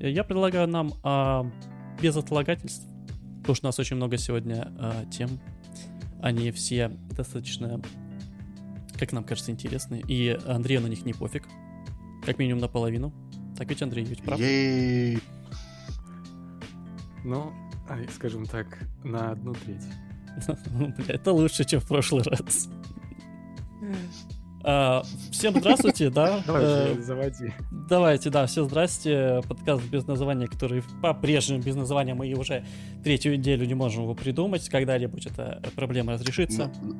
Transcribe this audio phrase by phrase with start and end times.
[0.00, 1.50] Я предлагаю нам а,
[2.00, 2.86] без отлагательств,
[3.40, 5.40] потому что у нас очень много сегодня а, тем,
[6.22, 7.80] они все достаточно,
[8.98, 11.48] как нам кажется, интересные, и Андрею на них не пофиг,
[12.24, 13.12] как минимум наполовину.
[13.56, 14.38] Так ведь, Андрей, ведь прав?
[14.38, 15.18] Ей.
[17.24, 17.52] Ну,
[17.88, 19.84] а, скажем так, на одну треть.
[20.70, 22.68] Ну, это лучше, чем в прошлый раз.
[24.70, 26.42] А, всем здравствуйте, да?
[26.46, 27.54] Давай, Э, уже заводи.
[27.88, 29.40] Давайте, да, все здрасте.
[29.48, 32.66] Подкаст без названия, который по-прежнему без названия, мы уже
[33.02, 34.68] третью неделю не можем его придумать.
[34.68, 36.70] Когда-нибудь эта проблема разрешится.
[36.82, 36.96] Ну,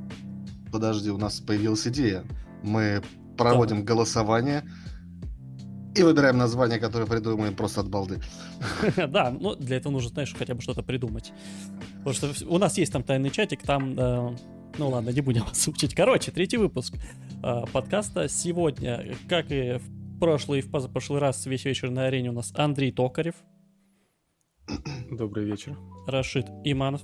[0.73, 2.25] Подожди, у нас появилась идея.
[2.63, 3.03] Мы
[3.37, 4.65] проводим голосование
[5.95, 8.19] и выбираем название, которое придумаем просто от балды.
[8.97, 11.35] Да, ну для этого нужно, знаешь, хотя бы что-то придумать.
[12.03, 14.37] Потому что у нас есть там тайный чатик, там, э,
[14.77, 15.95] ну ладно, не будем вас учить.
[15.95, 16.95] Короче, третий выпуск
[17.43, 22.31] э, подкаста сегодня, как и в прошлый и в позапрошлый раз, весь вечер на арене
[22.31, 23.35] у нас Андрей Токарев,
[25.11, 25.77] Добрый вечер.
[26.07, 27.03] Рашид Иманов,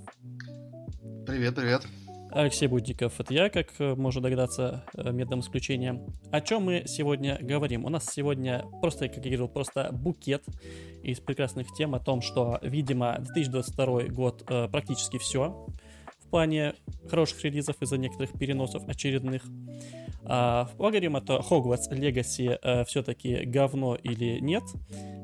[1.27, 1.83] Привет, привет.
[2.31, 6.05] Алексей Будников, это я, как э, можно догадаться, э, методом исключения.
[6.33, 7.85] О чем мы сегодня говорим?
[7.85, 10.45] У нас сегодня просто, как я говорил, просто букет
[11.03, 15.67] из прекрасных тем о том, что, видимо, 2022 год э, практически все
[16.35, 16.75] плане
[17.09, 19.45] хороших релизов из-за некоторых переносов очередных.
[20.25, 24.65] А, поговорим о том, Hogwarts Legacy все-таки говно или нет,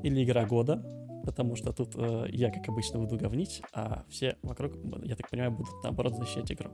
[0.04, 0.80] или игра года,
[1.24, 4.72] потому что тут э, я, как обычно, буду говнить, а все вокруг,
[5.02, 6.70] я так понимаю, будут, наоборот, защищать игру.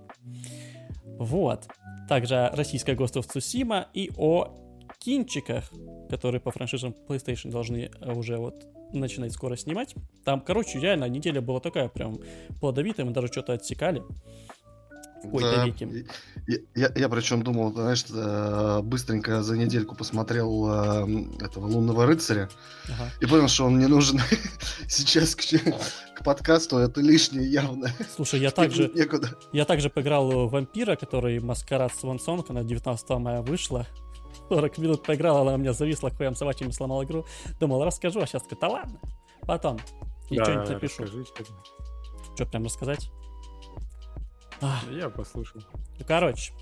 [1.18, 1.66] Вот.
[2.06, 4.54] Также российская Ghost of Tsushima и о
[4.98, 5.72] кинчиках,
[6.10, 9.94] которые по франшизам PlayStation должны э, уже вот начинать скоро снимать.
[10.24, 12.18] Там, короче, реально неделя была такая прям
[12.60, 14.02] плодовитая, мы даже что-то отсекали.
[15.32, 16.06] Да, веке.
[16.46, 22.48] Я, я, я причем думал, знаешь, э, быстренько за недельку посмотрел э, этого лунного рыцаря
[22.84, 23.10] Ага.
[23.20, 24.20] и понял, что он не нужен
[24.88, 25.42] сейчас к,
[26.14, 27.90] к подкасту, это лишнее явно.
[28.14, 29.30] Слушай, я также, Некуда.
[29.52, 33.86] я также поиграл в Вампира, который Маскарад Свансонг, она 19 мая вышла.
[34.48, 37.24] 40 минут поиграл, она у меня зависла, хуям собачьим сломал игру.
[37.60, 38.98] Думал, расскажу, а сейчас такой, да ладно.
[39.42, 39.78] Потом.
[40.30, 41.02] И Да, что-нибудь напишу.
[41.02, 41.24] расскажи.
[42.34, 43.10] Что, прям рассказать?
[44.60, 45.60] Ах, Я послушал.
[45.98, 46.52] ну, короче,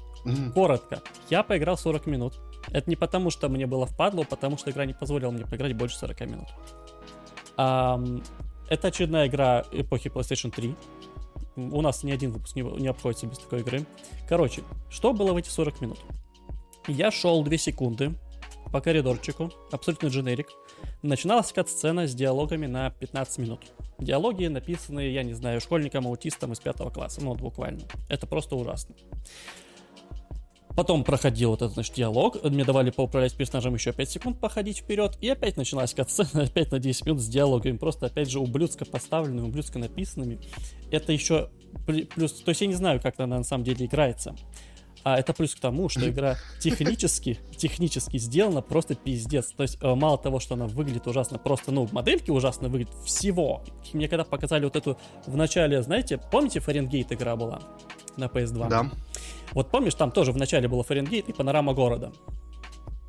[0.55, 1.01] коротко.
[1.31, 2.41] Я поиграл 40 минут.
[2.71, 5.97] Это не потому, что мне было впадло, потому что игра не позволила мне поиграть больше
[5.99, 6.49] 40 минут.
[7.57, 8.23] Ам,
[8.69, 10.75] это очередная игра эпохи PlayStation 3.
[11.57, 13.87] У нас ни один выпуск не, не обходится без такой игры.
[14.29, 16.01] Короче, что было в эти 40 минут?
[16.87, 18.15] Я шел 2 секунды
[18.71, 20.49] по коридорчику, абсолютно дженерик.
[21.03, 23.61] Начиналась кат-сцена с диалогами на 15 минут.
[23.99, 27.83] Диалоги написаны, я не знаю, школьником-аутистом из пятого класса, ну, вот буквально.
[28.09, 28.95] Это просто ужасно.
[30.77, 32.43] Потом проходил вот этот, значит, диалог.
[32.43, 35.17] Мне давали поуправлять персонажем еще 5 секунд походить вперед.
[35.21, 37.77] И опять началась катсцена, опять на 10 минут с диалогами.
[37.77, 40.41] Просто, опять же, ублюдско поставленными, ублюдско написанными.
[40.91, 41.51] Это еще
[41.87, 42.33] плюс...
[42.43, 44.35] То есть я не знаю, как она на самом деле играется.
[45.05, 49.53] А это плюс к тому, что игра технически, технически сделана просто пиздец.
[49.53, 53.63] То есть э, мало того, что она выглядит ужасно, просто, ну, модельки ужасно выглядят, всего.
[53.93, 57.61] Мне когда показали вот эту в начале, знаете, помните, Фаренгейт игра была
[58.17, 58.69] на PS2?
[58.69, 58.91] Да.
[59.53, 62.11] Вот помнишь, там тоже в начале было Фаренгейт и панорама города.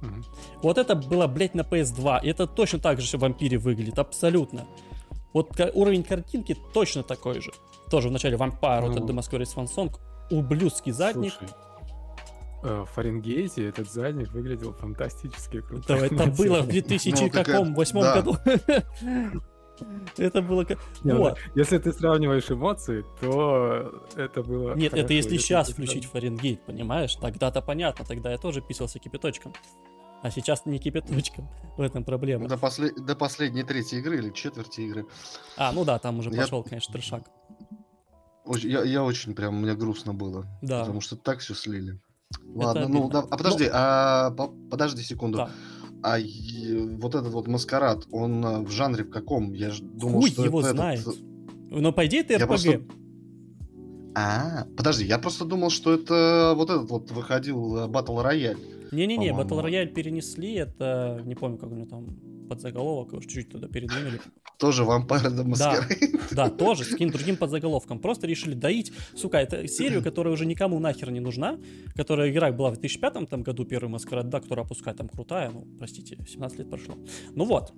[0.01, 0.25] Мгм.
[0.61, 2.19] Вот это было, блядь, на PS2.
[2.23, 4.65] И это точно так же в вампире выглядит, абсолютно.
[5.33, 7.51] Вот уровень картинки точно такой же.
[7.89, 8.91] Тоже в начале вампир, вот Ну.
[8.95, 11.33] этот Демаскорис Фансонг, ублюдский задник.
[11.37, 11.53] Слушай,
[12.65, 15.83] в Фаренгейте этот задник выглядел фантастически круто.
[15.87, 17.09] Да, это было в 2000
[17.93, 18.15] Ну, да.
[18.21, 18.37] году.
[20.17, 20.63] Это было...
[20.63, 21.37] ка- Не, ну, Вот.
[21.53, 25.13] Если ты сравниваешь эмоции, то это было Нет, это хорошо.
[25.13, 27.15] если Если сейчас включить Фаренгейт, понимаешь?
[27.15, 29.53] Тогда-то понятно, тогда я тоже писался кипяточком.
[30.23, 31.49] А сейчас не кипяточком.
[31.77, 32.47] В этом проблема.
[32.47, 35.05] До, после- до последней третьей игры или четверти игры.
[35.57, 37.23] А, ну да, там уже Я- пошел, конечно, трешак.
[38.45, 40.45] Очень- я, я очень прям, мне грустно было.
[40.61, 40.81] Да.
[40.81, 41.99] Потому что так все слили.
[42.55, 45.37] Ладно, ну, да, а подожди, а, по- подожди секунду.
[45.39, 45.49] Да.
[46.03, 49.53] А вот этот вот маскарад, он а, в жанре в каком?
[49.53, 51.01] Я же думал, Хуй что его это знает.
[51.01, 51.17] этот-
[51.71, 52.47] Но по идее это Я РПГ.
[52.47, 52.81] просто-
[54.15, 58.57] А, подожди, я просто думал, что это вот этот вот выходил э, Battle Royale.
[58.93, 59.31] Не-не-не.
[59.31, 62.15] Battle Royale перенесли, это, не помню, как у него там
[62.47, 64.19] подзаголовок, его чуть-чуть туда передвинули.
[64.57, 65.87] Тоже Vampire the Да,
[66.31, 67.99] да, тоже с каким другим подзаголовком.
[67.99, 71.57] Просто решили доить, сука, это серию, которая уже никому нахер не нужна,
[71.95, 75.67] которая игра была в 2005 там, году, первый Маскарад, да, которая, пускай там крутая, ну,
[75.77, 76.95] простите, 17 лет прошло.
[77.33, 77.73] Ну вот,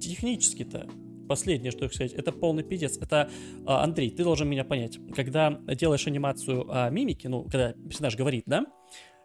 [0.00, 0.88] технически-то,
[1.28, 2.98] последнее, что я хочу сказать, это полный пиздец.
[2.98, 3.30] Это,
[3.66, 4.98] а, Андрей, ты должен меня понять.
[5.14, 8.66] Когда делаешь анимацию а, мимики, ну, когда персонаж говорит, да,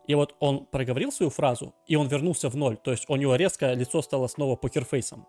[0.07, 3.35] и вот он проговорил свою фразу, и он вернулся в ноль, то есть у него
[3.35, 5.27] резко лицо стало снова покерфейсом.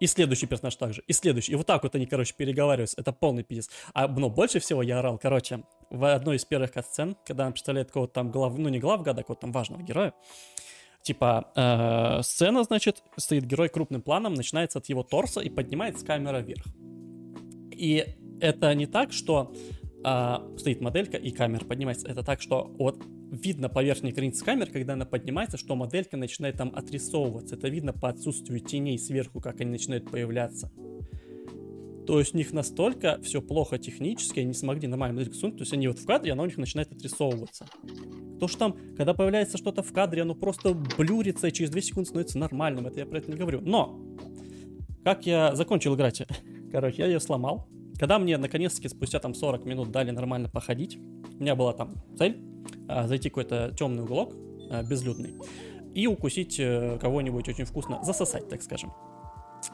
[0.00, 1.52] И следующий персонаж также, и следующий.
[1.52, 3.00] И вот так вот они, короче, переговариваются.
[3.00, 3.70] Это полный пиздец.
[3.94, 7.88] А, но больше всего я орал, короче, в одной из первых катсцен, когда он представляет
[7.88, 8.56] какого-то там глав...
[8.58, 10.12] ну не главгада, а какого-то там важного героя.
[11.02, 16.38] Типа, э, сцена, значит, стоит герой крупным планом, начинается от его торса и поднимается камера
[16.38, 16.64] вверх.
[17.72, 19.52] И это не так, что
[20.04, 22.08] э, стоит моделька и камера поднимается.
[22.08, 23.02] Это так, что вот
[23.32, 27.56] видно по верхней границе камеры, когда она поднимается, что моделька начинает там отрисовываться.
[27.56, 30.70] Это видно по отсутствию теней сверху, как они начинают появляться.
[32.06, 35.62] То есть у них настолько все плохо технически, они не смогли нормально модельку сунуть, то
[35.62, 37.66] есть они вот в кадре, она у них начинает отрисовываться.
[38.40, 42.08] То, что там, когда появляется что-то в кадре, оно просто блюрится и через 2 секунды
[42.08, 43.60] становится нормальным, это я про это не говорю.
[43.60, 44.00] Но,
[45.04, 46.22] как я закончил играть,
[46.72, 47.68] короче, я ее сломал.
[48.02, 52.36] Когда мне наконец-таки спустя там 40 минут дали нормально походить, у меня была там цель
[52.88, 54.34] а, зайти в какой-то темный уголок,
[54.70, 55.36] а, безлюдный,
[55.94, 58.92] и укусить э, кого-нибудь очень вкусно, засосать, так скажем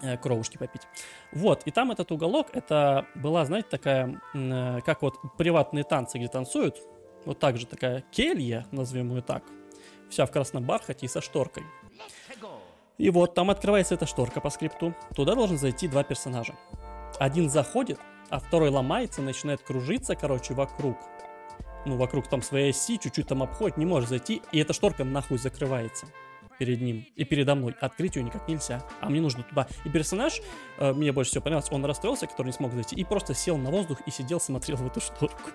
[0.03, 0.83] э, кровушки попить.
[1.33, 6.29] Вот, и там этот уголок, это была, знаете, такая, э, как вот приватные танцы, где
[6.29, 6.77] танцуют,
[7.25, 9.43] вот так же такая келья, назовем ее так,
[10.11, 11.63] вся в красном бархате и со шторкой.
[12.99, 14.93] И вот там открывается эта шторка по скрипту.
[15.17, 16.57] Туда должен зайти два персонажа.
[17.19, 17.99] Один заходит,
[18.31, 20.97] а второй ломается, начинает кружиться, короче, вокруг
[21.85, 25.39] ну, вокруг там своей оси, чуть-чуть там обходит, не может зайти, и эта шторка нахуй
[25.39, 26.07] закрывается
[26.59, 27.75] перед ним и передо мной.
[27.81, 28.83] Открыть ее никак нельзя.
[29.01, 29.69] А мне нужно туда.
[29.85, 30.41] И персонаж,
[30.79, 33.71] э, мне больше всего понравился, он расстроился, который не смог зайти, и просто сел на
[33.71, 35.51] воздух и сидел, смотрел в эту шторку.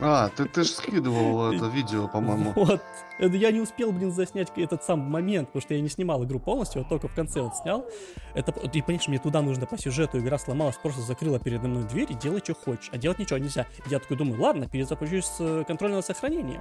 [0.00, 2.52] А, ты, ты же скидывал это видео, по-моему.
[2.64, 2.82] Вот.
[3.18, 6.40] Это я не успел, блин, заснять этот сам момент, потому что я не снимал игру
[6.40, 7.86] полностью, вот только в конце вот снял.
[8.34, 12.10] Это, и понимаешь, мне туда нужно по сюжету, игра сломалась, просто закрыла передо мной дверь
[12.10, 12.90] и делай, что хочешь.
[12.92, 13.66] А делать ничего нельзя.
[13.86, 16.60] Я такой думаю, ладно, перезапущусь с э, контрольного сохранения.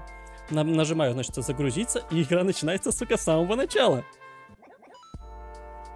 [0.51, 4.03] На, нажимаю, значит, загрузиться, и игра начинается, сука, с самого начала.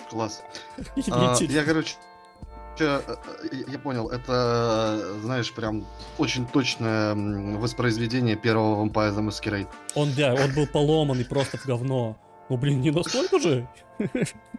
[0.10, 0.42] Класс.
[1.12, 1.95] а, я, короче,
[2.82, 3.02] Э,
[3.68, 5.86] я понял, это, знаешь, прям
[6.18, 7.16] очень точное
[7.58, 9.68] воспроизведение первого Vampire the Masquerade.
[9.96, 12.18] Он, да, он был поломанный просто в говно.
[12.50, 13.68] Ну, блин, не настолько же.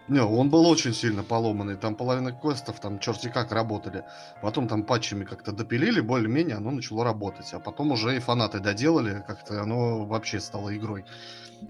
[0.09, 1.77] Не, он был очень сильно поломанный.
[1.77, 4.05] Там половина квестов, там черти как работали.
[4.43, 7.53] Потом там патчами как-то допилили, более-менее оно начало работать.
[7.53, 11.05] А потом уже и фанаты доделали, как-то оно вообще стало игрой.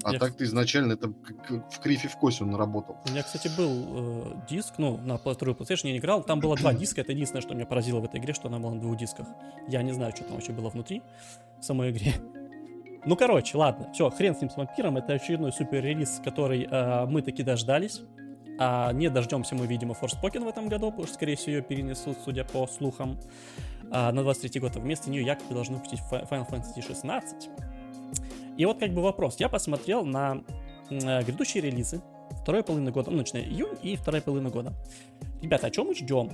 [0.05, 0.19] А я...
[0.19, 2.97] так-то изначально это в крифе в косе он работал.
[3.06, 6.56] У меня, кстати, был э, диск, ну, на вторую PlayStation я не играл, там было
[6.56, 8.97] два диска, это единственное, что меня поразило в этой игре, что она была на двух
[8.97, 9.26] дисках.
[9.67, 11.03] Я не знаю, что там вообще было внутри
[11.59, 12.14] в самой игре.
[13.08, 17.06] Ну, короче, ладно, все, хрен с ним с вампиром, это очередной супер релиз, который э,
[17.06, 18.02] мы таки дождались.
[18.58, 22.19] А не дождемся мы, видимо, Forspoken в этом году, потому что, скорее всего, ее перенесут,
[22.22, 23.19] судя по слухам,
[23.90, 24.76] а, на 23 год.
[24.76, 27.49] Вместо нее якобы должны выпустить Final Fantasy 16.
[28.58, 29.37] И вот как бы вопрос.
[29.38, 30.43] Я посмотрел на
[30.90, 32.02] э, грядущие релизы
[32.43, 34.75] второй половины года, ну, начиная июнь и вторая половина года.
[35.40, 36.31] Ребята, о чем мы ждем?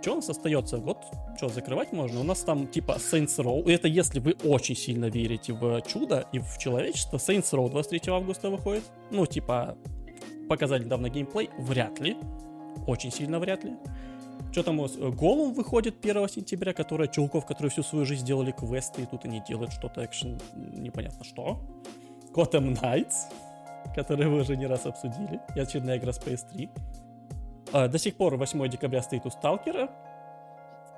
[0.00, 0.78] Что у нас остается?
[0.78, 0.98] Вот,
[1.36, 2.20] что, закрывать можно?
[2.20, 3.68] У нас там типа Saints Row.
[3.70, 7.16] Это если вы очень сильно верите в чудо и в человечество.
[7.16, 8.84] Saints Row 23 августа выходит.
[9.10, 9.76] Ну, типа,
[10.48, 11.50] показали недавно геймплей.
[11.58, 12.16] Вряд ли.
[12.86, 13.76] Очень сильно вряд ли.
[14.52, 14.96] Что там у вас?
[14.96, 19.42] Голум выходит 1 сентября, которая чулков, которые всю свою жизнь делали квесты, и тут они
[19.46, 21.60] делают что-то экшен, непонятно что.
[22.32, 23.14] Gotham Knights,
[23.94, 25.40] который вы уже не раз обсудили.
[25.56, 26.70] И очередная игра с PS3.
[27.72, 29.90] А, до сих пор 8 декабря стоит у Сталкера.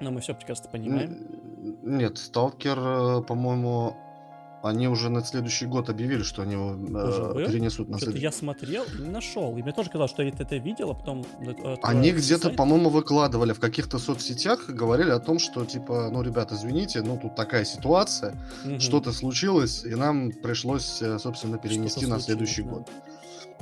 [0.01, 1.19] Но мы все прекрасно понимаем.
[1.83, 3.97] Нет, Сталкер, э, по-моему,
[4.63, 8.23] они уже на следующий год объявили, что они его э, перенесут на следующий.
[8.23, 9.57] Я смотрел и не нашел.
[9.57, 11.25] И мне тоже казалось, что я это видел, а потом...
[11.83, 17.01] Они где-то, по-моему, выкладывали в каких-то соцсетях, говорили о том, что, типа, ну, ребята, извините,
[17.03, 18.35] ну, тут такая ситуация,
[18.65, 18.81] угу.
[18.81, 22.71] что-то случилось, и нам пришлось, э, собственно, перенести на следующий да.
[22.71, 22.91] год.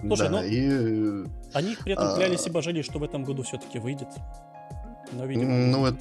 [0.01, 1.27] Слушай, да, ну, и...
[1.53, 2.49] они при этом клялись а...
[2.49, 4.09] и божили, что в этом году все-таки выйдет.
[5.13, 5.99] Но, видимо, ну, это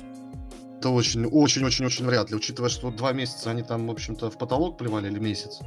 [0.80, 4.30] это очень, очень, очень, очень вряд ли, учитывая, что два месяца они там, в общем-то,
[4.30, 5.60] в потолок плевали или месяц.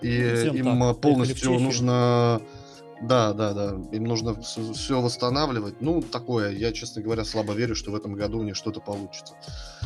[0.00, 1.00] И Всем им так.
[1.00, 2.40] полностью нужно...
[3.02, 3.76] Да, да, да.
[3.92, 5.82] Им нужно все восстанавливать.
[5.82, 6.52] Ну, такое.
[6.52, 9.34] Я, честно говоря, слабо верю, что в этом году у них что-то получится.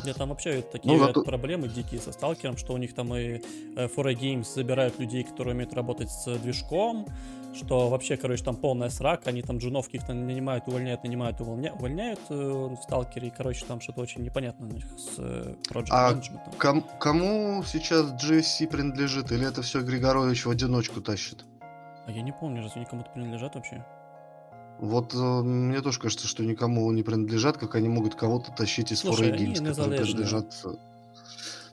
[0.04, 1.22] Я там вообще такие ну, зато...
[1.22, 3.38] проблемы дикие со сталкером, что у них там и
[3.74, 7.06] 4A э, Games забирают людей, которые умеют работать с движком,
[7.54, 11.72] что вообще, короче, там полная срак, они там джунов каких-то нанимают, увольняют, нанимают, увольня...
[11.72, 15.88] увольняют э, в сталкере, и, короче, там что-то очень непонятно у них с э, Project
[15.90, 16.20] а
[16.58, 21.44] ком- кому сейчас GSC принадлежит, или это все Григорович в одиночку тащит?
[22.06, 23.84] А я не помню, разве они кому-то принадлежат вообще?
[24.78, 29.00] Вот э, мне тоже кажется, что никому не принадлежат, как они могут кого-то тащить из
[29.00, 30.64] Слушай, 4 Games, которые принадлежат...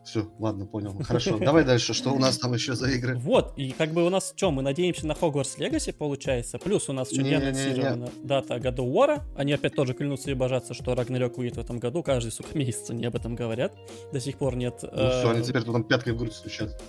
[0.05, 0.95] Все, ладно, понял.
[1.03, 1.37] Хорошо.
[1.39, 1.93] Давай дальше.
[1.93, 3.17] Что у нас там еще за игры?
[3.17, 6.59] Вот, и как бы у нас что, мы надеемся на Hogwarts Legacy, получается.
[6.59, 9.25] Плюс у нас еще не, не анонсирована дата года Уора.
[9.35, 12.03] Они опять тоже клянутся и божатся, что Рагнарёк выйдет в этом году.
[12.03, 13.73] Каждый, сука, месяц они об этом говорят.
[14.13, 14.79] До сих пор нет.
[14.83, 15.19] Ну э...
[15.19, 16.79] все, они теперь там пяткой в грудь стучат.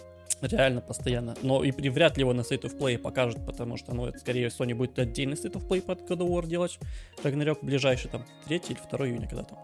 [0.43, 1.35] Реально постоянно.
[1.41, 4.19] Но и при, вряд ли его на State of Play покажут, потому что, ну, это
[4.19, 6.79] скорее Sony будет отдельный State of Play под God of War делать.
[7.23, 9.59] Рагнарёк ближайший, там, 3 или 2 июня, когда там.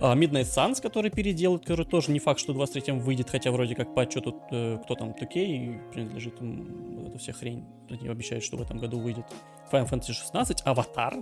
[0.00, 3.74] А, Midnight Suns, который переделают, который тоже не факт, что в 23-м выйдет, хотя вроде
[3.74, 7.66] как по отчету, э, кто там, 2K, принадлежит им вот эта вся хрень.
[7.90, 9.26] Они обещают, что в этом году выйдет.
[9.70, 11.14] Final Fantasy 16, Аватар,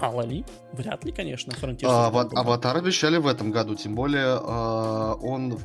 [0.00, 1.52] мало ли, вряд ли, конечно.
[1.84, 5.58] А, ава- Аватар обещали в этом году, тем более э, он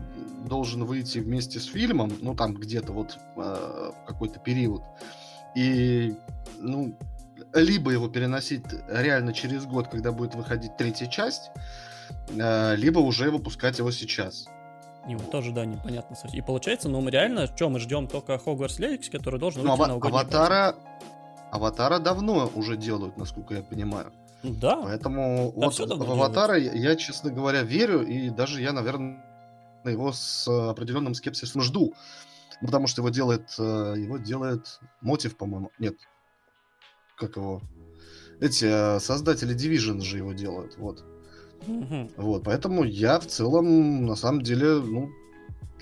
[0.47, 4.83] должен выйти вместе с фильмом, ну там где-то вот э, какой-то период.
[5.55, 6.13] И,
[6.59, 6.95] ну,
[7.53, 11.51] либо его переносить реально через год, когда будет выходить третья часть,
[12.29, 14.47] либо уже выпускать его сейчас.
[15.07, 16.15] И вот тоже, да, непонятно.
[16.31, 19.87] И получается, ну, мы реально, что, мы ждем только Hogwarts Legacy, который должен выйти ну,
[19.87, 20.75] на Аватара,
[21.51, 24.13] Аватара давно уже делают, насколько я понимаю.
[24.43, 24.81] Ну да.
[24.83, 29.23] Поэтому да, вот в Аватара я, я, честно говоря, верю, и даже я, наверное,
[29.83, 31.93] его с определенным скепсисом жду.
[32.61, 35.71] Потому что его делает, э, его делает Мотив, по-моему.
[35.79, 35.95] Нет.
[37.17, 37.61] Как его?
[38.39, 41.03] Эти э, создатели Division же его делают, вот.
[42.17, 45.09] Вот, поэтому я в целом, на самом деле, ну,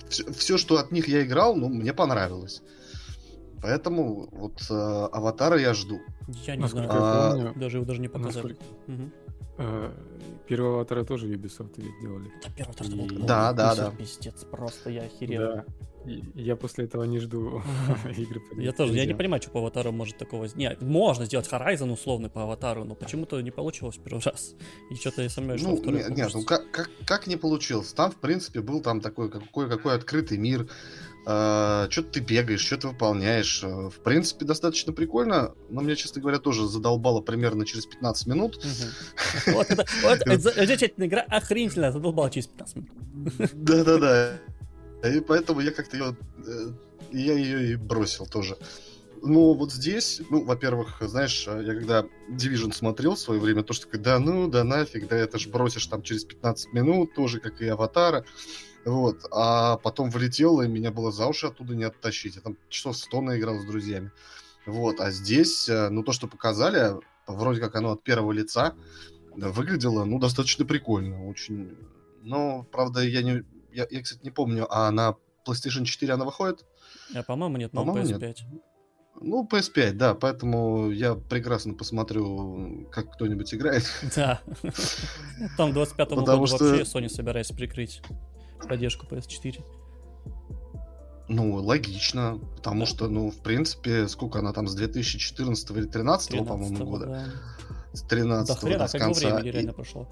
[0.08, 2.62] все, все, что от них я играл, ну, мне понравилось.
[3.62, 6.00] Поэтому вот э, аватара я жду.
[6.46, 7.30] Я не Насколько знаю, а...
[7.32, 8.56] помню, даже его даже не показали.
[8.58, 8.64] Насколько...
[8.88, 9.10] Угу.
[9.58, 9.94] А,
[10.48, 12.30] первого аватара тоже Ubisoft ведь делали.
[12.42, 12.94] Да, первый аватар и...
[12.94, 13.90] был, да, да, да.
[13.90, 15.40] Пиздец, просто я охерел.
[15.40, 15.64] Да.
[16.06, 17.62] Я после этого не жду
[18.16, 18.40] игры.
[18.56, 20.48] Я тоже, я не понимаю, что по аватару может такого...
[20.54, 24.54] Нет, можно сделать Horizon условный по аватару, но почему-то не получилось в первый раз.
[24.90, 27.92] И что-то я сомневаюсь, ну, что Нет, нет ну как, как, как не получилось?
[27.92, 30.68] Там, в принципе, был там такой какой, какой открытый мир,
[31.26, 33.62] Uh, что ты бегаешь, что ты выполняешь.
[33.62, 38.64] Uh, в принципе, достаточно прикольно, но мне, честно говоря, тоже задолбало примерно через 15 минут.
[39.48, 39.84] Вот это,
[40.38, 42.90] замечательная игра, охренительно задолбала через 15 минут.
[43.52, 44.40] Да-да-да.
[45.04, 46.16] И поэтому я как-то ее...
[46.46, 46.72] Э,
[47.12, 48.56] я ее и бросил тоже.
[49.22, 53.86] Ну, вот здесь, ну, во-первых, знаешь, я когда Division смотрел в свое время, то, что
[53.98, 57.68] да ну, да нафиг, да это ж бросишь там через 15 минут, тоже как и
[57.68, 58.24] Аватара.
[58.84, 59.26] Вот.
[59.30, 62.36] А потом влетел, и меня было за уши оттуда не оттащить.
[62.36, 64.10] Я там часов 100 наиграл с друзьями.
[64.64, 65.00] Вот.
[65.00, 66.94] А здесь, э, ну, то, что показали,
[67.26, 68.74] вроде как оно от первого лица,
[69.34, 71.28] выглядело, ну, достаточно прикольно.
[71.28, 71.76] Очень...
[72.22, 73.44] Но, правда, я не...
[73.72, 76.64] Я, я, кстати, не помню, а на PlayStation 4 она выходит?
[77.14, 78.26] А, по-моему, нет, но по-моему, PS5.
[78.26, 78.38] Нет.
[79.22, 83.84] Ну, PS5, да, поэтому я прекрасно посмотрю, как кто-нибудь играет.
[84.16, 84.40] Да.
[85.56, 88.02] Там 25-му году вообще Sony собирается прикрыть
[88.68, 89.62] поддержку PS4.
[91.28, 96.84] Ну, логично, потому что, ну, в принципе, сколько она там, с 2014 или 2013, по-моему,
[96.84, 97.06] года?
[97.06, 97.24] Да.
[97.92, 99.28] С 13 да, хрена, да, с конца.
[99.28, 99.52] времени и...
[99.52, 100.08] реально прошло.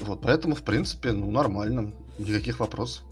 [0.00, 3.04] Вот, поэтому, в принципе, ну, нормально, никаких вопросов.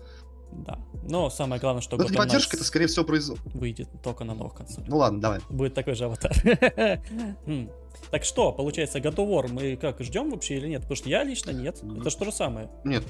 [0.53, 0.79] Да.
[1.09, 1.97] Но самое главное, что...
[1.97, 3.51] Но это поддержка, это, скорее всего, производство.
[3.55, 4.89] Выйдет только на новых консолях.
[4.89, 5.41] Ну ладно, давай.
[5.51, 6.33] Будет такой же аватар.
[7.47, 7.71] Хм.
[8.11, 10.83] Так что, получается, God of War мы как, ждем вообще или нет?
[10.83, 11.83] Потому что я лично нет.
[11.83, 12.71] Это же то же самое.
[12.85, 13.05] Нет.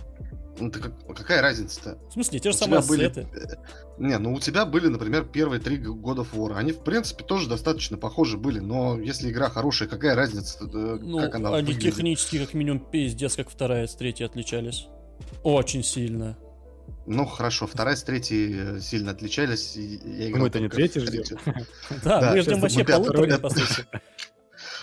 [0.61, 1.99] Ну, как, какая разница-то?
[2.09, 3.29] В смысле, те же у самые ассеты.
[3.33, 3.45] Были...
[3.45, 3.57] Э,
[3.99, 6.55] не, ну у тебя были, например, первые три of War.
[6.55, 11.35] Они, в принципе, тоже достаточно похожи были, но если игра хорошая, какая разница, ну, как
[11.35, 11.95] она они выглядит?
[11.95, 14.89] технически, как минимум, пиздец, как вторая с третьей отличались.
[15.43, 16.37] Очень сильно.
[17.07, 19.77] Ну, хорошо, вторая с третьей э, сильно отличались.
[19.77, 21.39] Я играл Мы-то не третий ждем.
[22.05, 23.87] Да, мы ждем вообще полуторы, по сути.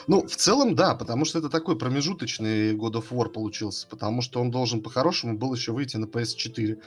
[0.08, 4.40] Ну, в целом, да, потому что это такой промежуточный God of War получился, потому что
[4.40, 6.78] он должен по-хорошему был еще выйти на PS4.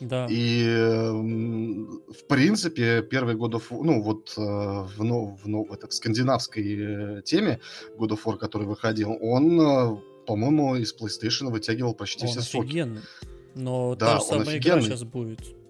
[0.00, 0.26] Да.
[0.30, 5.88] И, в принципе, первый God of War, ну, вот э, в, ну, в, ну, это,
[5.88, 7.60] в скандинавской э, теме
[7.98, 13.00] God of War, который выходил, он, э, по-моему, из PlayStation вытягивал почти он все офигенный.
[13.00, 13.28] соки.
[13.54, 15.61] Но да, та же самая игра сейчас будет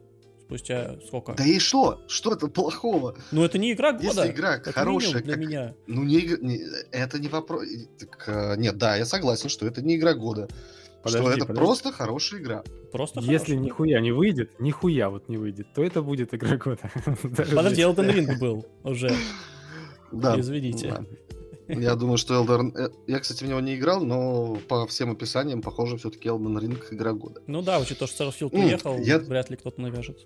[0.53, 1.35] спустя сколько?
[1.35, 2.03] Да и что?
[2.09, 3.17] Что это плохого?
[3.31, 4.05] Ну, это не игра года.
[4.05, 5.43] Если игра как хорошая, для как...
[5.43, 5.75] меня.
[5.87, 7.65] Ну, не, не это не вопрос.
[7.99, 10.49] Так, э, нет, да, я согласен, что это не игра года.
[11.03, 11.59] Подожди, что это подожди.
[11.59, 12.63] просто хорошая игра.
[12.93, 13.57] Просто Если хорошая.
[13.57, 16.91] нихуя не выйдет, нихуя вот не выйдет, то это будет игра года.
[17.23, 19.11] Подожди, Elden Ring был уже.
[20.13, 20.39] Да.
[20.39, 21.07] Извините.
[21.69, 22.77] Я думаю, что Elden...
[22.77, 26.79] Э, я, кстати, в него не играл, но по всем описаниям, похоже, все-таки Elden Ring
[26.91, 27.41] игра года.
[27.47, 29.19] Ну да, учитывая, что Starfield уехал, я...
[29.19, 30.19] вряд ли кто-то навяжет.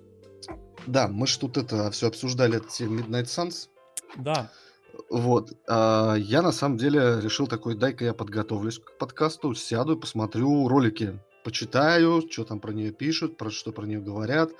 [0.87, 3.69] Да, мы же тут это все обсуждали, эти Midnight Suns.
[4.17, 4.51] Да.
[5.11, 5.53] Вот.
[5.69, 10.69] А, я на самом деле решил такой, дай-ка я подготовлюсь к подкасту, сяду и посмотрю
[10.69, 14.51] ролики почитаю, что там про нее пишут, про что про нее говорят.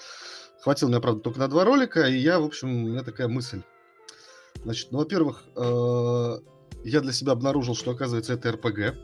[0.61, 3.63] Хватило меня, правда, только на два ролика, и я, в общем, у меня такая мысль.
[4.63, 6.39] Значит, ну, во-первых, э,
[6.85, 8.95] я для себя обнаружил, что, оказывается, это РПГ.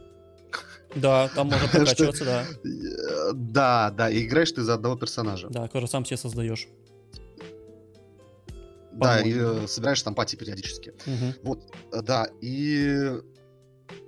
[0.95, 2.45] Да, там можно прокачиваться, да.
[3.35, 5.49] Да, да, и играешь ты за одного персонажа.
[5.50, 6.69] Да, который сам себе создаешь.
[8.95, 10.91] Да, и э, собираешь там пати периодически.
[11.07, 11.35] Угу.
[11.43, 13.21] Вот, э, да, и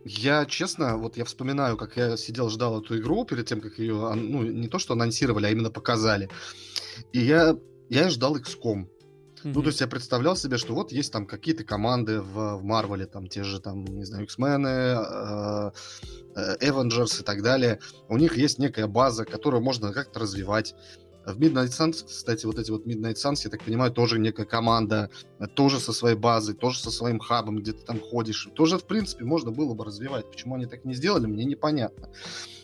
[0.04, 3.94] я, честно, вот я вспоминаю, как я сидел, ждал эту игру перед тем, как ее,
[4.14, 6.28] ну, не то что анонсировали, а именно показали.
[7.12, 7.56] И я,
[7.88, 8.86] я ждал XCOM.
[9.44, 9.52] Mm-hmm.
[9.54, 13.26] Ну, то есть я представлял себе, что вот есть там какие-то команды в, Марвеле, там
[13.26, 15.70] те же, там, не знаю, X-мены, э,
[16.62, 17.78] Avengers и так далее.
[18.08, 20.74] У них есть некая база, которую можно как-то развивать.
[21.26, 25.10] В Midnight Suns, кстати, вот эти вот Midnight Suns, я так понимаю, тоже некая команда,
[25.38, 28.48] э, тоже со своей базой, тоже со своим хабом, где ты там ходишь.
[28.54, 30.30] Тоже, в принципе, можно было бы развивать.
[30.30, 32.10] Почему они так не сделали, мне непонятно.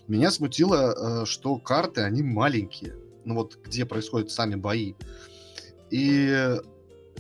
[0.09, 2.97] Меня смутило, что карты, они маленькие.
[3.25, 4.95] Ну вот, где происходят сами бои.
[5.91, 6.57] И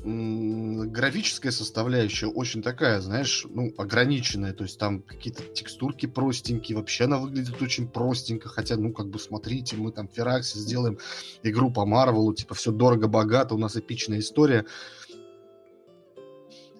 [0.02, 4.52] графическая составляющая очень такая, знаешь, ну, ограниченная.
[4.52, 6.78] То есть там какие-то текстурки простенькие.
[6.78, 8.48] Вообще она выглядит очень простенько.
[8.48, 10.98] Хотя, ну, как бы, смотрите, мы там в Фераксе сделаем
[11.42, 12.32] игру по Марвелу.
[12.34, 14.64] Типа, все дорого-богато, у нас эпичная история.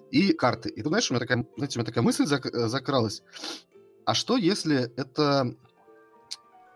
[0.09, 0.69] И карты.
[0.69, 3.21] И, ты знаешь, у меня такая, знаете, у меня такая мысль зак- э, закралась.
[4.05, 5.55] А что, если это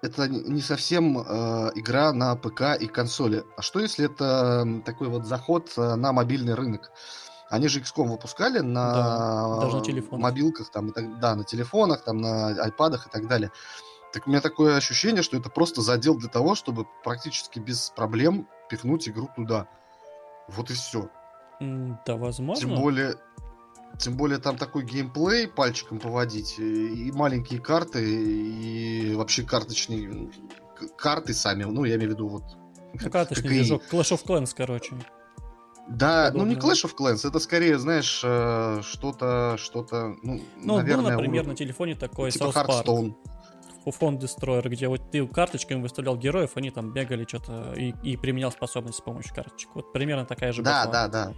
[0.05, 3.43] это не совсем э, игра на ПК и консоли.
[3.57, 6.91] А что если это такой вот заход э, на мобильный рынок?
[7.49, 10.23] Они же XCOM выпускали на, да, даже на телефонах.
[10.23, 13.51] мобилках, там, и так, да, на телефонах, там, на айпадах и так далее.
[14.13, 18.47] Так у меня такое ощущение, что это просто задел для того, чтобы практически без проблем
[18.69, 19.67] пихнуть игру туда.
[20.47, 21.09] Вот и все.
[21.59, 22.61] Да, возможно.
[22.61, 23.15] Тем более,
[23.97, 30.29] тем более там такой геймплей пальчиком поводить, и маленькие карты, и вообще карточные
[30.97, 32.43] карты сами, ну, я имею в виду вот...
[32.93, 33.95] Ну, карточный движок, и...
[33.95, 34.95] Clash of Clans, короче.
[35.87, 36.45] Да, Подобное.
[36.45, 41.03] ну не Clash of Clans, это скорее, знаешь, э, что-то, что-то, ну, ну наверное...
[41.03, 43.15] Ну, например, на телефоне такой типа South Hearthstone.
[43.91, 48.51] Фонд Destroyer, где вот ты карточками выставлял героев, они там бегали что-то и, и применял
[48.51, 49.69] способность с помощью карточек.
[49.75, 51.33] Вот примерно такая же Да, да, да.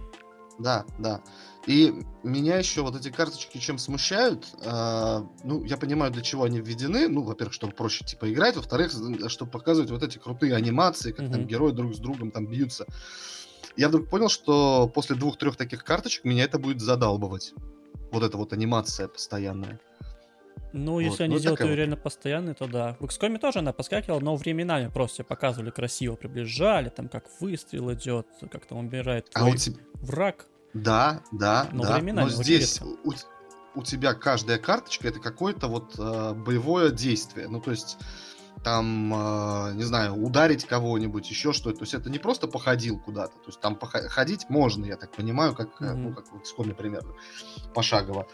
[0.58, 1.22] Да, да.
[1.66, 6.60] И меня еще вот эти карточки чем смущают, э, ну, я понимаю, для чего они
[6.60, 8.92] введены, ну, во-первых, чтобы проще, типа, играть, во-вторых,
[9.28, 11.32] чтобы показывать вот эти крутые анимации, как mm-hmm.
[11.32, 12.86] там герои друг с другом там бьются.
[13.76, 17.54] Я вдруг понял, что после двух-трех таких карточек меня это будет задалбывать.
[18.10, 19.78] Вот эта вот анимация постоянная.
[20.72, 21.00] Ну, вот.
[21.00, 21.76] если они ну, делают ее вот.
[21.76, 22.96] реально постоянной, то да.
[23.00, 28.26] В XCOM тоже она поскакивала, но временами просто показывали красиво, приближали, там как выстрел идет,
[28.50, 29.78] как там умирает а у тебя...
[29.94, 30.46] враг.
[30.74, 31.98] Да, да, но да.
[32.00, 33.12] Но здесь у,
[33.74, 37.48] у тебя каждая карточка это какое-то вот э, боевое действие.
[37.48, 37.96] Ну, то есть
[38.64, 41.78] там, э, не знаю, ударить кого-нибудь, еще что-то.
[41.78, 43.34] То есть это не просто походил куда-то.
[43.34, 45.94] То есть там походить можно, я так понимаю, как, mm-hmm.
[45.94, 47.14] ну, как в XCOM примерно,
[47.74, 48.26] пошагово.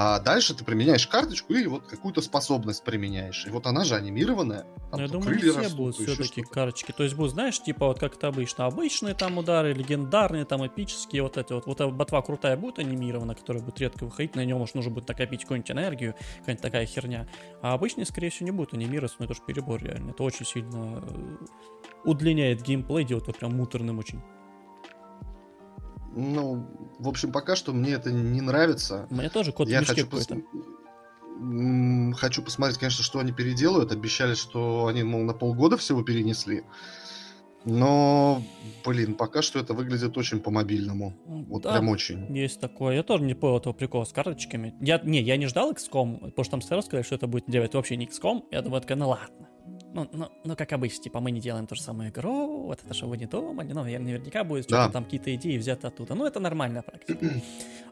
[0.00, 3.44] А дальше ты применяешь карточку и вот какую-то способность применяешь.
[3.48, 4.64] И вот она же анимированная.
[4.92, 6.92] Там я думаю, не все растут, будут все-таки карточки.
[6.92, 11.24] То есть будут, знаешь, типа вот как это обычно, обычные там удары, легендарные, там эпические,
[11.24, 11.66] вот эти вот.
[11.66, 15.08] Вот эта ботва крутая будет анимирована, которая будет редко выходить, на нее, может, нужно будет
[15.08, 17.28] накопить какую-нибудь энергию, какая-нибудь такая херня.
[17.60, 20.12] А обычные, скорее всего, не будут анимироваться, но это же перебор реально.
[20.12, 21.36] Это очень сильно э,
[22.04, 24.22] удлиняет геймплей, делает его прям муторным очень.
[26.14, 26.66] Ну,
[26.98, 29.06] в общем, пока что мне это не нравится.
[29.10, 30.28] Мне тоже код Я хочу, пос...
[32.18, 33.92] хочу посмотреть, конечно, что они переделают.
[33.92, 36.64] Обещали, что они, мол, на полгода всего перенесли.
[37.64, 38.42] Но,
[38.84, 41.14] блин, пока что это выглядит очень по-мобильному.
[41.26, 42.34] Вот да, прям очень.
[42.34, 42.96] Есть такое.
[42.96, 44.74] Я тоже не понял этого прикола с карточками.
[44.80, 47.74] Я, не, я не ждал XCOM, потому что там сразу сказали, что это будет делать
[47.74, 48.44] вообще не XCOM.
[48.50, 49.47] Я думаю, такая, ну ладно
[49.94, 52.94] ну, ну, ну, как обычно, типа, мы не делаем ту же самую игру, вот это,
[52.94, 54.92] что вы не думали, ну, наверняка будет что-то да.
[54.92, 56.14] там, какие-то идеи взяты оттуда.
[56.14, 57.18] Ну, это нормальная практика.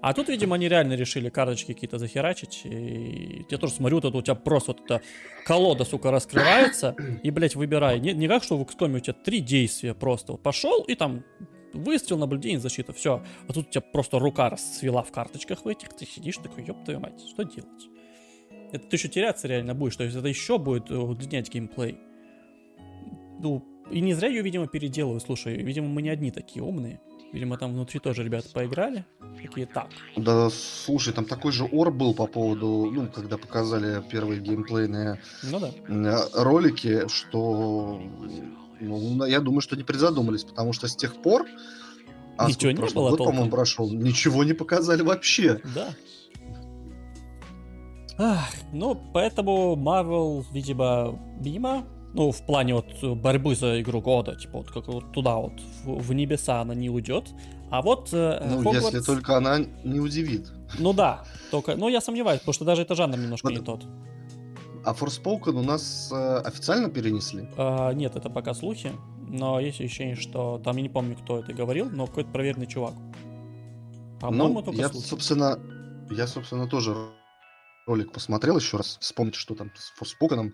[0.02, 4.22] А тут, видимо, они реально решили карточки какие-то захерачить, и я тоже смотрю, тут у
[4.22, 5.02] тебя просто вот эта
[5.46, 7.98] колода, сука, раскрывается, и, блядь, выбирай.
[7.98, 10.32] Не, не как, что в XCOM у тебя три действия просто.
[10.32, 11.24] Вот пошел, и там
[11.72, 13.22] выстрел, наблюдение, защита, все.
[13.48, 16.84] А тут у тебя просто рука расцвела в карточках в этих, ты сидишь такой, ёб
[16.84, 17.95] твою мать, что делать?
[18.72, 21.98] Это ты еще теряться реально будешь, то есть это еще будет э, удлинять геймплей.
[23.38, 25.22] Ну, и не зря ее, видимо, переделывают.
[25.22, 27.00] Слушай, видимо, мы не одни такие умные.
[27.32, 29.04] Видимо, там внутри тоже ребята поиграли.
[29.40, 29.88] Такие, так.
[30.16, 35.60] Да, слушай, там такой же ор был по поводу, ну, когда показали первые геймплейные ну,
[35.60, 35.70] да.
[35.88, 38.00] Э, ролики, что,
[38.80, 41.46] ну, я думаю, что не призадумались, потому что с тех пор,
[42.38, 45.60] а ничего не было год, по-моему, прошел, ничего не показали вообще.
[45.74, 45.94] Да.
[48.18, 51.84] Ах, ну, поэтому Marvel, видимо, мимо.
[52.14, 55.52] Ну, в плане вот борьбы за игру года, типа вот как вот туда вот,
[55.84, 57.28] в, в небеса она не уйдет.
[57.70, 58.94] А вот э, Ну, Хогвартс...
[58.94, 60.50] если только она не удивит.
[60.78, 63.52] Ну да, только, ну я сомневаюсь, потому что даже это жанр немножко вот.
[63.52, 63.84] не тот.
[64.84, 67.48] А Forspoken у нас э, официально перенесли?
[67.58, 68.92] А, нет, это пока слухи,
[69.28, 72.94] но есть ощущение, что там я не помню, кто это говорил, но какой-то проверенный чувак.
[74.20, 75.06] По-моему, ну, я, слухи.
[75.06, 75.58] собственно,
[76.10, 76.94] я, собственно, тоже
[77.86, 80.52] ролик посмотрел еще раз, вспомнить, что там с Forspoken.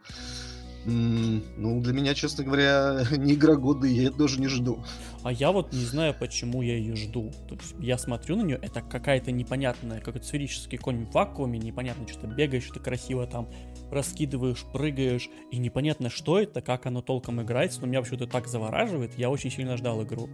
[0.85, 4.85] Ну, для меня, честно говоря, не игра года, я это даже не жду.
[5.23, 7.31] А я вот не знаю, почему я ее жду.
[7.49, 12.07] То есть я смотрю на нее, это какая-то непонятная, какой-то сферический конь в вакууме, непонятно,
[12.09, 13.49] что-то бегаешь, что-то красиво там
[13.93, 19.17] раскидываешь, прыгаешь, и непонятно, что это, как оно толком играется, но меня вообще-то так завораживает,
[19.17, 20.29] я очень сильно ждал игру.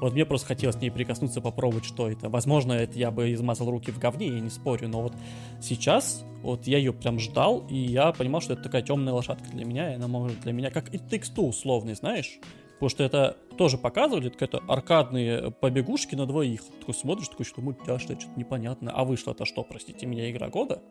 [0.00, 2.28] Вот мне просто хотелось с ней прикоснуться, попробовать, что это.
[2.28, 5.14] Возможно, это я бы измазал руки в говне, я не спорю, но вот
[5.60, 9.64] сейчас вот я ее прям ждал, и я понимал, что это такая темная лошадка для
[9.64, 12.38] меня, и она может для меня, как и Two условный, знаешь?
[12.74, 16.60] Потому что это тоже показывали, какие-то аркадные побегушки на двоих.
[16.80, 18.90] Такой смотришь, такой, что мультяшное, что-то непонятно.
[18.92, 20.82] А вышло-то что, простите меня, игра года?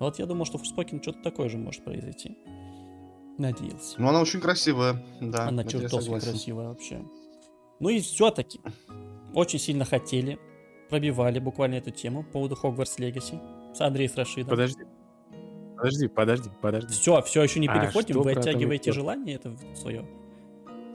[0.00, 2.36] Вот я думал, что в Forspoken что-то такое же может произойти.
[3.38, 3.94] Надеялся.
[3.98, 5.48] Ну, она очень красивая, да.
[5.48, 7.00] Она чертовски красивая вообще.
[7.80, 8.60] Ну и все-таки
[9.34, 10.38] очень сильно хотели,
[10.88, 13.40] пробивали буквально эту тему по поводу Хогвартс Легаси
[13.74, 14.50] с Андреем Рашидом.
[14.50, 14.84] Подожди.
[15.76, 16.92] Подожди, подожди, подожди.
[16.92, 20.04] Все, все еще не а переходим, а вы оттягиваете желание это свое.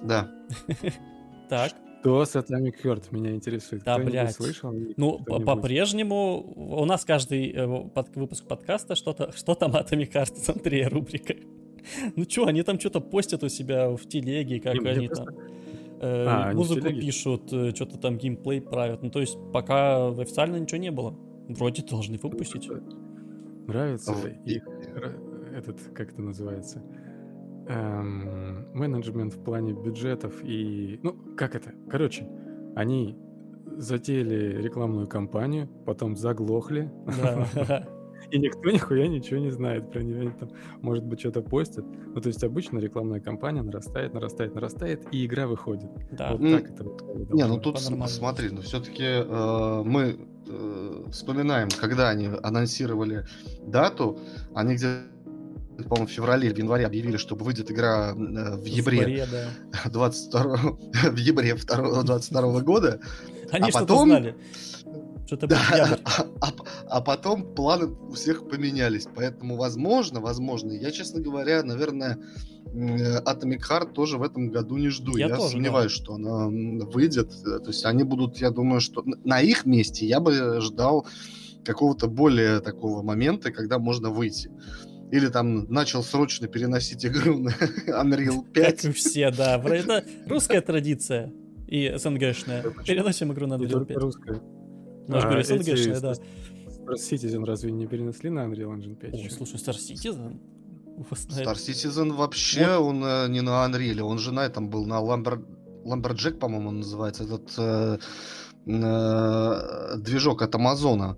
[0.01, 0.29] Да.
[1.49, 1.73] Так.
[1.99, 3.83] Что с Atomic Heart меня интересует?
[3.83, 4.33] Да, блядь.
[4.33, 4.73] слышал?
[4.97, 10.85] Ну, по-прежнему у нас каждый э, под, выпуск подкаста что-то, что там Atomic Heart, смотри,
[10.85, 11.35] рубрика.
[12.15, 15.27] Ну что, они там что-то постят у себя в телеге, как Не, они там...
[16.03, 19.01] Э, а, музыку пишут, э, что-то там геймплей правят.
[19.01, 21.15] Ну, то есть, пока официально ничего не было.
[21.47, 22.69] Вроде должны выпустить.
[23.67, 24.13] Нравится
[24.45, 24.67] их
[25.55, 26.83] этот, как это называется,
[27.67, 30.99] эм, менеджмент в плане бюджетов и...
[31.03, 31.71] Ну, как это?
[31.89, 32.27] Короче,
[32.75, 33.17] они
[33.77, 36.91] затеяли рекламную кампанию, потом заглохли.
[37.21, 37.87] Да.
[38.31, 40.21] И никто нихуя ничего не знает про нее.
[40.21, 40.49] Они там,
[40.81, 41.85] может быть, что-то постят.
[41.85, 45.89] Ну, то есть обычно рекламная кампания нарастает, нарастает, нарастает, и игра выходит.
[46.11, 46.35] Да.
[46.35, 47.33] Вот так это вот.
[47.33, 53.25] Не, ну тут смотри, ну все-таки э, мы э, вспоминаем, когда они анонсировали
[53.65, 54.19] дату,
[54.53, 54.87] они где
[55.89, 59.89] по-моему, в феврале или в январе объявили, что выйдет игра э, в ябре, да.
[59.89, 60.57] 22
[61.11, 62.99] в ябре 22 года.
[63.51, 64.09] Они а потом...
[64.09, 64.35] знали.
[65.25, 65.61] Что-то да,
[66.05, 66.51] а, а,
[66.87, 69.07] а потом планы у всех поменялись.
[69.15, 72.19] Поэтому, возможно, возможно, я, честно говоря, наверное,
[72.65, 75.15] Atomic Heart тоже в этом году не жду.
[75.15, 76.03] Я, я тоже, сомневаюсь, да.
[76.03, 77.29] что она выйдет.
[77.43, 81.07] То есть они будут, я думаю, что на их месте я бы ждал
[81.63, 84.51] какого-то более такого момента, когда можно выйти.
[85.11, 87.49] Или там начал срочно переносить игру на
[87.87, 88.75] Unreal 5.
[88.81, 89.57] Как и все, да.
[89.57, 91.31] Это русская традиция
[91.67, 92.63] и СНГшная.
[92.85, 93.97] Переносим игру на Unreal 5.
[93.97, 94.41] Русская.
[95.07, 96.13] Ну, я же говорю, СНГшная, да.
[96.13, 99.13] Star Citizen разве не перенесли на Unreal Engine 5?
[99.13, 100.39] Ой, слушай, Star Citizen?
[101.11, 102.89] Star Citizen вообще, вот.
[102.89, 105.43] он э, не на Unreal, он же на этом был, на Lumber...
[105.85, 107.97] Lumberjack, по-моему, он называется, этот э,
[108.65, 111.17] э, движок от Амазона,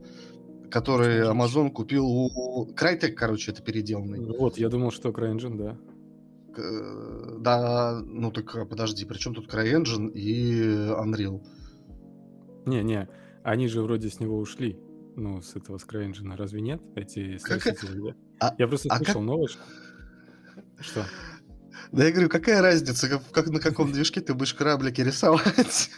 [0.71, 2.67] который Amazon купил у...
[2.73, 4.25] Crytek, короче, это переделанный.
[4.37, 5.77] Вот, я думал, что CryEngine, да.
[6.57, 11.41] Э, да, ну так а, подожди, при чем тут CryEngine и Unreal?
[12.65, 13.07] Не-не,
[13.45, 14.77] они же вроде с него ушли.
[15.15, 16.81] Ну, с этого с CryEngine, разве нет?
[16.95, 17.65] Эти как...
[18.39, 19.23] а, Я просто а слышал как...
[19.23, 19.57] новость.
[20.79, 21.05] Что?
[21.91, 25.89] Да я говорю, какая разница, как, как на каком движке ты будешь кораблики рисовать?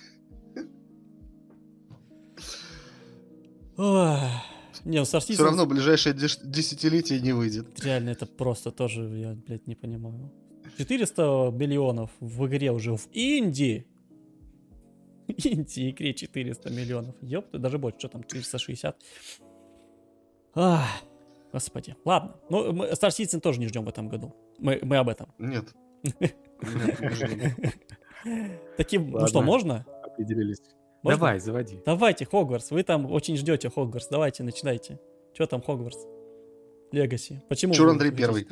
[3.77, 7.83] Не, ну Star Все равно ближайшее десятилетие не выйдет.
[7.83, 10.31] Реально, это просто тоже, я, блядь, не понимаю.
[10.77, 13.87] 400 миллионов в игре уже в Индии
[15.27, 17.15] Индии игре 400 миллионов.
[17.21, 19.01] Ёпта, даже больше, что там, 460.
[20.55, 20.87] Ах,
[21.51, 21.95] господи.
[22.05, 22.35] Ладно.
[22.49, 24.35] Ну, мы Star Citizen тоже не ждем в этом году.
[24.59, 25.33] Мы, мы об этом.
[25.37, 25.65] Нет.
[28.77, 29.85] Таким, ну что, можно?
[30.03, 30.61] Определились.
[31.03, 31.81] Давай, заводи.
[31.85, 32.71] Давайте, Хогвартс.
[32.71, 34.07] Вы там очень ждете Хогвартс.
[34.09, 34.99] Давайте, начинайте.
[35.33, 35.99] Что там Хогвартс?
[36.91, 37.43] Легаси.
[37.49, 37.73] Почему?
[37.73, 38.47] Чур Андрей первый.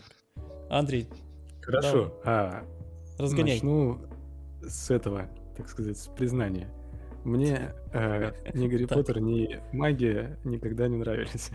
[0.70, 1.08] Андрей.
[1.62, 2.22] Хорошо.
[2.24, 2.64] А,
[3.18, 3.56] Разгоняй.
[3.56, 4.00] Начну
[4.62, 6.70] с этого так сказать, с признания.
[7.24, 11.50] Мне э, ни Гарри Поттер, ни магия никогда не нравились.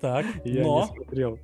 [0.00, 0.80] Так, Я но...
[0.80, 1.38] не смотрел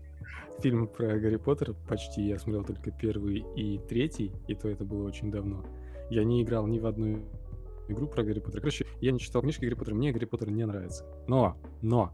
[0.61, 2.23] фильм про Гарри Поттера почти.
[2.23, 5.65] Я смотрел только первый и третий, и то это было очень давно.
[6.11, 7.25] Я не играл ни в одну
[7.89, 8.61] игру про Гарри Поттера.
[8.61, 11.05] Короче, я не читал книжки Гарри Поттера, мне Гарри Поттер не нравится.
[11.27, 12.13] Но, но,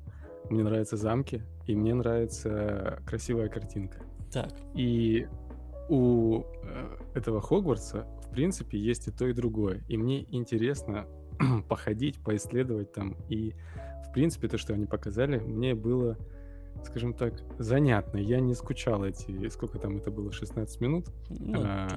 [0.50, 4.02] мне нравятся замки, и мне нравится красивая картинка.
[4.30, 4.52] Так.
[4.74, 5.26] И
[5.88, 9.82] у э, этого Хогвартса, принципе, есть и то, и другое.
[9.88, 11.06] И мне интересно
[11.68, 13.16] походить, поисследовать там.
[13.28, 13.54] И,
[14.08, 16.18] в принципе, то, что они показали, мне было,
[16.84, 18.18] скажем так, занятно.
[18.18, 21.06] Я не скучал эти, сколько там это было, 16 минут.
[21.30, 21.88] Ну, а,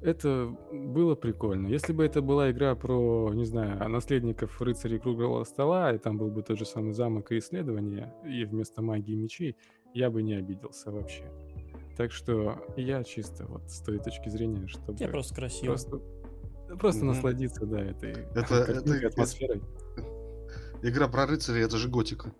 [0.00, 1.68] это было прикольно.
[1.68, 6.30] Если бы это была игра про, не знаю, наследников рыцарей круглого стола, и там был
[6.30, 9.56] бы тот же самый замок и исследования, и вместо магии мечей,
[9.94, 11.24] я бы не обиделся вообще.
[11.98, 14.96] Так что я чисто вот с той точки зрения, чтобы...
[15.00, 15.72] Я просто красиво.
[15.72, 16.00] Просто,
[16.78, 17.08] просто mm-hmm.
[17.08, 19.60] насладиться, да, этой это, это, атмосферой.
[19.96, 22.32] Это, игра про рыцарей, это же готика.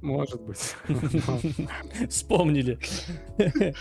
[0.00, 0.76] Может быть.
[2.08, 2.78] Вспомнили.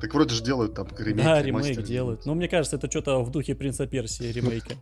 [0.00, 1.26] Так вроде же делают там ремейк.
[1.26, 2.24] Да, ремейк делают.
[2.24, 4.76] Но мне кажется, это что-то в духе Принца Персии ремейка.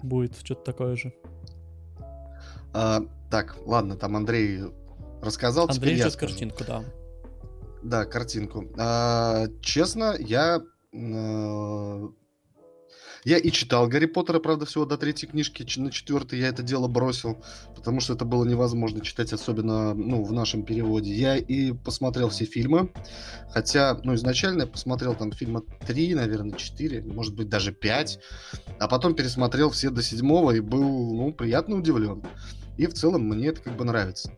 [0.00, 1.12] Будет что-то такое же.
[2.72, 3.00] А,
[3.32, 4.60] так, ладно, там Андрей
[5.22, 5.68] рассказал.
[5.68, 6.84] Андрей ждет картинку, да.
[7.82, 8.66] Да, картинку.
[8.76, 10.60] А, честно, я
[10.94, 12.08] а,
[13.24, 16.88] я и читал Гарри Поттера, правда, всего до третьей книжки, на четвертой я это дело
[16.88, 21.12] бросил, потому что это было невозможно читать, особенно ну, в нашем переводе.
[21.12, 22.92] Я и посмотрел все фильмы,
[23.50, 28.18] хотя, ну, изначально я посмотрел там фильма три, наверное, четыре, может быть, даже пять,
[28.78, 32.22] а потом пересмотрел все до седьмого и был, ну, приятно удивлен.
[32.76, 34.32] И в целом мне это как бы нравится.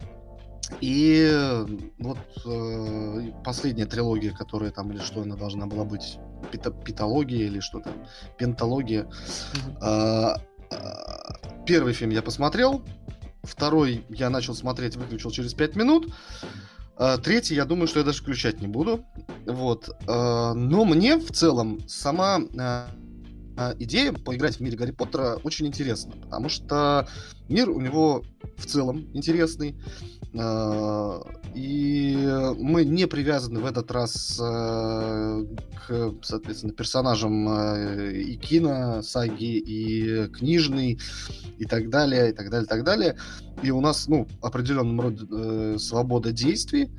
[0.80, 1.64] И
[1.98, 6.18] вот э, последняя трилогия, которая там или что она должна была быть,
[6.50, 7.90] пит питология или что то
[8.38, 9.08] пентология.
[9.82, 10.36] Mm-hmm.
[10.70, 12.82] Э, первый фильм я посмотрел,
[13.42, 16.12] второй я начал смотреть, выключил через пять минут.
[16.98, 19.04] Э, третий, я думаю, что я даже включать не буду.
[19.46, 19.88] Вот.
[20.06, 22.86] Э, но мне в целом сама э,
[23.78, 27.08] идея поиграть в мире Гарри Поттера очень интересна, потому что
[27.48, 28.24] мир у него
[28.56, 29.76] в целом интересный.
[30.38, 31.20] А,
[31.54, 32.16] и
[32.58, 35.44] мы не привязаны в этот раз а,
[35.86, 37.48] к, соответственно, персонажам
[38.10, 41.00] и кино, саги, и книжный,
[41.58, 43.16] и так далее, и так далее, и так далее.
[43.62, 46.90] И у нас, ну, определенном роде э, свобода действий.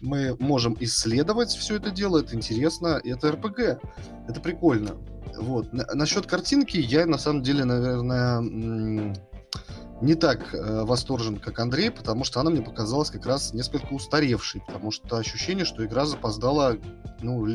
[0.00, 3.80] Мы можем исследовать все это дело, это интересно, и это РПГ.
[4.28, 4.96] Это прикольно.
[5.38, 5.72] Вот.
[5.72, 8.40] Насчет картинки я, на самом деле, наверное,
[10.00, 14.62] не так э, восторжен, как Андрей, потому что она мне показалась как раз несколько устаревшей,
[14.66, 16.76] потому что ощущение, что игра запоздала
[17.22, 17.46] ну,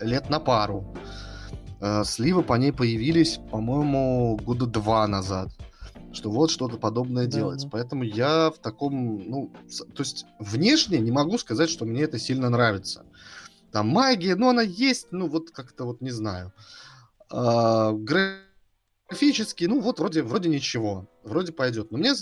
[0.00, 0.94] лет на пару.
[1.80, 5.50] Э, сливы по ней появились, по-моему, года два назад
[6.14, 7.62] что вот что-то подобное да, делать.
[7.62, 7.68] Да.
[7.72, 9.50] Поэтому я в таком, ну,
[9.94, 13.04] то есть внешне не могу сказать, что мне это сильно нравится.
[13.70, 16.52] Там магия, ну, она есть, ну, вот как-то вот не знаю.
[17.32, 21.90] А, графически, ну вот вроде, вроде ничего, вроде пойдет.
[21.90, 22.12] Но мне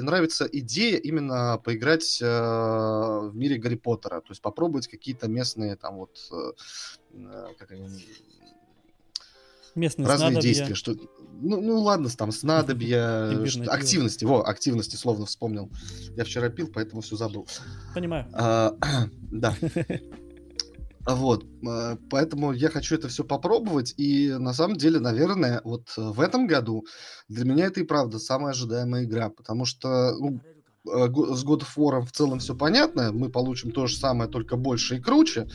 [0.00, 5.96] нравится идея именно поиграть э, в мире Гарри Поттера, то есть попробовать какие-то местные там
[5.96, 6.52] вот э,
[7.14, 7.88] э как они,
[9.74, 10.42] Местные разные снадобья.
[10.42, 10.94] действия, что
[11.40, 15.70] ну, ну ладно, там снадобья, что, активности, во, активности словно вспомнил.
[16.14, 17.48] Я вчера пил, поэтому все забыл.
[17.94, 18.28] Понимаю.
[18.34, 18.76] А,
[19.22, 19.56] да.
[21.04, 26.20] Вот, э, поэтому я хочу это все попробовать, и на самом деле, наверное, вот в
[26.20, 26.86] этом году
[27.28, 30.40] для меня это и правда самая ожидаемая игра, потому что ну,
[30.86, 34.56] э, с God of War в целом все понятно, мы получим то же самое, только
[34.56, 35.48] больше и круче.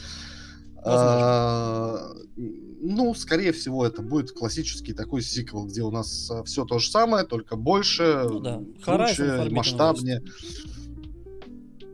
[0.83, 6.79] А, ну, скорее всего, это будет классический такой сиквел, где у нас э, все то
[6.79, 8.63] же самое, только больше, ну, да.
[8.83, 10.23] круче, масштабнее.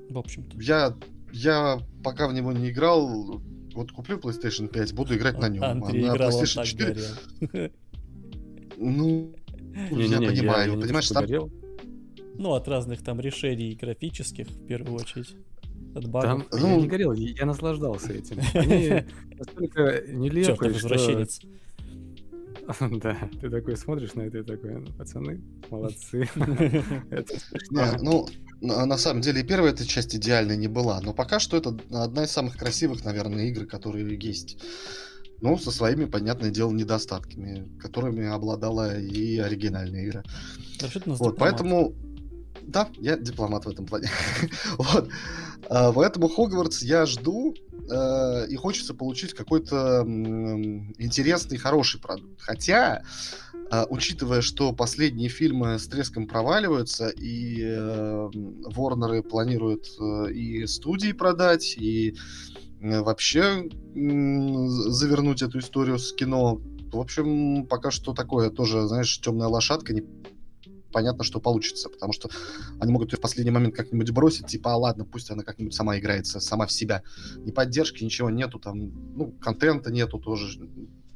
[0.10, 0.60] В общем-то.
[0.60, 0.96] Я
[1.34, 3.42] я пока в него не играл,
[3.74, 5.64] вот куплю PlayStation 5, буду играть на нем.
[5.64, 7.72] Андрей а на PlayStation 4...
[8.78, 9.34] Ну,
[9.92, 11.26] я понимаю, понимаешь, там...
[12.36, 15.36] Ну, от разных там решений графических, в первую очередь.
[15.96, 16.48] От багов.
[16.50, 18.40] Там, ну, я не горел, я наслаждался этим.
[18.54, 19.04] Они
[19.38, 20.88] настолько нелепые, что...
[20.88, 21.42] возвращенец.
[23.02, 26.30] Да, ты такой смотришь на это и такой, ну, пацаны, молодцы.
[28.02, 28.28] Ну,
[28.62, 32.32] на самом деле, первая эта часть идеальной не была, но пока что это одна из
[32.32, 34.58] самых красивых, наверное, игр, которые есть.
[35.42, 40.24] Ну, со своими, понятное дело, недостатками, которыми обладала и оригинальная игра.
[41.06, 41.94] Вот, поэтому...
[42.62, 44.10] Да, я дипломат в этом плане.
[44.78, 45.10] вот.
[45.70, 47.54] А, поэтому Хогвартс я жду,
[47.90, 50.04] э, и хочется получить какой-то
[50.98, 52.42] интересный, хороший продукт.
[52.42, 53.04] Хотя,
[53.72, 58.30] э, учитывая, что последние фильмы с треском проваливаются, и э,
[58.66, 62.16] Ворнеры планируют э, и студии продать, и
[62.82, 69.20] э, вообще э, завернуть эту историю с кино, в общем, пока что такое тоже, знаешь,
[69.20, 69.94] темная лошадка,
[70.94, 72.30] понятно, что получится, потому что
[72.80, 75.98] они могут ее в последний момент как-нибудь бросить, типа, а ладно, пусть она как-нибудь сама
[76.00, 77.04] играется, сама в себя.
[77.38, 80.70] Ни поддержки, ничего нету, там, ну, контента нету тоже.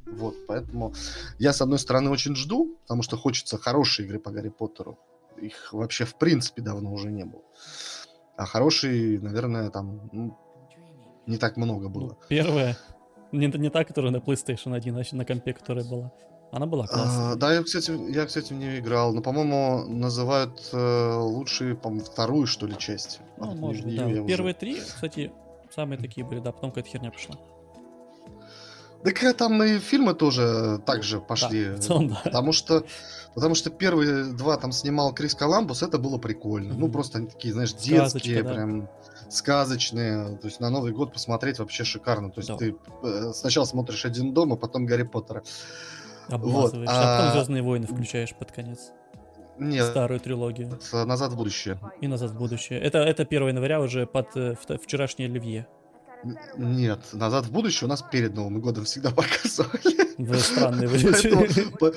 [0.05, 0.93] Вот, поэтому
[1.39, 4.97] я, с одной стороны, очень жду, потому что хочется хорошей игры по Гарри Поттеру.
[5.41, 7.43] Их вообще, в принципе, давно уже не было.
[8.35, 10.37] А хорошие, наверное, там, ну,
[11.27, 12.09] не так много было.
[12.09, 12.77] Ну, первая,
[13.31, 16.11] не, не та, которая на PlayStation 1, а на компе, которая была.
[16.51, 17.31] Она была а, классная.
[17.31, 19.13] А, да, я, кстати, я, кстати, в нее играл.
[19.13, 23.19] Но, по-моему, называют э, лучшие, по-моему, вторую, что ли, часть.
[23.37, 24.05] Ну, вот, может, да.
[24.05, 24.53] Первые уже...
[24.53, 25.31] три, кстати,
[25.75, 27.35] самые такие были, да, потом какая-то херня пошла.
[29.03, 31.65] Так э, там и фильмы тоже так же пошли.
[31.65, 32.21] Да, целом, да.
[32.23, 32.85] Потому что
[33.35, 36.73] потому что первые два там снимал Крис Коламбус, это было прикольно.
[36.73, 36.79] Mm-hmm.
[36.79, 38.53] Ну, просто они такие, знаешь, детские, Сказочка, да.
[38.53, 38.89] прям
[39.29, 40.37] сказочные.
[40.37, 42.31] То есть на Новый год посмотреть вообще шикарно.
[42.31, 42.57] То есть да.
[42.57, 45.43] ты э, сначала смотришь один дом, а потом Гарри Поттера.
[46.29, 46.95] Обмазываешь, вот.
[46.95, 48.91] а потом Звездные войны включаешь под конец.
[49.59, 49.85] Нет.
[49.85, 50.79] Старую трилогию.
[50.91, 51.79] Назад в будущее.
[52.01, 52.79] И назад в будущее.
[52.79, 55.67] Это, это 1 января уже под э, вчерашнее Оливье.
[56.57, 60.07] Нет, назад в будущее у нас перед Новым годом всегда показывали.
[60.17, 61.93] Вы странные вы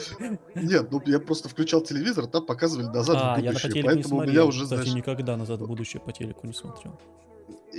[0.55, 3.73] Нет, ну я просто включал телевизор, там показывали назад а, в будущее.
[3.75, 6.99] Я поэтому у меня уже, Кстати, никогда назад в будущее по телеку не смотрел.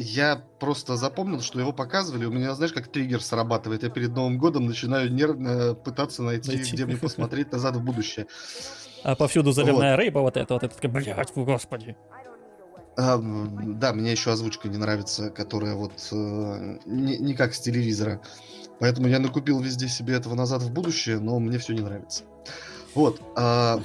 [0.01, 2.25] Я просто запомнил, что его показывали.
[2.25, 3.83] У меня, знаешь, как триггер срабатывает.
[3.83, 6.73] Я перед Новым годом начинаю нервно пытаться найти, найти.
[6.73, 8.25] где мне посмотреть назад в будущее.
[9.03, 10.03] А повсюду заливная вот.
[10.03, 11.95] рыба вот эта, вот это, блядь, господи.
[12.97, 18.21] А, да, мне еще озвучка не нравится, которая вот э, не, не как с телевизора.
[18.79, 22.23] Поэтому я накупил везде себе этого назад в будущее, но мне все не нравится.
[22.95, 23.21] Вот.
[23.35, 23.81] А,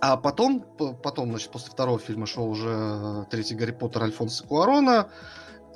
[0.00, 0.64] а потом,
[1.02, 5.08] потом, значит, после второго фильма шел уже третий Гарри Поттер Альфонса Куарона.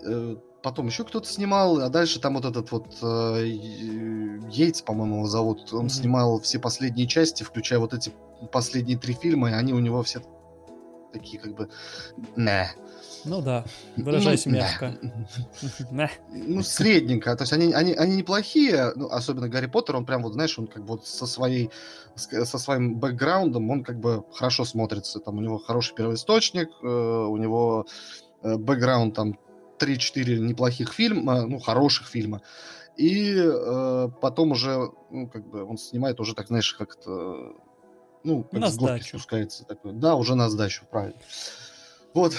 [0.04, 5.26] Э, потом еще кто-то снимал, а дальше там вот этот вот э, Йейтс, по-моему, его
[5.26, 5.72] зовут.
[5.72, 5.88] Он mm-hmm.
[5.88, 8.12] снимал все последние части, включая вот эти
[8.52, 10.22] последние три фильма, и они у него все
[11.12, 11.68] такие как бы...
[12.36, 12.70] Не.
[13.24, 13.64] Ну да,
[13.96, 14.98] выражайся ну, мягко.
[16.30, 17.36] Ну, средненько.
[17.36, 20.66] То есть они, они, они неплохие, ну, особенно Гарри Поттер, он прям вот, знаешь, он
[20.66, 21.70] как бы вот со своей,
[22.16, 25.20] со своим бэкграундом, он как бы хорошо смотрится.
[25.20, 27.86] Там у него хороший первоисточник, э, у него
[28.42, 29.38] э, бэкграунд там
[29.78, 32.42] 3-4 неплохих фильма, ну, хороших фильма.
[32.96, 37.54] И э, потом уже, ну, как бы он снимает уже так, знаешь, как-то
[38.24, 39.92] ну, как на с горки спускается такой.
[39.92, 41.18] Да, уже на сдачу, правильно.
[42.14, 42.34] Вот.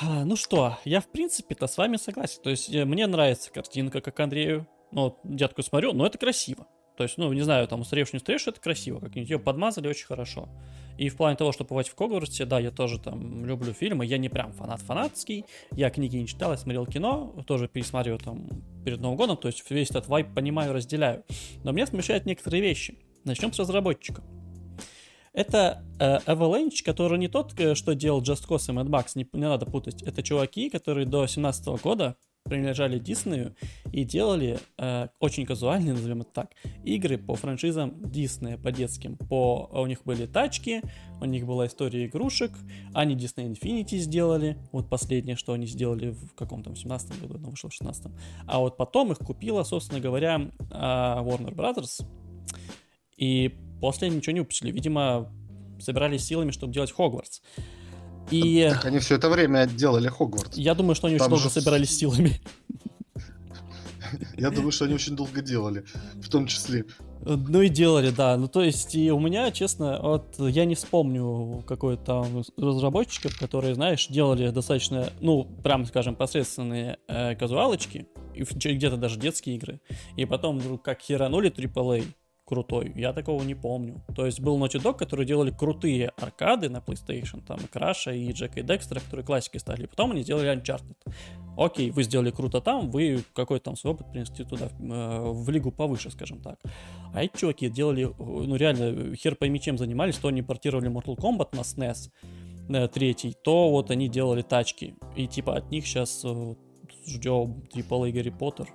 [0.00, 2.42] А, ну что, я в принципе-то с вами согласен.
[2.42, 4.66] То есть э, мне нравится картинка, как Андрею.
[4.90, 6.66] Ну, я такой смотрю, но это красиво.
[6.96, 9.00] То есть, ну, не знаю, там, устаревший, не устаревший, это красиво.
[9.00, 10.48] Как-нибудь ее подмазали очень хорошо.
[10.96, 14.06] И в плане того, что побывать в Хогвартсе, да, я тоже там люблю фильмы.
[14.06, 15.44] Я не прям фанат фанатский.
[15.72, 17.34] Я книги не читал, я смотрел кино.
[17.46, 18.48] Тоже пересматриваю там
[18.84, 19.36] перед Новым годом.
[19.36, 21.24] То есть весь этот вайп понимаю, разделяю.
[21.64, 22.98] Но меня смущают некоторые вещи.
[23.24, 24.22] Начнем с разработчика.
[25.34, 29.28] Это э, Avalanche, который не тот, э, что делал Just Cause и Mad Max, не,
[29.32, 30.00] не надо путать.
[30.02, 33.56] Это чуваки, которые до 17 года принадлежали Диснею
[33.90, 36.50] и делали э, очень казуальные, назовем это так,
[36.84, 39.16] игры по франшизам Диснея, по детским.
[39.16, 40.82] По, у них были тачки,
[41.20, 42.52] у них была история игрушек,
[42.92, 47.50] они Disney Infinity сделали, вот последнее, что они сделали в каком там 17 году, оно
[47.50, 48.06] вышло в 16
[48.46, 52.06] А вот потом их купила, собственно говоря, э, Warner Brothers,
[53.16, 54.70] и После ничего не выпустили.
[54.70, 55.30] Видимо,
[55.78, 57.42] собирались силами, чтобы делать Хогвартс.
[58.30, 58.66] И...
[58.72, 60.56] Так они все это время делали Хогвартс.
[60.56, 62.40] Я думаю, что они Там очень долго собирались силами.
[64.38, 66.86] Я думаю, что они очень долго делали, в том числе.
[67.26, 68.38] Ну и делали, да.
[68.38, 73.74] Ну то есть и у меня, честно, вот я не вспомню какой-то там разработчиков, которые,
[73.74, 79.82] знаешь, делали достаточно, ну, прям скажем, посредственные э, казуалочки, и где-то даже детские игры,
[80.16, 82.04] и потом вдруг как херанули AAA,
[82.44, 82.92] крутой.
[82.94, 84.02] Я такого не помню.
[84.14, 88.32] То есть был Naughty Dog, которые делали крутые аркады на PlayStation, там и Краша, и
[88.32, 89.86] Джека и Декстера, которые классикой стали.
[89.86, 90.96] Потом они сделали Uncharted.
[91.56, 95.70] Окей, вы сделали круто там, вы какой-то там свой опыт принесли туда, э, в лигу
[95.70, 96.58] повыше, скажем так.
[97.14, 101.56] А эти чуваки делали, ну реально, хер пойми чем занимались, то они портировали Mortal Kombat
[101.56, 102.10] на SNES,
[102.70, 104.96] э, третий, то вот они делали тачки.
[105.14, 106.54] И типа от них сейчас э,
[107.06, 108.68] ждем AAA Гарри Поттер,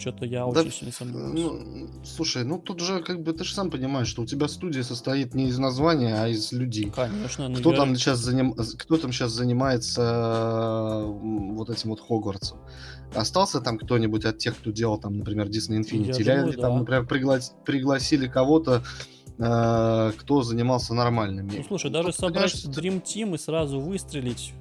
[0.00, 1.32] что-то я да, очень сильно сомневаюсь.
[1.34, 4.82] Ну, слушай, ну тут же как бы ты же сам понимаешь, что у тебя студия
[4.82, 6.90] состоит не из названия, а из людей.
[6.90, 7.48] Конечно.
[7.48, 8.54] Ну, кто, там сейчас заним...
[8.54, 12.58] кто там сейчас занимается вот этим вот Хогвартсом?
[13.14, 16.06] Остался там кто-нибудь от тех, кто делал там, например, Disney Infinity?
[16.08, 16.62] Я Или думаю, они да.
[16.62, 17.38] там, например, пригла...
[17.64, 18.82] пригласили кого-то,
[19.38, 21.52] э, кто занимался нормальными?
[21.56, 24.54] Ну, слушай, даже собрать Dream Team и сразу выстрелить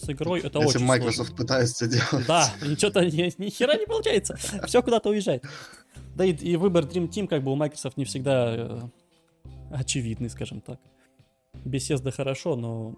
[0.00, 1.36] с игрой это Если очень Microsoft сложно.
[1.36, 2.26] пытается делать.
[2.26, 4.36] Да, ничего-то ни, ни хера не получается.
[4.66, 5.44] Все куда-то уезжает.
[6.16, 8.80] Да и, и выбор Dream Team как бы у Microsoft не всегда э,
[9.70, 10.80] очевидный, скажем так.
[11.64, 12.96] Bethesda хорошо, но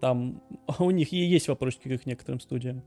[0.00, 0.42] там
[0.78, 2.82] у них и есть вопросики к некоторым студиям.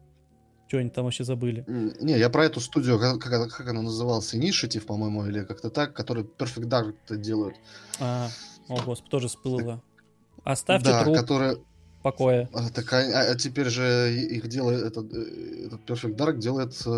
[0.68, 1.66] Что они там вообще забыли?
[1.68, 5.96] Не, я про эту студию, как, как, как она называлась, Initiative, по-моему, или как-то так,
[5.96, 7.56] который Perfect Dark делают.
[8.00, 8.30] А,
[8.68, 9.82] о, господи, тоже всплыло.
[10.44, 11.58] Оставьте да, труп которая...
[12.02, 12.50] покоя.
[12.54, 16.90] А, так, а, а теперь же их делает, этот, э, этот Perfect Dark делает э,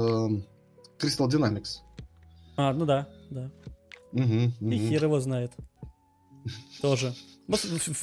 [1.00, 1.80] Crystal Dynamics.
[2.58, 3.50] А, ну да, да.
[4.14, 4.24] Угу,
[4.60, 4.72] угу.
[4.72, 5.52] И хер его знает.
[6.82, 7.14] Тоже.
[7.48, 7.52] У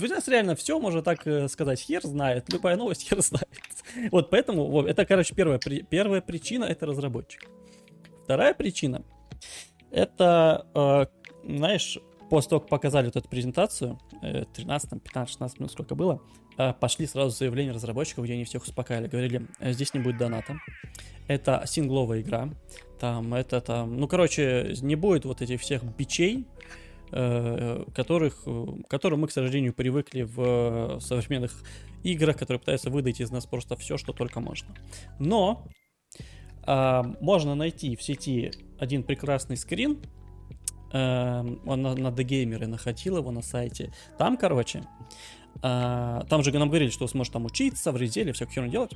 [0.08, 1.80] нас реально все можно так э, сказать.
[1.80, 2.52] Хер знает.
[2.52, 3.48] Любая новость хер знает.
[4.12, 7.48] Вот поэтому, это, короче, первая, первая причина это разработчик.
[8.24, 9.02] Вторая причина
[9.90, 11.06] это, э,
[11.56, 16.47] знаешь, после того, как показали вот эту презентацию, 13, 15, 16 минут сколько было, э,
[16.80, 19.08] пошли сразу заявления разработчиков, где они всех успокаивали.
[19.08, 20.58] Говорили, «Э, здесь не будет доната.
[21.26, 22.48] Это сингловая игра.
[22.98, 26.46] Там, это там, ну, короче, не будет вот этих всех бичей,
[27.10, 31.52] Э, которых, э, которым мы, к сожалению, привыкли в современных
[32.02, 34.74] играх, которые пытаются выдать из нас просто все, что только можно.
[35.18, 35.66] Но
[36.66, 39.98] э, можно найти в сети один прекрасный скрин,
[40.92, 43.90] э, он на, на The Gamer находил его на сайте.
[44.18, 44.82] Там, короче,
[45.60, 48.92] там же нам говорили, что сможешь там учиться, в резеле, всякую херню делать.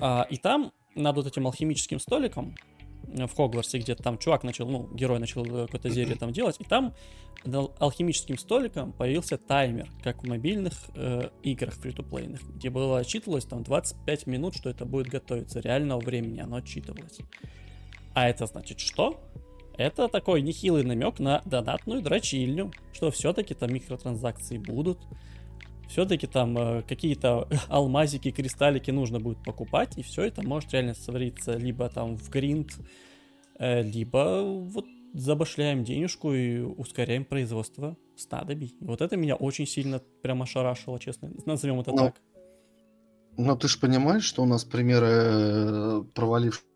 [0.00, 2.54] Э, и там над вот этим алхимическим столиком
[3.02, 6.64] в Хогвартсе, где там чувак начал, ну, герой начал э, какое-то зелье там делать, и
[6.64, 6.94] там
[7.78, 14.26] алхимическим столиком появился таймер, как в мобильных э, играх фри-то-плейных, где было отчитывалось там 25
[14.26, 17.18] минут, что это будет готовиться, реального времени оно отчитывалось.
[18.14, 19.22] А это значит что?
[19.78, 24.98] Это такой нехилый намек на донатную дрочильню, что все-таки там микротранзакции будут,
[25.90, 31.56] все-таки там э, какие-то алмазики, кристаллики нужно будет покупать, и все это может реально свариться
[31.56, 32.70] либо там в гринд,
[33.58, 38.76] э, либо вот забашляем денежку и ускоряем производство снадобий.
[38.80, 41.32] Вот это меня очень сильно прямо шарашило, честно.
[41.44, 42.20] Назовем это ну, так.
[43.36, 46.69] Ну, ты же понимаешь, что у нас примеры э, провалившихся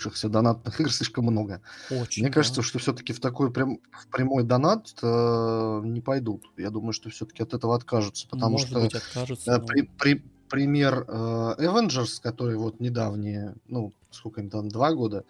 [0.00, 1.60] запустившихся донатных игр слишком много.
[1.90, 2.34] Очень, Мне да.
[2.34, 6.44] кажется, что все-таки в такой прям в прямой донат э, не пойдут.
[6.56, 9.66] Я думаю, что все-таки от этого откажутся, потому Может что быть, откажутся, э, но...
[9.66, 11.12] при, при, пример э,
[11.58, 15.24] Avengers, который вот недавние, ну сколько им там, два года,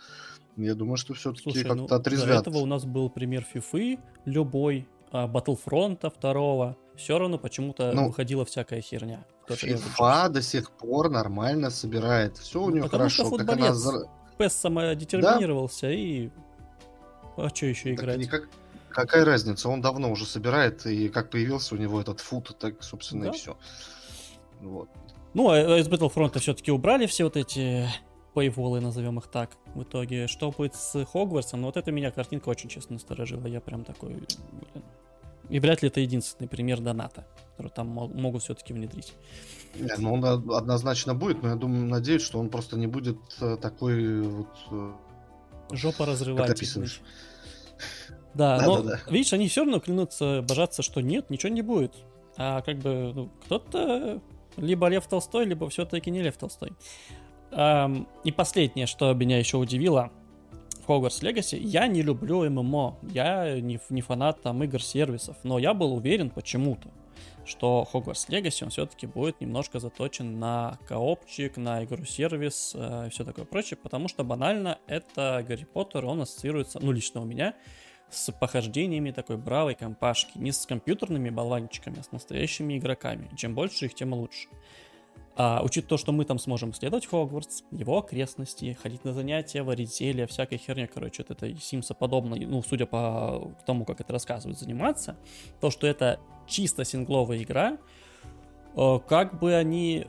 [0.56, 2.28] я думаю, что все-таки как-то ну, отрезвят.
[2.44, 8.08] До этого у нас был пример FIFA, любой, а Battlefront второго, все равно почему-то ну,
[8.08, 9.24] выходила всякая херня.
[9.48, 12.36] FIFA до сих пор нормально собирает.
[12.38, 13.26] Все у ну, нее хорошо.
[13.26, 13.74] Что как она
[14.40, 15.92] PES самодетерминировался да?
[15.92, 16.30] и...
[17.36, 18.18] А что еще играть?
[18.18, 18.48] Никак...
[18.90, 19.68] Какая разница?
[19.68, 23.30] Он давно уже собирает, и как появился у него этот фут, так, собственно, да?
[23.30, 23.56] и все.
[24.60, 24.88] Вот.
[25.32, 27.86] Ну, а, а из Battlefront все-таки убрали все вот эти
[28.34, 30.26] пейволы, назовем их так, в итоге.
[30.26, 31.60] Что будет с Хогвартсом?
[31.60, 33.46] Ну, вот это меня картинка очень честно насторожила.
[33.46, 34.14] Я прям такой...
[34.14, 34.84] Блин.
[35.48, 37.26] И вряд ли это единственный пример доната,
[37.56, 39.14] который там могут все-таки внедрить.
[39.74, 43.56] Не, ну он однозначно будет, но я думаю, надеюсь, что он просто не будет э,
[43.60, 44.48] такой вот...
[44.70, 44.92] Э,
[45.72, 46.88] Жопа разрывательный.
[48.34, 49.12] Да, да, но да, да.
[49.12, 51.94] видишь, они все равно клянутся божаться, что нет, ничего не будет.
[52.36, 54.20] А как бы ну, кто-то
[54.56, 56.72] либо Лев Толстой, либо все-таки не Лев Толстой.
[57.52, 60.10] Эм, и последнее, что меня еще удивило,
[60.86, 61.58] Hogwarts Legacy.
[61.58, 66.88] Я не люблю ММО, я не, не фанат там игр-сервисов, но я был уверен почему-то,
[67.50, 73.24] что Hogwarts Legacy, он все-таки будет немножко заточен на коопчик, на игру-сервис э, и все
[73.24, 77.54] такое прочее, потому что банально это Гарри Поттер, он ассоциируется, ну лично у меня,
[78.08, 83.30] с похождениями такой бравой компашки, не с компьютерными болванчиками, а с настоящими игроками.
[83.36, 84.48] Чем больше их, тем лучше.
[85.36, 89.94] А, учитывая то, что мы там сможем исследовать Хогвартс, его окрестности, ходить на занятия, варить
[89.94, 94.58] зелья, всякой херня, короче, от этой Симса подобной, ну, судя по тому, как это рассказывают,
[94.58, 95.16] заниматься,
[95.60, 96.20] то, что это
[96.50, 97.78] чисто сингловая игра,
[98.76, 100.06] э, как бы они,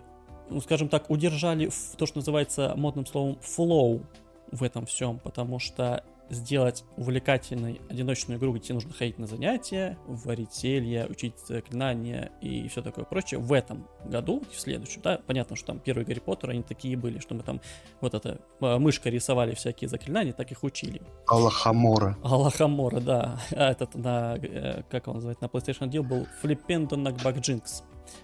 [0.49, 4.03] ну, скажем так, удержали то, что называется модным словом flow
[4.51, 9.97] в этом всем, потому что сделать увлекательной одиночную игру, где тебе нужно ходить на занятия,
[10.07, 15.55] варить зелья, учить заклинания и все такое прочее, в этом году, в следующем, да, понятно,
[15.55, 17.61] что там первые Гарри Поттер, они такие были, что мы там
[17.99, 21.01] вот это, а, мышкой рисовали всякие заклинания, так их учили.
[21.27, 22.17] Аллахамора.
[22.23, 23.39] Аллахамора, да.
[23.51, 27.83] А этот на, э, как он называется, на PlayStation 1 был Флиппендо Накбак Джинкс.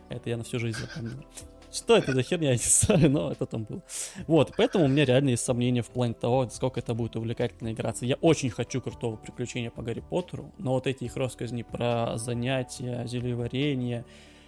[0.10, 1.24] Это я на всю жизнь запомнил.
[1.72, 3.82] Что это за херня, я не знаю, но это там было.
[4.28, 8.06] Вот, поэтому у меня реально есть сомнения в плане того, сколько это будет увлекательно играться.
[8.06, 13.06] Я очень хочу крутого приключения по Гарри Поттеру, но вот эти их рассказни про занятия,
[13.08, 14.06] зельеварение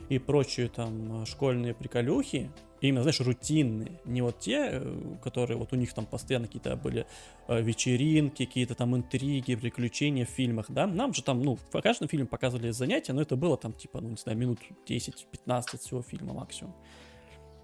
[0.09, 2.51] и прочие там школьные приколюхи,
[2.82, 7.05] именно, знаешь, рутинные, не вот те, э, которые вот у них там постоянно какие-то были
[7.47, 12.07] э, вечеринки, какие-то там интриги, приключения в фильмах, да, нам же там, ну, в каждом
[12.07, 16.34] фильме показывали занятия, но это было там типа, ну, не знаю, минут 10-15 всего фильма
[16.34, 16.74] максимум.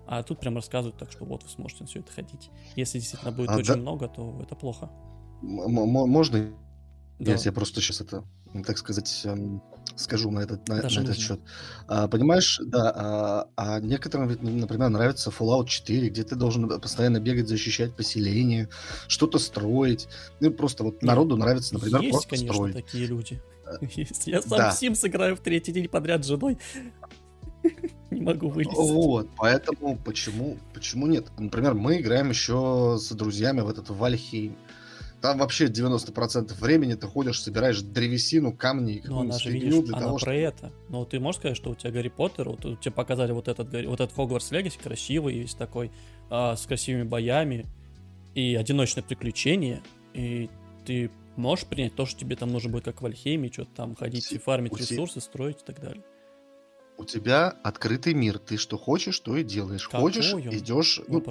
[0.07, 2.49] А тут прям рассказывают так, что вот вы сможете на все это ходить.
[2.75, 3.77] Если действительно будет а очень да...
[3.77, 4.89] много, то это плохо.
[5.41, 6.51] Можно?
[7.19, 7.31] Да.
[7.31, 8.23] Я тебе просто сейчас это,
[8.65, 9.61] так сказать, эм,
[9.95, 11.39] скажу на этот, на, на этот счет.
[11.87, 14.27] А, понимаешь, да, а, а некоторым,
[14.59, 18.69] например, нравится Fallout 4, где ты должен постоянно бегать, защищать поселение,
[19.07, 20.07] что-то строить.
[20.41, 22.75] Ну, просто вот народу нравится, например, есть, просто конечно, строить.
[22.75, 23.41] такие люди.
[23.95, 24.27] Есть.
[24.27, 24.69] Я сам да.
[24.69, 26.59] Sims играю в третий день подряд с женой.
[28.15, 28.75] Не могу вылезть.
[28.75, 31.27] Вот, поэтому почему, почему нет?
[31.37, 34.55] Например, мы играем еще с друзьями в этот Вальхейм.
[35.21, 39.97] Там вообще 90% времени ты ходишь, собираешь древесину, камни и Ну, она же, видишь, для
[39.97, 40.71] она того, про это.
[40.89, 43.99] Но ты можешь сказать, что у тебя Гарри Поттер, вот тебе показали вот этот, вот
[43.99, 45.91] этот Хогвартс Легаси, красивый, весь такой,
[46.29, 47.65] а, с красивыми боями,
[48.35, 49.81] и одиночное приключение,
[50.13, 50.49] и
[50.85, 54.31] ты можешь принять то, что тебе там нужно будет, как в Альхейме, что-то там ходить
[54.31, 56.03] и фармить ресурсы, строить и так далее.
[56.97, 59.87] У тебя открытый мир, ты что хочешь, то и делаешь.
[59.87, 61.01] Какой Хочешь, идешь.
[61.07, 61.23] Ну,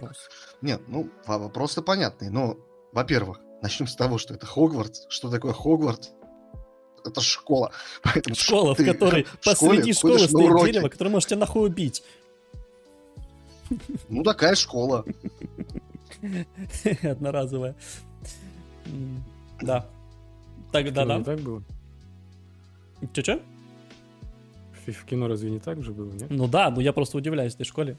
[0.61, 2.29] нет, ну вопрос-то понятный.
[2.29, 2.59] Но,
[2.93, 5.07] во-первых, Начнем с того, что это Хогвартс.
[5.09, 6.11] Что такое Хогвартс?
[7.03, 7.73] Это школа.
[8.03, 12.03] Поэтому школа, в которой посреди школы стоит дерево, которое может тебя нахуй убить.
[14.11, 15.07] Ну, такая школа.
[17.03, 17.75] Одноразовая.
[19.63, 19.87] Да.
[20.71, 21.25] Так, да, да.
[21.25, 21.63] так было?
[23.15, 23.41] Че-че?
[24.93, 26.31] В кино разве не так же было, нет?
[26.31, 27.97] Ну да, но я просто удивляюсь этой школе.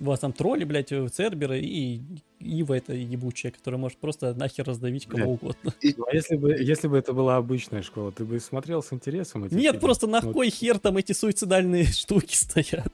[0.00, 2.00] У вас там тролли, блядь, Церберы и
[2.38, 5.42] Ива это ебучая, которая может просто нахер раздавить кого Блядь.
[5.42, 5.74] угодно.
[5.82, 9.44] Ну, а если бы, если бы это была обычная школа, ты бы смотрел с интересом?
[9.44, 9.80] Эти Нет, фильмы?
[9.80, 10.32] просто на вот.
[10.32, 12.92] кой хер там эти суицидальные штуки стоят?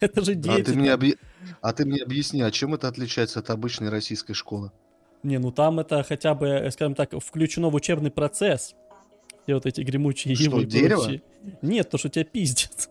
[0.00, 0.60] Это же дети.
[0.60, 1.14] А ты, мне объ...
[1.62, 4.70] а ты мне объясни, а чем это отличается от обычной российской школы?
[5.22, 8.74] Не, ну там это хотя бы, скажем так, включено в учебный процесс.
[9.48, 11.10] И вот эти гремучие что, ивы дерево?
[11.62, 12.90] Нет, то, что тебя пиздят.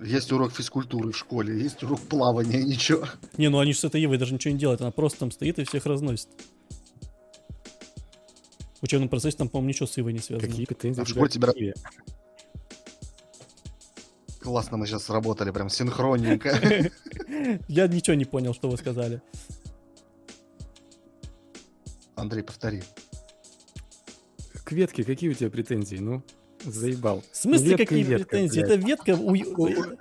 [0.00, 3.06] Есть урок физкультуры в школе, есть урок плавания, ничего.
[3.36, 5.60] Не, ну они же с этой Евой даже ничего не делают, она просто там стоит
[5.60, 6.26] и всех разносит.
[8.80, 10.48] В учебном процессе там, по-моему, ничего с Ивой не связано.
[10.48, 11.00] Какие претензии?
[11.00, 11.52] А в школе тебя...
[14.40, 16.58] Классно мы сейчас сработали, прям синхронненько.
[17.68, 19.22] Я ничего не понял, что вы сказали.
[22.16, 22.82] Андрей, повтори.
[24.70, 26.22] К ветке какие у тебя претензии, ну?
[26.62, 27.24] Заебал.
[27.32, 28.60] В смысле, ветка какие ветка, претензии?
[28.60, 28.70] Блядь.
[28.70, 29.16] Это ветка...
[29.16, 29.34] У...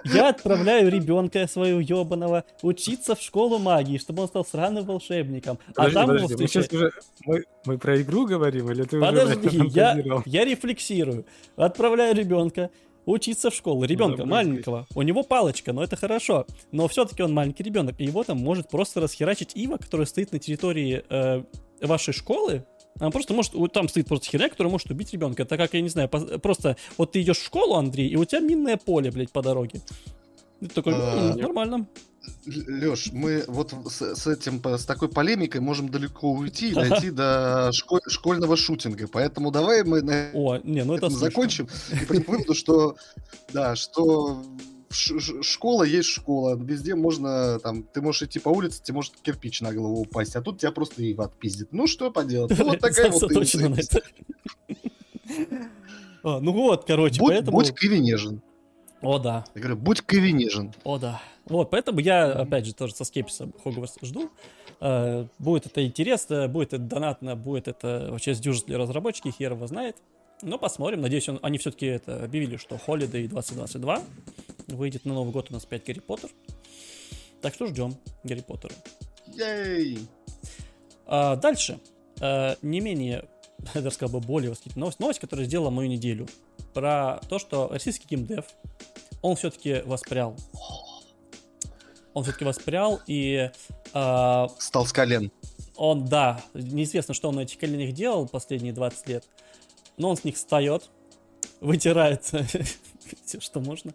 [0.06, 5.58] Я отправляю ребенка своего ебаного учиться в школу магии, чтобы он стал сраным волшебником.
[5.70, 6.72] А подожди, а там подожди, его встречает...
[6.72, 6.92] мы сейчас уже...
[7.26, 9.70] Мы, мы про игру говорим, или ты подожди, уже...
[9.70, 11.26] я, я рефлексирую.
[11.56, 12.70] Отправляю ребенка
[13.08, 13.86] учиться в школу.
[13.86, 14.86] Ребенка ну, маленького.
[14.94, 16.46] У него палочка, но это хорошо.
[16.72, 17.96] Но все-таки он маленький ребенок.
[18.00, 21.42] И его там может просто расхерачить Ива, которая стоит на территории э,
[21.82, 22.68] вашей школы,
[23.00, 25.44] она просто может, там стоит просто херня, которая может убить ребенка.
[25.44, 28.42] Это как, я не знаю, просто вот ты идешь в школу, Андрей, и у тебя
[28.42, 29.82] минное поле, блядь, по дороге.
[30.60, 31.88] И ты такой, а, нормально.
[32.46, 37.72] Леш, мы вот с, с этим, с такой полемикой можем далеко уйти и дойти до
[37.72, 39.08] школь, школьного шутинга.
[39.08, 42.98] Поэтому давай мы на О, не, ну это закончим и придем к выводу, что
[43.54, 44.44] да, что
[44.92, 46.56] школа есть школа.
[46.56, 50.42] Везде можно, там, ты можешь идти по улице, тебе может кирпич на голову упасть, а
[50.42, 51.70] тут тебя просто и отпиздит.
[51.72, 52.58] Ну, что поделать?
[52.58, 53.24] Ну, вот такая вот
[56.24, 57.58] а, Ну вот, короче, будь, поэтому...
[57.58, 58.42] Будь кривенежен.
[59.02, 59.46] О, да.
[59.56, 60.74] Я говорю, будь кривенежен.
[60.84, 61.22] О, да.
[61.46, 64.30] Вот, поэтому я, опять же, тоже со скепсисом Хогвартс жду.
[64.80, 69.68] Uh, будет это интересно, будет это донатно, будет это вообще сдюжит для разработчики, хер его
[69.68, 69.98] знает.
[70.42, 71.02] Но посмотрим.
[71.02, 74.02] Надеюсь, он, они все-таки это объявили, что Holiday 2022
[74.76, 76.30] выйдет на Новый год у нас 5 Гарри Поттер.
[77.42, 78.74] Так что ждем Гарри Поттера.
[79.28, 80.00] Ей!
[81.06, 81.80] А, дальше.
[82.22, 83.30] А, не менее,
[83.74, 85.00] я даже сказал бы, более восхитительная новость.
[85.00, 86.28] Новость, которая сделала мою неделю.
[86.74, 88.46] Про то, что российский геймдев,
[89.22, 90.36] он все-таки воспрял.
[92.14, 93.52] Он все-таки воспрял и...
[93.94, 95.32] А, Стал с колен.
[95.76, 99.26] Он, да, неизвестно, что он на этих коленях делал последние 20 лет
[100.00, 100.90] но он с них встает,
[101.60, 102.24] вытирает
[103.26, 103.94] все, что можно.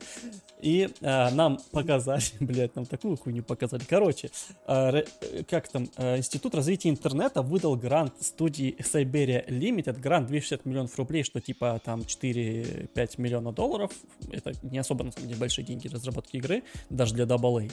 [0.61, 3.83] И а, нам показали, блядь, нам такую хуйню показали.
[3.89, 4.31] Короче,
[4.67, 5.03] а,
[5.49, 11.23] как там, а, Институт развития интернета выдал грант студии Siberia Limited, грант 260 миллионов рублей,
[11.25, 13.93] что типа там 4-5 миллионов долларов.
[14.31, 17.71] Это не особо, на самом деле, большие деньги разработки игры, даже для AA.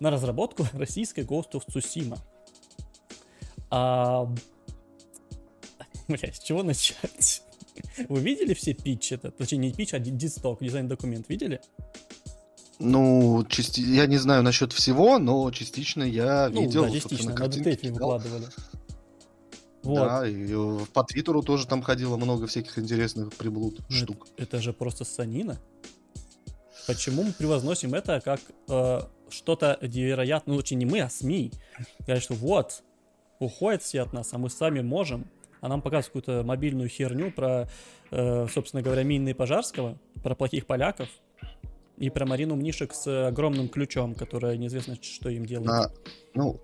[0.00, 2.18] На разработку российской Ghost of Tsushima.
[3.70, 4.32] А...
[6.08, 7.42] Блядь, с чего начать?
[8.08, 9.14] Вы видели все питчи?
[9.14, 11.28] Это, точнее, не питч, а дисток, дизайн-документ.
[11.28, 11.60] Видели?
[12.78, 13.80] Ну, части...
[13.80, 16.84] я не знаю насчет всего, но частично я ну, видел.
[16.84, 18.46] Да, частично, на DTF выкладывали.
[19.82, 20.08] Вот.
[20.08, 20.52] Да, и
[20.92, 24.26] по Твиттеру тоже там ходило много всяких интересных приблуд, ну, штук.
[24.36, 25.60] Это, это же просто санина.
[26.86, 30.54] Почему мы превозносим это как э, что-то невероятное?
[30.54, 31.52] Ну, очень не мы, а СМИ.
[32.00, 32.82] Говорят, что вот,
[33.38, 35.30] уходят все от нас, а мы сами можем.
[35.60, 37.68] А нам показывают какую-то мобильную херню про,
[38.10, 41.08] э, собственно говоря, Минны Пожарского, про плохих поляков
[41.96, 45.70] и про Марину Мнишек с огромным ключом, которая неизвестно, что им делает.
[45.70, 45.90] А,
[46.34, 46.60] ну,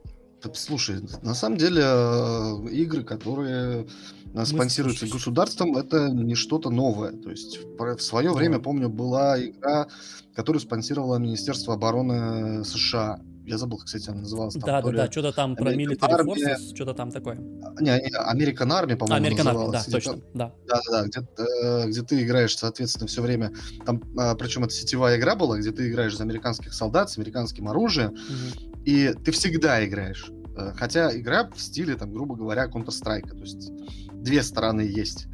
[0.55, 3.87] Слушай, на самом деле э, игры, которые
[4.35, 5.13] Мы спонсируются слушай.
[5.13, 7.13] государством, это не что-то новое.
[7.13, 8.35] То есть в свое да.
[8.35, 9.87] время, помню, была игра,
[10.35, 13.21] которую спонсировало Министерство обороны США.
[13.45, 14.55] Я забыл, кстати, она называлась.
[14.55, 17.37] Там, да, да, да, что-то там про Military Forces, что-то там такое.
[17.37, 20.55] Не, не American Army, по-моему, American Army, да, точно, да.
[20.69, 23.53] Да, да, да, где, э, где ты играешь, соответственно, все время,
[23.85, 27.69] там, а, причем это сетевая игра была, где ты играешь за американских солдат с американским
[27.69, 30.31] оружием, угу и ты всегда играешь.
[30.57, 33.29] Э, хотя игра в стиле, там, грубо говоря, Counter-Strike.
[33.29, 33.71] То есть
[34.13, 35.27] две стороны есть.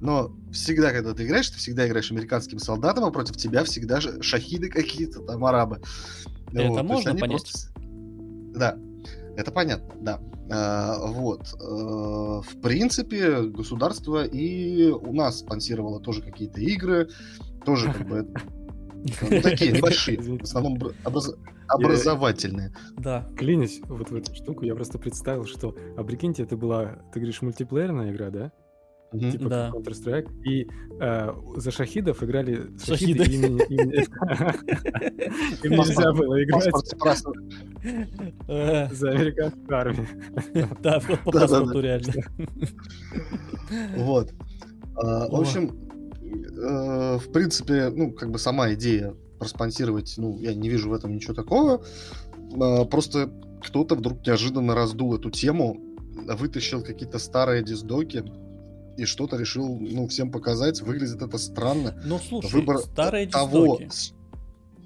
[0.00, 4.22] Но всегда, когда ты играешь, ты всегда играешь американским солдатом, а против тебя всегда же
[4.22, 5.80] шахиды какие-то, там, арабы.
[6.52, 6.84] Это вот.
[6.84, 7.42] можно понять?
[7.42, 7.68] Просто...
[8.54, 8.78] Да,
[9.36, 10.20] это понятно, да.
[10.50, 11.54] А, вот.
[11.60, 17.08] А, в принципе, государство и у нас спонсировало тоже какие-то игры,
[17.64, 18.28] тоже как бы
[19.30, 21.34] ну, такие небольшие, в основном образ...
[21.68, 22.72] образовательные.
[22.96, 23.28] Да.
[23.36, 27.42] Клянусь вот в эту штуку, я просто представил, что, а прикиньте, это была, ты говоришь,
[27.42, 28.52] мультиплеерная игра, да?
[29.12, 29.30] Mm-hmm.
[29.30, 29.70] Типа да.
[29.74, 30.42] Counter-Strike.
[30.44, 30.68] И
[31.00, 33.24] э, за шахидов играли шахиды.
[35.62, 36.74] Им нельзя было играть
[38.92, 40.06] за американскую армию.
[40.80, 42.12] Да, по паспорту реально.
[43.96, 44.32] Вот.
[44.96, 45.76] А, в общем,
[46.22, 51.14] э, в принципе, ну, как бы сама идея проспонсировать, ну, я не вижу в этом
[51.14, 51.84] ничего такого.
[52.54, 53.30] Э, просто
[53.62, 55.80] кто-то вдруг неожиданно раздул эту тему,
[56.14, 58.24] вытащил какие-то старые диздоки
[58.96, 60.80] и что-то решил, ну, всем показать.
[60.80, 62.00] Выглядит это странно.
[62.04, 64.14] Ну, слушай, выбор старые того, диздоки.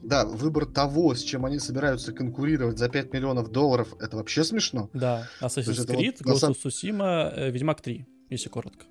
[0.03, 4.89] Да, выбор того, с чем они собираются конкурировать за 5 миллионов долларов, это вообще смешно.
[4.95, 8.87] Да, Assassin's Creed, вот, Ghost of Tsushima, э, Ведьмак 3, если коротко.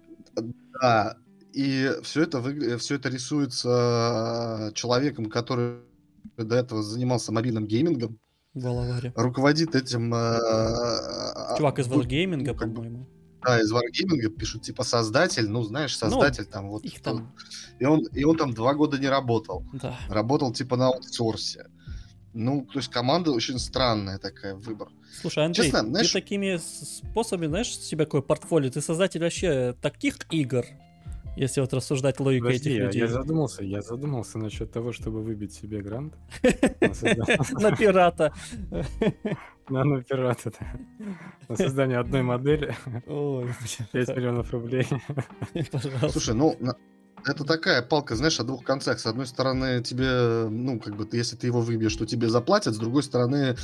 [0.82, 1.18] Да,
[1.54, 2.78] и все это, вы...
[2.78, 5.80] все это рисуется человеком, который
[6.38, 8.20] до этого занимался мобильным геймингом.
[8.54, 9.14] Валаваре.
[9.16, 10.12] Руководит этим...
[11.58, 13.08] Чувак из Wargaming, по-моему.
[13.42, 16.84] Да, из Wargaming пишут, типа, создатель, ну, знаешь, ну, создатель ну, там вот...
[16.84, 17.34] Их там...
[17.80, 19.64] И он, и он там два года не работал.
[19.74, 19.98] Да.
[20.10, 21.68] Работал, типа, на аутсорсе.
[22.34, 24.90] Ну, то есть команда очень странная такая, выбор.
[25.22, 26.08] Слушай, Андрей, Честно, знаешь...
[26.08, 28.70] ты такими способами, знаешь, себе какое портфолио?
[28.70, 30.66] Ты создатель вообще таких игр,
[31.36, 33.02] если вот рассуждать логикой Подожди, этих людей.
[33.02, 36.16] Я задумался, я задумался насчет того, чтобы выбить себе грант.
[36.42, 38.34] На пирата.
[39.70, 41.06] На, пирата, да.
[41.48, 42.76] На создание одной модели.
[43.06, 43.06] 5
[44.16, 44.88] миллионов рублей.
[46.10, 46.56] Слушай, ну,
[47.26, 49.00] это такая палка, знаешь, о двух концах.
[49.00, 52.74] С одной стороны, тебе, ну, как бы, если ты его выбьешь, то тебе заплатят.
[52.74, 53.56] С другой стороны,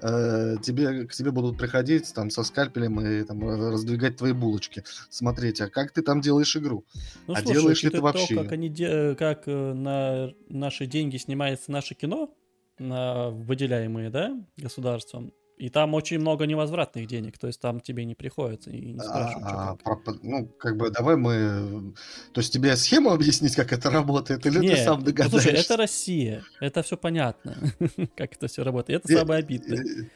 [0.00, 4.84] э, тебе, к тебе будут приходить там со скальпелем и там раздвигать твои булочки.
[5.10, 6.84] Смотреть, а как ты там делаешь игру?
[7.26, 8.34] Ну, а слушай, делаешь ли ты вообще?
[8.34, 12.34] То, как, они де- как э, на наши деньги снимается наше кино,
[12.78, 18.14] на выделяемые, да, государством, и там очень много невозвратных денег, то есть там тебе не
[18.14, 20.22] приходится и не спрашивают, а, как.
[20.22, 21.94] Ну, как бы давай мы...
[22.32, 25.36] То есть тебе схему объяснить, как это работает, или не, ты сам догадаешься?
[25.36, 27.56] Ну, слушай, это Россия, это все понятно,
[28.16, 29.04] как это все работает.
[29.04, 30.08] Это самое обидное.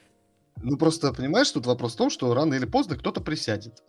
[0.62, 3.82] Ну, просто, понимаешь, тут вопрос в том, что рано или поздно кто-то присядет.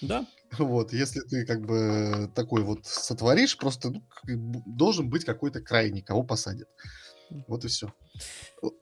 [0.00, 0.26] Да.
[0.58, 3.90] Вот, если ты как бы такой вот сотворишь, просто
[4.24, 6.68] ну, должен быть какой-то крайний, кого посадят.
[7.46, 7.92] Вот и все.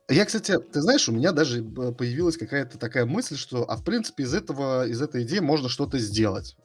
[0.08, 4.24] Я, кстати, ты знаешь, у меня даже появилась какая-то такая мысль, что, а в принципе,
[4.24, 6.56] из этого, из этой идеи можно что-то сделать.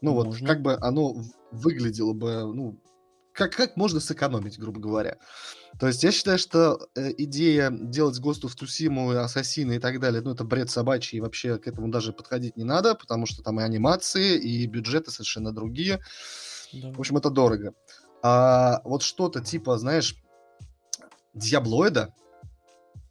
[0.00, 0.32] Ну можно.
[0.32, 1.16] вот, как бы оно
[1.52, 2.80] выглядело бы, ну,
[3.32, 5.18] как, как можно сэкономить, грубо говоря.
[5.78, 10.22] То есть я считаю, что э, идея делать ГОСТу в Тусиму, Ассасины и так далее,
[10.22, 13.60] ну, это бред собачий, и вообще к этому даже подходить не надо, потому что там
[13.60, 16.00] и анимации, и бюджеты совершенно другие.
[16.72, 16.92] Да.
[16.92, 17.74] В общем, это дорого.
[18.22, 20.16] А вот что-то типа, знаешь,
[21.36, 22.14] Диаблоида.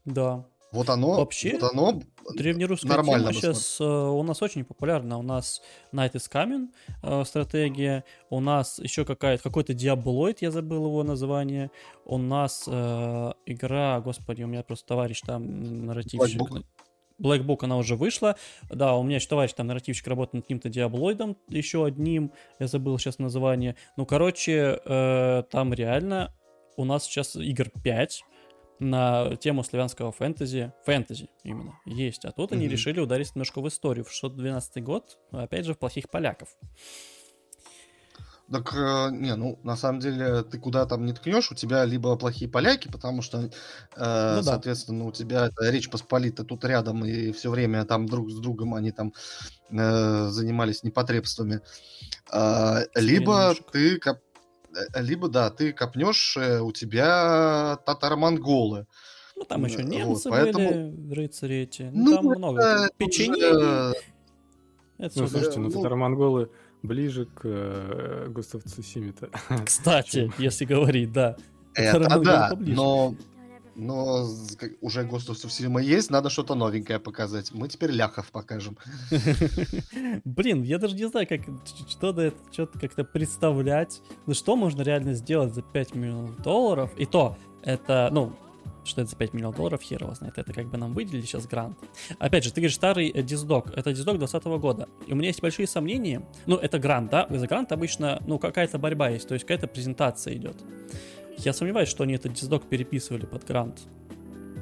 [0.05, 0.45] Да.
[0.71, 2.01] Вот оно, Вообще, вот оно
[2.33, 5.17] древнерусская нормально тема сейчас э, у нас очень популярна.
[5.17, 5.61] У нас
[5.93, 6.67] Night is Coming
[7.01, 11.71] э, стратегия, у нас еще какая-то, какой-то Диаблоид, я забыл его название,
[12.03, 16.41] у нас э, игра, господи, у меня просто товарищ там нарративщик.
[17.17, 18.35] Black Book, она уже вышла.
[18.69, 22.97] Да, у меня еще товарищ там нарративщик работает над каким-то диаблоидом, еще одним, я забыл
[22.99, 23.77] сейчас название.
[23.95, 26.33] Ну, короче, э, там реально
[26.77, 28.23] у нас сейчас игр 5
[28.79, 32.25] на тему славянского фэнтези, фэнтези именно, есть.
[32.25, 32.55] А тут mm-hmm.
[32.55, 34.05] они решили ударить немножко в историю.
[34.05, 36.49] В 612 год, опять же, в плохих поляков.
[38.51, 42.15] Так, э, не, ну, на самом деле, ты куда там не ткнешь, у тебя либо
[42.15, 43.49] плохие поляки, потому что,
[43.95, 45.05] э, ну, соответственно, да.
[45.05, 48.91] у тебя это Речь Посполита тут рядом, и все время там друг с другом они
[48.91, 49.13] там
[49.71, 51.61] э, занимались непотребствами.
[52.31, 54.19] Э, либо ты коп...
[54.75, 58.87] Э, либо, да, ты копнешь, э, у тебя татаро-монголы.
[59.35, 60.91] Ну, там еще немцы вот, поэтому...
[60.91, 61.89] были, рыцари эти.
[61.93, 62.89] Ну, ну там много.
[62.97, 63.95] Печенеги.
[64.97, 66.49] Это ну, слушайте, ну, ну татаро-монголы
[66.83, 69.29] ближе к э, Густав Цусимита.
[69.65, 71.35] Кстати, если говорить, да.
[71.73, 73.15] Это да, но,
[73.75, 74.27] но
[74.81, 77.51] уже of Tsushima есть, надо что-то новенькое показать.
[77.53, 78.77] Мы теперь ляхов покажем.
[80.25, 81.41] Блин, я даже не знаю, как
[81.89, 84.01] что-то что-то как-то представлять.
[84.25, 86.91] Ну что можно реально сделать за 5 миллионов долларов?
[86.97, 88.33] И то, это, ну,
[88.85, 90.37] что это за 5 миллионов долларов, хер его знает.
[90.37, 91.77] Это как бы нам выделили сейчас грант.
[92.19, 93.67] Опять же, ты говоришь, старый э, диздок.
[93.75, 94.87] Это диздок 2020 года.
[95.07, 96.21] И у меня есть большие сомнения.
[96.45, 97.27] Ну, это грант, да?
[97.29, 99.27] За грант обычно, ну, какая-то борьба есть.
[99.27, 100.57] То есть какая-то презентация идет.
[101.37, 103.79] Я сомневаюсь, что они этот диздок переписывали под грант.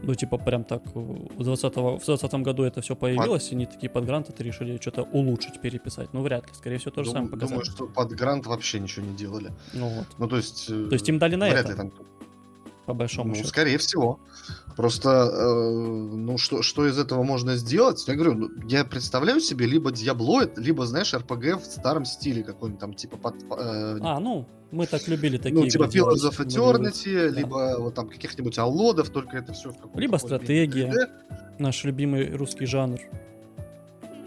[0.06, 3.90] Ну, типа, прям так в 20, в 20 году это все появилось, и они такие
[3.90, 6.14] под грант это решили что-то улучшить, переписать.
[6.14, 6.54] Ну, вряд ли.
[6.54, 7.60] Скорее всего, то же самое показали.
[7.60, 9.52] Думаю, что под грант вообще ничего не делали.
[9.74, 10.08] Ну, вот.
[10.18, 10.68] Ну, то есть...
[10.68, 11.72] То есть им дали на вряд это?
[11.72, 11.92] Ли там
[12.86, 13.48] по большому ну, счету.
[13.48, 14.20] скорее всего.
[14.76, 15.70] Просто, э,
[16.16, 18.04] ну, что, что из этого можно сделать?
[18.08, 22.80] Я говорю, ну, я представляю себе либо Диаблоид, либо, знаешь, РПГ в старом стиле какой-нибудь
[22.80, 23.18] там, типа...
[23.18, 27.40] Под, э, а, ну, мы так любили такие Ну, типа Pillars of Eternity, да.
[27.40, 30.00] либо вот там каких-нибудь Аллодов, только это все в каком-то...
[30.00, 31.60] Либо стратегия, 3D.
[31.60, 33.00] наш любимый русский жанр.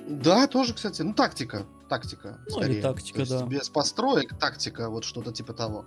[0.09, 2.75] Да, тоже, кстати, ну, тактика, тактика, ну, скорее.
[2.75, 3.45] или тактика, да.
[3.45, 5.87] без построек, тактика, вот что-то типа того.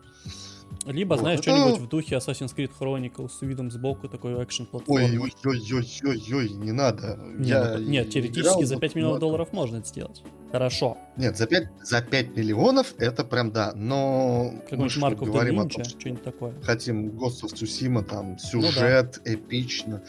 [0.85, 1.51] Либо, вот, знаешь, это...
[1.51, 5.01] что-нибудь в духе Assassin's Creed Chronicles с видом сбоку, такой экшен платформы.
[5.01, 7.19] Ой-ой-ой-ой-ой, не надо.
[7.37, 10.23] Не, Я ну, нет, теоретически за 5 миллионов долларов можно это сделать.
[10.51, 10.97] Хорошо.
[11.17, 15.83] Нет, за 5, за 5 миллионов это прям да, но мы что, говорим о том,
[15.83, 16.53] что что-нибудь такое.
[16.63, 19.33] хотим Ghost of Tsushima, там, сюжет, ну, да.
[19.33, 20.03] эпично.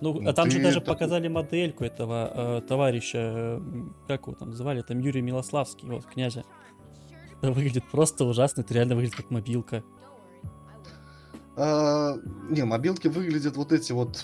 [0.00, 0.86] Ну, а там же даже это...
[0.86, 3.60] показали модельку этого э, товарища, э,
[4.06, 6.44] как его там звали, там Юрий Милославский, вот, князя.
[7.42, 9.82] Это выглядит просто ужасно, это реально выглядит как мобилка.
[11.58, 12.18] А,
[12.50, 14.22] не, мобилки выглядят вот эти вот,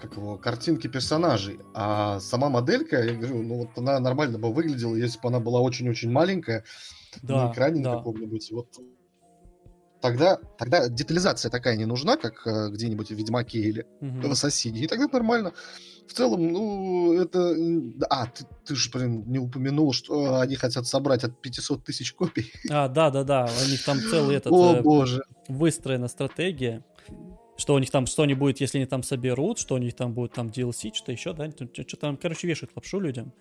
[0.00, 4.94] как его, картинки персонажей, а сама моделька, я говорю, ну вот она нормально бы выглядела,
[4.94, 6.64] если бы она была очень-очень маленькая
[7.22, 7.96] да, на экране да.
[7.96, 8.52] каком-нибудь.
[8.52, 8.68] Вот
[10.00, 14.28] тогда, тогда детализация такая не нужна, как э, где-нибудь в Ведьмаке или угу.
[14.28, 15.52] в Ассасине, и тогда нормально
[16.10, 17.54] в целом, ну, это...
[18.10, 22.52] А, ты, ты же, блин, не упомянул, что они хотят собрать от 500 тысяч копий.
[22.68, 24.52] А, да-да-да, у них там целый этот...
[24.52, 25.22] О, э, боже.
[25.46, 26.84] Выстроена стратегия.
[27.56, 30.12] Что у них там, что они будет, если они там соберут, что у них там
[30.12, 31.48] будет там DLC, что-то еще, да?
[31.86, 33.32] Что там, короче, вешают лапшу людям.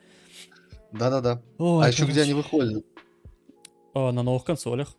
[0.91, 1.41] Да-да-да.
[1.57, 2.86] а еще где они выходят?
[3.95, 4.95] А, на новых консолях.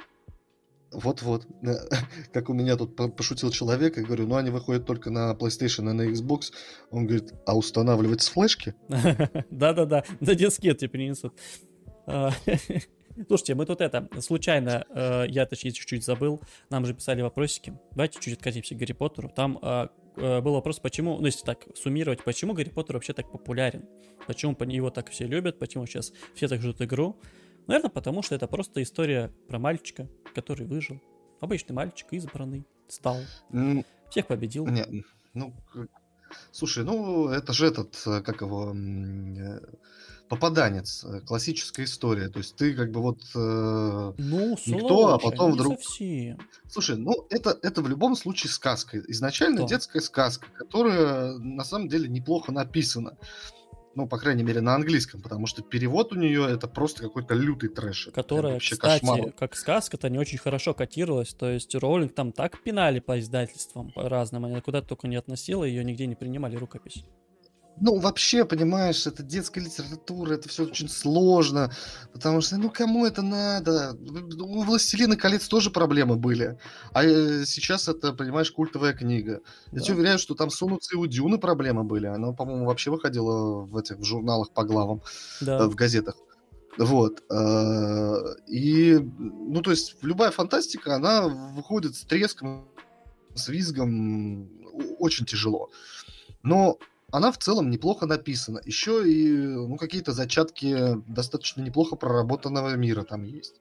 [0.93, 1.47] Вот-вот.
[2.33, 5.93] Как у меня тут пошутил человек, я говорю, ну они выходят только на PlayStation и
[5.93, 6.53] на Xbox.
[6.91, 8.75] Он говорит, а устанавливать с флешки?
[9.51, 11.35] Да-да-да, на дискет тебе принесут.
[12.07, 12.33] А,
[13.29, 17.73] слушайте, мы тут это, случайно, э, я точнее чуть-чуть забыл, нам же писали вопросики.
[17.93, 19.29] Давайте чуть-чуть откатимся к Гарри Поттеру.
[19.29, 23.31] Там а, э, был вопрос, почему, ну если так суммировать, почему Гарри Поттер вообще так
[23.31, 23.85] популярен?
[24.27, 27.21] Почему его так все любят, почему сейчас все так ждут игру?
[27.67, 31.01] Наверное, потому что это просто история про мальчика, который выжил.
[31.41, 33.19] Обычный мальчик, избранный, стал.
[34.11, 34.67] Всех победил.
[34.67, 35.05] Не,
[35.35, 35.55] ну,
[36.51, 39.61] слушай, ну, это же этот, э, как его, э,
[40.29, 42.29] попаданец, э, классическая история.
[42.29, 45.81] То есть ты как бы вот э, ну, никто, а потом вдруг...
[45.81, 46.39] Совсем.
[46.69, 49.01] Слушай, ну это, это в любом случае сказка.
[49.09, 49.69] Изначально Что?
[49.69, 53.17] детская сказка, которая на самом деле неплохо написана.
[53.97, 57.69] Ну, по крайней мере, на английском, потому что перевод у нее это просто какой-то лютый
[57.69, 58.11] трэш.
[58.15, 59.33] Которая, вообще кстати, кошмар.
[59.33, 61.35] как сказка-то не очень хорошо котировалась.
[61.35, 65.65] То есть Роулинг там так пинали по издательствам по разным, она куда-то только не относила,
[65.65, 67.05] ее нигде не принимали рукопись.
[67.83, 71.73] Ну, вообще, понимаешь, это детская литература, это все очень сложно,
[72.13, 73.97] потому что, ну, кому это надо?
[74.39, 76.59] У «Властелина колец» тоже проблемы были,
[76.93, 79.41] а э, сейчас это, понимаешь, культовая книга.
[79.73, 79.81] Я да.
[79.81, 83.77] тебе уверяю, что там сунуться и у Дюны проблемы были, она, по-моему, вообще выходила в
[83.79, 85.03] этих в журналах по главам,
[85.41, 85.61] да.
[85.61, 86.17] Э, в газетах.
[86.77, 87.23] Вот.
[87.31, 88.15] Э,
[88.47, 92.69] и, ну, то есть, любая фантастика, она выходит с треском,
[93.35, 94.51] с визгом,
[94.99, 95.71] очень тяжело.
[96.43, 96.79] Но
[97.13, 98.61] она в целом неплохо написана.
[98.65, 103.61] Еще и ну, какие-то зачатки достаточно неплохо проработанного мира там есть.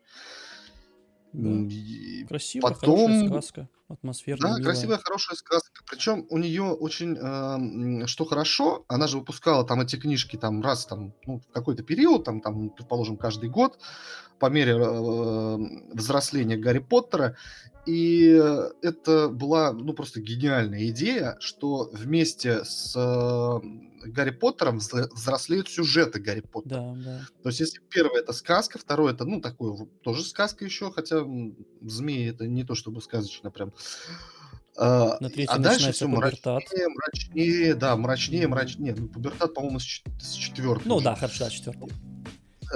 [1.34, 2.28] Да.
[2.28, 3.08] Красивая, Потом...
[3.08, 4.52] хорошая сказка, атмосферная.
[4.52, 4.64] Да, милая.
[4.64, 5.82] красивая, хорошая сказка.
[5.90, 10.86] Причем у нее очень, э, что хорошо, она же выпускала там эти книжки там раз
[10.86, 13.80] там, ну, в какой-то период, там, там, предположим, каждый год,
[14.40, 15.58] по мере э,
[15.94, 17.36] взросления Гарри Поттера.
[17.86, 18.40] И
[18.82, 23.60] это была, ну, просто гениальная идея, что вместе с э,
[24.06, 26.96] Гарри Поттером взрослеют сюжеты Гарри Поттера.
[26.96, 27.22] Да, да.
[27.44, 31.26] То есть, если первое это сказка, второе это, ну, такое тоже сказка еще, хотя
[31.82, 33.74] змеи это не то чтобы сказочно прям.
[34.77, 35.17] А,
[35.47, 36.63] а дальше все пубертат.
[36.63, 38.95] мрачнее, мрачнее, да, мрачнее, мрачнее.
[38.97, 40.88] Ну, пубертат, по-моему, с, с четвертой.
[40.88, 41.05] Ну уже.
[41.05, 41.89] да, хорошо, да, четвертый.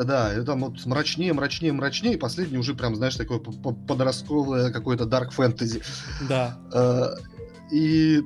[0.03, 5.05] Да, и там вот мрачнее, мрачнее, мрачнее, и последний уже прям, знаешь, такое подростковое какое-то
[5.05, 5.81] дарк фэнтези.
[6.27, 6.57] Да.
[6.73, 7.15] А,
[7.71, 8.21] и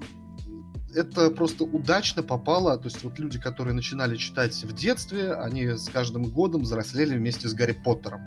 [0.95, 5.89] это просто удачно попало, то есть вот люди, которые начинали читать в детстве, они с
[5.89, 8.21] каждым годом взрослели вместе с Гарри Поттером.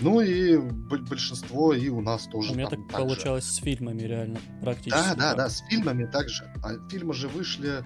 [0.00, 2.52] Ну и большинство и у нас тоже.
[2.52, 3.52] У меня так получалось же.
[3.52, 5.00] с фильмами реально практически.
[5.10, 6.44] Да, да, да, с фильмами также.
[6.62, 7.84] А фильмы же вышли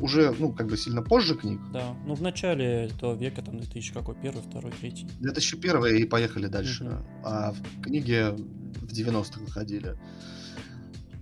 [0.00, 1.60] уже, ну, как бы сильно позже книг.
[1.72, 5.06] Да, ну в начале этого века, там 2000 какой, первый, второй, третий.
[5.20, 6.84] 2001 и поехали дальше.
[6.84, 6.94] Угу.
[7.24, 9.96] А в книге в 90-х выходили.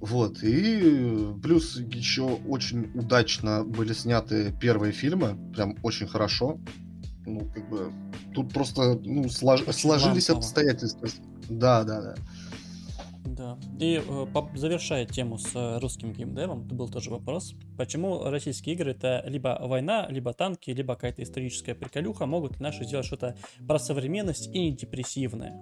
[0.00, 6.58] Вот, и плюс еще очень удачно были сняты первые фильмы, прям очень хорошо.
[7.26, 7.92] Ну, как бы,
[8.34, 9.62] тут просто, ну, слож...
[9.70, 11.08] сложились обстоятельства.
[11.48, 12.14] Да, да, да.
[13.24, 13.58] Да.
[13.78, 19.22] И э, завершая тему с э, русским геймдевом, был тоже вопрос, почему российские игры это
[19.26, 24.48] либо война, либо танки, либо какая-то историческая приколюха, могут ли наши сделать что-то про современность
[24.48, 25.54] и не депрессивное?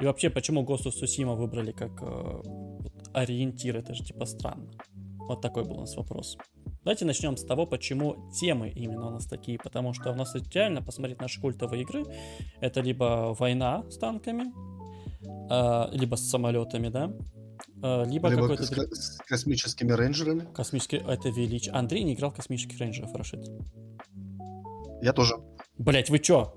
[0.00, 2.42] И вообще, почему of Tsushima выбрали как э,
[3.14, 3.76] ориентир?
[3.76, 4.70] Это же типа странно.
[5.28, 6.36] Вот такой был у нас вопрос.
[6.86, 9.58] Давайте начнем с того, почему темы именно у нас такие.
[9.58, 12.04] Потому что у нас реально посмотреть наши культовые игры,
[12.60, 14.44] это либо война с танками,
[15.50, 17.10] э, либо с самолетами, да,
[17.82, 18.62] э, либо, либо какой-то...
[18.62, 20.46] С, с космическими рейнджерами.
[20.54, 21.00] Космические...
[21.08, 21.68] Это велич.
[21.72, 23.44] Андрей не играл в космических рейнджеров, Рашид.
[25.02, 25.34] Я тоже.
[25.78, 26.54] Блять, вы чё?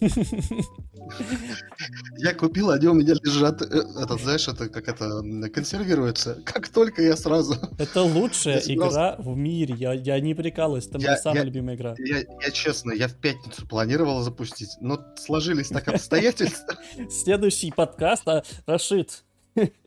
[2.18, 6.40] Я купил, они у меня лежат, э, это, знаешь, это как это консервируется.
[6.44, 7.54] Как только я сразу...
[7.78, 11.94] Это лучшая игра в мире, я, я не прикалываюсь, это моя самая любимая игра.
[11.98, 16.74] Я, я честно, я в пятницу планировал запустить, но сложились так обстоятельства.
[17.10, 19.24] Следующий подкаст, а, Рашид,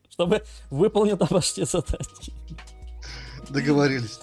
[0.09, 2.05] чтобы выполнил домашние задания.
[3.49, 4.19] Договорились.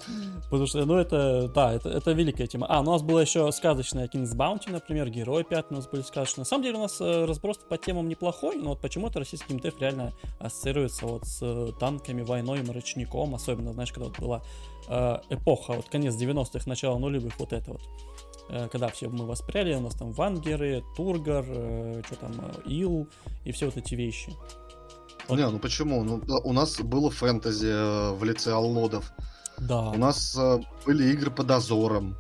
[0.50, 2.66] Потому что, ну, это, да, это, это великая тема.
[2.68, 6.42] А, у нас была еще сказочная King's Bounty, например, Герой 5 у нас были сказочные.
[6.42, 9.78] На самом деле у нас э, разброс по темам неплохой, но вот почему-то российский МТФ
[9.80, 14.42] реально ассоциируется вот с э, танками, войной, мрачником, особенно, знаешь, когда вот была
[14.88, 17.82] э, эпоха, вот конец 90-х, начало нулевых, вот это вот
[18.72, 22.32] когда все мы воспряли, у нас там Вангеры, Тургар, э, что там,
[22.64, 23.06] Ил
[23.44, 24.34] и все вот эти вещи.
[25.28, 25.36] Вот.
[25.38, 26.02] Не, ну почему?
[26.02, 29.12] Ну, у нас было фэнтези в лице аллодов.
[29.60, 29.90] Да.
[29.90, 32.16] У нас э, были игры по дозорам.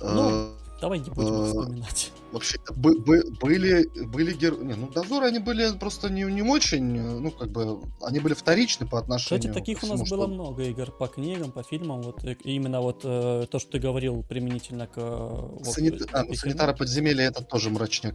[0.00, 0.48] Ну, э,
[0.80, 2.12] давай не будем э, вспоминать.
[2.32, 4.62] Вообще, бы, бы, были, были герои...
[4.64, 8.34] Не, ну, дозоры, они были просто не, не очень, э, ну, как бы, они были
[8.34, 10.16] вторичны по отношению Кстати, таких всему, у нас что...
[10.16, 13.78] было много игр по книгам, по фильмам, вот, и именно вот э, то, что ты
[13.78, 14.96] говорил применительно к...
[14.98, 16.06] Вот, Санит...
[16.12, 18.14] а, ну, санитара подземелья это тоже мрачняк.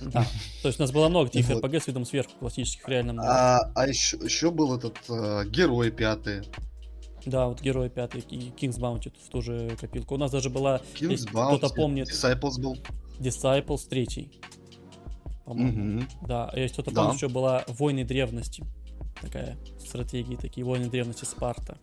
[0.00, 0.24] Да.
[0.62, 1.64] То есть у нас было много таких вот.
[1.64, 3.22] RPG с видом сверху классических реально.
[3.22, 6.42] А, а еще, еще был этот э, герой пятый.
[7.26, 10.14] Да, вот герой пятый, и King's Bounty в ту же копилку.
[10.14, 12.08] У нас даже была, King's Bounty, кто-то помнит...
[12.08, 12.78] Disciples был.
[13.18, 14.40] Disciples третий.
[15.44, 15.98] По-моему.
[16.00, 16.06] Угу.
[16.28, 17.02] Да, а если кто-то да.
[17.02, 18.64] помнит, еще была Войны древности.
[19.20, 21.78] Такая стратегия, такие Войны древности Спарта.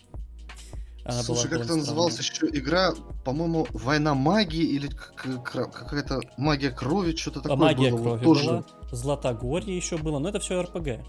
[1.03, 2.93] Она Слушай, как это называлась еще игра,
[3.25, 8.01] по-моему, Война магии или какая-то магия крови, что-то такое магия было.
[8.01, 8.45] крови вот, тоже...
[8.45, 11.05] была, Златогорье еще было, но это все РПГ.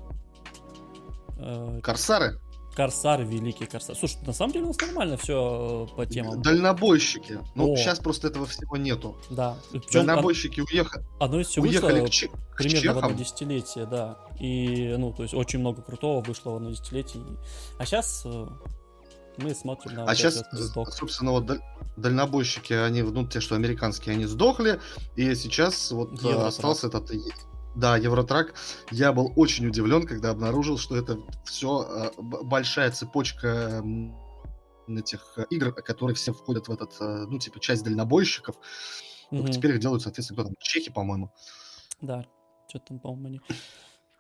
[1.38, 2.40] Э, Корсары?
[2.74, 3.96] Корсар, великий Корсар.
[3.96, 6.42] Слушай, на самом деле у нас нормально все э, по темам.
[6.42, 7.38] Дальнобойщики.
[7.54, 7.76] Ну, О.
[7.76, 9.16] сейчас просто этого всего нету.
[9.30, 9.56] Да.
[9.70, 10.66] Причем Дальнобойщики он...
[10.70, 11.04] уехали.
[11.20, 12.30] Одно из всего уехали вышло к, ч...
[12.56, 13.00] примерно чехам.
[13.00, 14.18] в одно десятилетие, да.
[14.40, 17.22] И, ну, то есть очень много крутого вышло в одно десятилетие.
[17.78, 18.46] А сейчас э,
[19.36, 20.04] мы смотрим на...
[20.04, 20.42] А сейчас,
[20.90, 21.50] собственно, вот
[21.96, 24.80] дальнобойщики, они, ну, те, что американские, они сдохли,
[25.16, 26.46] и сейчас вот э, Евротрак.
[26.46, 27.10] остался этот
[27.74, 28.54] да, Евротрак.
[28.90, 33.82] Я был очень удивлен, когда обнаружил, что это все э, большая цепочка
[34.88, 38.56] этих э, игр, которые все входят в этот, э, ну, типа, часть дальнобойщиков.
[39.30, 40.56] Только теперь их делают, соответственно, кто там?
[40.60, 41.32] Чехи, по-моему.
[42.00, 42.24] Да,
[42.68, 43.40] что-то там, по-моему, они...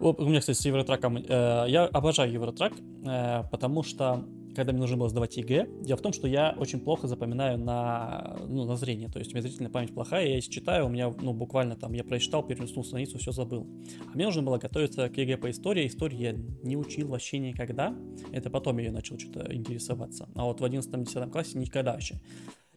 [0.00, 1.16] У меня, кстати, с Euro Truck ом...
[1.16, 4.24] Э, я обожаю Euro Truck, э, потому что
[4.54, 5.68] когда мне нужно было сдавать ЕГЭ.
[5.82, 9.34] Дело в том, что я очень плохо запоминаю на, ну, на зрение, то есть у
[9.34, 13.18] меня зрительная память плохая, я читаю, у меня, ну, буквально там, я прочитал, перелистнул страницу,
[13.18, 13.66] все забыл.
[14.12, 16.32] А мне нужно было готовиться к ЕГЭ по истории, истории я
[16.62, 17.94] не учил вообще никогда,
[18.32, 22.20] это потом я начал что-то интересоваться, а вот в 11-10 классе никогда вообще.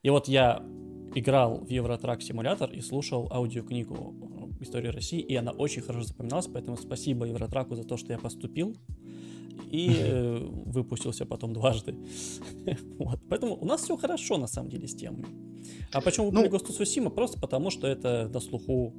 [0.03, 0.63] И вот я
[1.15, 6.47] играл в Euro Truck Simulator и слушал аудиокнигу истории России, и она очень хорошо запоминалась,
[6.47, 8.75] поэтому спасибо Euro Truck у за то, что я поступил
[9.71, 11.95] и э, выпустился потом дважды.
[12.99, 13.19] вот.
[13.29, 15.27] Поэтому у нас все хорошо, на самом деле, с темами.
[15.93, 17.09] А почему ну, of Tsushima?
[17.09, 18.93] Просто потому, что это до слуху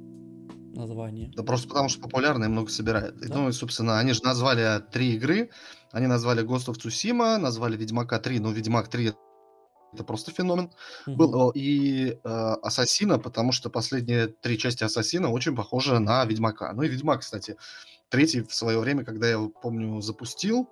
[0.75, 1.31] название.
[1.35, 3.19] Да просто потому, что популярно и много собирает.
[3.19, 3.35] Да?
[3.35, 5.49] Ну и, собственно, они же назвали три игры.
[5.91, 9.13] Они назвали Ghost of Tsushima, назвали Ведьмака 3, но Ведьмак 3
[9.93, 10.71] это просто феномен
[11.07, 11.15] mm-hmm.
[11.15, 11.51] был.
[11.55, 12.29] И э,
[12.61, 16.73] Ассасина, потому что последние три части Ассасина очень похожи на Ведьмака.
[16.73, 17.55] Ну и Ведьмак, кстати,
[18.09, 20.69] третий в свое время, когда я его, помню, запустил,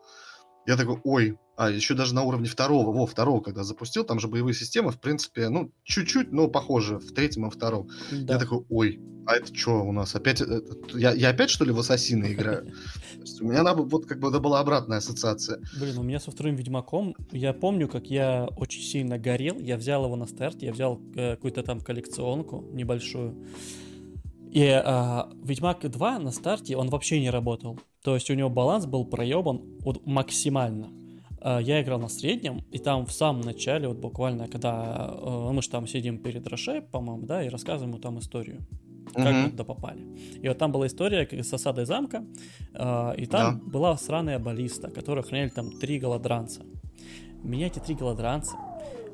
[0.66, 4.28] я такой, ой, а еще даже на уровне второго, во, второго, когда запустил, там же
[4.28, 7.90] боевые системы, в принципе, ну, чуть-чуть, но похожи в третьем и втором.
[8.12, 8.34] Да.
[8.34, 10.14] Я такой, ой, а это что у нас?
[10.14, 10.62] Опять, это,
[10.94, 12.72] я, я опять, что ли, в Ассасина играю?
[13.42, 15.60] У меня она, вот как бы это была обратная ассоциация.
[15.80, 20.06] Блин, у меня со вторым Ведьмаком, я помню, как я очень сильно горел, я взял
[20.06, 23.36] его на старт, я взял э, какую-то там коллекционку небольшую,
[24.52, 27.80] и а, Ведьмак 2 на старте, он вообще не работал.
[28.04, 30.90] То есть у него баланс был проебан вот максимально.
[31.42, 35.62] А, я играл на среднем, и там в самом начале, вот буквально, когда а, мы
[35.62, 38.66] же там сидим перед Роше, по-моему, да, и рассказываем ему там историю
[39.14, 39.44] как mm-hmm.
[39.44, 40.06] мы туда попали.
[40.42, 42.26] И вот там была история с осадой замка,
[42.74, 43.66] э, и там да.
[43.66, 46.64] была сраная баллиста, которую охраняли там три голодранца.
[47.42, 48.58] Меня эти три голодранца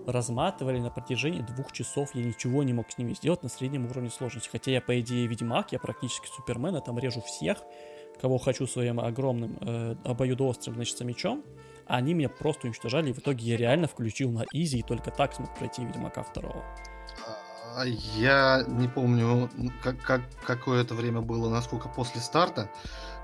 [0.08, 4.10] разматывали на протяжении двух часов, я ничего не мог с ними сделать на среднем уровне
[4.10, 4.49] сложности.
[4.51, 7.60] Хотя я, по идее, ведьмак, я практически супермен, я там режу всех,
[8.22, 11.43] кого хочу своим огромным э, обоюдоострым, значит, мечом.
[11.86, 15.12] А они меня просто уничтожали, и в итоге я реально включил на изи, и только
[15.12, 16.64] так смог пройти Ведьмака второго.
[17.76, 19.49] А, я не помню,
[19.82, 22.70] как, как, какое это время было, насколько после старта,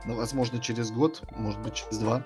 [0.06, 2.26] но, возможно, через год, может быть, через два.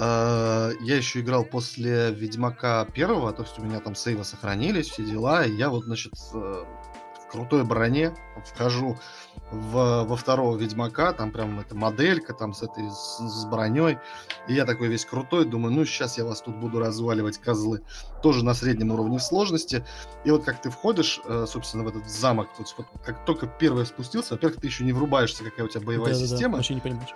[0.00, 5.44] Я еще играл после Ведьмака первого, то есть у меня там сейвы сохранились, все дела,
[5.44, 6.64] и я вот, значит, э,
[7.28, 8.96] в крутой броне вхожу
[9.50, 13.98] в, во второго Ведьмака, там прям эта моделька там с этой, с, с броней,
[14.46, 17.82] и я такой весь крутой, думаю, ну сейчас я вас тут буду разваливать, козлы,
[18.22, 19.84] тоже на среднем уровне сложности,
[20.24, 23.84] и вот как ты входишь, э, собственно, в этот замок, вот, вот как только первый
[23.84, 26.40] спустился, во-первых, ты еще не врубаешься, какая у тебя боевая да, система.
[26.40, 27.14] Да, да, вообще не понимаешь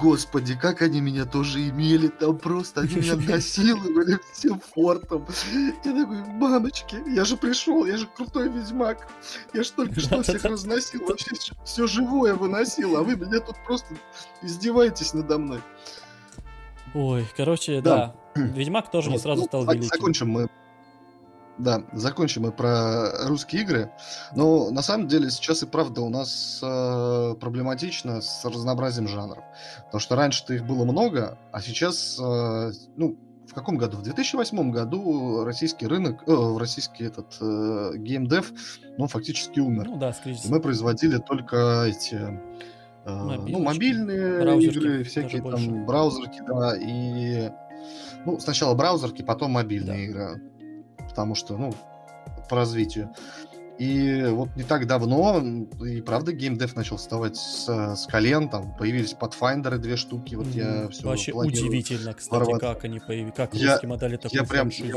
[0.00, 5.26] Господи, как они меня тоже имели там просто, они меня насиловали всем фортом.
[5.84, 9.08] Я такой, мамочки, я же пришел, я же крутой ведьмак.
[9.52, 11.30] Я же только что всех разносил, вообще
[11.64, 13.94] все живое выносил, а вы меня тут просто
[14.42, 15.60] издеваетесь надо мной.
[16.94, 18.14] Ой, короче, да.
[18.34, 18.42] да.
[18.42, 19.88] Ведьмак тоже не сразу ну, стал великим.
[19.88, 20.48] Закончим мы
[21.62, 23.92] да, закончим мы про русские игры.
[24.34, 29.44] Но на самом деле сейчас и правда у нас э, проблематично с разнообразием жанров.
[29.86, 33.98] Потому что раньше-то их было много, а сейчас, э, ну, в каком году?
[33.98, 38.52] В 2008 году российский рынок, э, российский этот э, геймдев,
[38.98, 39.86] ну, фактически умер.
[39.86, 40.50] Ну да, с кризисом.
[40.50, 42.40] Мы производили только эти...
[43.04, 45.70] Э, ну, мобильные браузерки, игры, всякие там больше.
[45.86, 47.50] браузерки, да, и...
[48.24, 50.04] Ну, сначала браузерки, потом мобильные да.
[50.04, 50.51] игры
[51.12, 51.74] потому что, ну,
[52.48, 53.14] по развитию.
[53.78, 55.42] И вот не так давно,
[55.84, 60.82] и правда, геймдев начал вставать с, с колен, там появились Pathfinder две штуки, вот mm-hmm.
[60.82, 62.60] я все Вообще удивительно, кстати, ворвать.
[62.60, 64.94] как они появились, как я, русские модели такую я прям, я,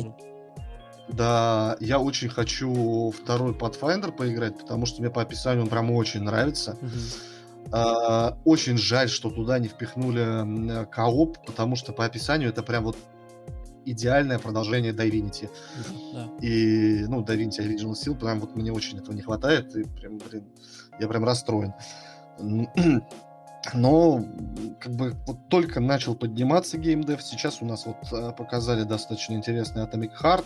[1.10, 6.22] Да, я очень хочу второй Pathfinder поиграть, потому что мне по описанию он прям очень
[6.22, 6.78] нравится.
[6.82, 7.32] Mm-hmm.
[7.72, 12.96] Uh, очень жаль, что туда не впихнули кооп, потому что по описанию это прям вот
[13.86, 15.50] идеальное продолжение Divinity.
[16.14, 16.28] Да.
[16.42, 20.46] И, ну, Divinity Original Sin, прям вот мне очень этого не хватает, и прям, блин,
[21.00, 21.74] я прям расстроен.
[23.74, 24.24] Но
[24.80, 29.84] как бы вот только начал подниматься геймдев, сейчас у нас вот а, показали достаточно интересный
[29.84, 30.46] Atomic Heart.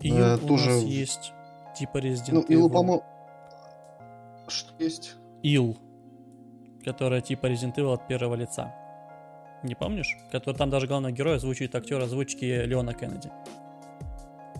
[0.00, 0.70] И э, у тоже...
[0.70, 1.32] нас есть
[1.76, 2.70] типа Resident ну, Evil.
[2.70, 3.04] по-моему...
[4.48, 5.14] Что есть?
[5.42, 5.76] Ил,
[6.84, 8.74] которая типа Resident Evil от первого лица.
[9.62, 10.16] Не помнишь?
[10.30, 13.30] Который там даже главного героя озвучивает актер озвучки Леона Кеннеди.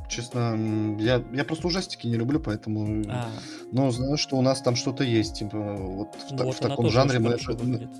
[0.08, 3.04] Честно, я, я просто ужастики не люблю, поэтому...
[3.08, 3.28] А.
[3.72, 7.18] Но знаю, что у нас там что-то есть, типа, вот в, вот в таком жанре
[7.18, 7.36] мы...
[7.36, 7.90] Выглядит.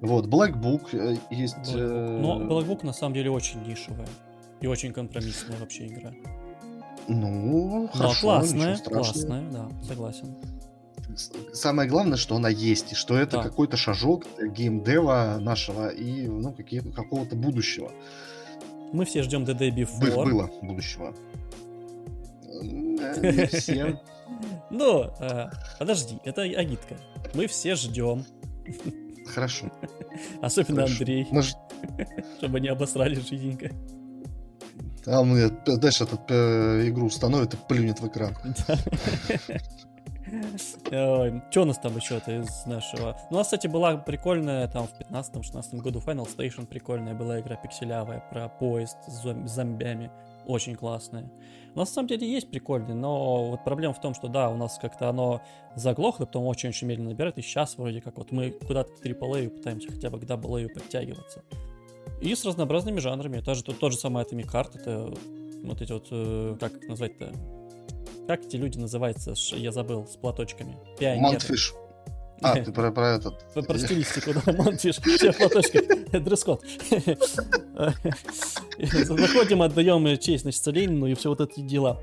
[0.00, 1.56] Вот, Black Book э, есть...
[1.56, 2.20] Black Book.
[2.20, 4.08] Но Black Book на самом деле очень нишевая.
[4.60, 6.12] И очень компромиссная вообще игра.
[7.08, 10.34] Ну, хорошо, Но классная, классная, да, согласен.
[11.52, 13.42] Самое главное, что она есть, и что это да.
[13.42, 16.54] какой-то шажок геймдева нашего и ну,
[16.94, 17.92] какого-то будущего.
[18.92, 20.14] Мы все ждем DD Before.
[20.14, 21.14] Бы- было будущего.
[22.62, 24.00] Не все.
[24.70, 26.96] Ну, э, подожди, это агитка.
[27.34, 28.24] Мы все ждем.
[29.26, 29.70] Хорошо.
[30.40, 30.98] Особенно Хорошо.
[30.98, 31.28] Андрей.
[31.30, 31.42] Мы.
[32.38, 33.70] Чтобы не обосрали жизненько.
[35.06, 38.34] А мы, знаешь, этот э, игру установит и плюнет в экран.
[41.50, 43.16] Что у нас там еще-то из нашего?
[43.30, 47.56] Ну, у нас, кстати, была прикольная там в 15-16 году Final Station прикольная была игра
[47.56, 50.10] пикселявая про поезд с зомбями.
[50.46, 51.30] Очень классная.
[51.74, 54.56] У нас на самом деле есть прикольные, но вот проблема в том, что да, у
[54.56, 55.42] нас как-то оно
[55.74, 59.90] заглохло, потом очень-очень медленно набирает, и сейчас вроде как вот мы куда-то к AAA пытаемся
[59.90, 61.42] хотя бы к AA подтягиваться.
[62.20, 63.38] И с разнообразными жанрами.
[63.38, 65.14] Это же тот же самый Atomic Heart, это
[65.64, 67.32] вот эти вот, э, как назвать-то,
[68.26, 70.76] как эти люди называются, я забыл, с платочками?
[70.98, 71.22] Пионеры.
[71.22, 71.74] Mundfish.
[72.40, 73.44] А, ты про, про этот.
[73.52, 74.96] Про, про стилистику, да, Mundfish.
[74.98, 75.82] Все в платочках.
[76.24, 76.62] Дресс-код.
[78.78, 82.00] Заходим, отдаем честь, значит, Ленину и все вот эти дела.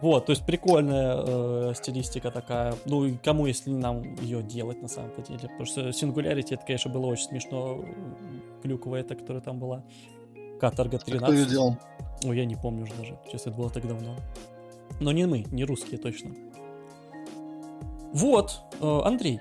[0.00, 2.74] Вот, то есть прикольная э, стилистика такая.
[2.84, 5.48] Ну и кому, если нам ее делать на самом деле?
[5.48, 7.82] Потому что Singularity, это, конечно, было очень смешно.
[8.62, 9.82] Клюковая эта, которая там была.
[10.60, 11.22] Каторга 13.
[11.22, 11.78] Кто ее делал?
[12.24, 13.18] Ой, я не помню уже даже.
[13.30, 14.16] Честно, это было так давно.
[15.00, 16.30] Но не мы, не русские точно.
[18.12, 19.40] Вот, э, Андрей.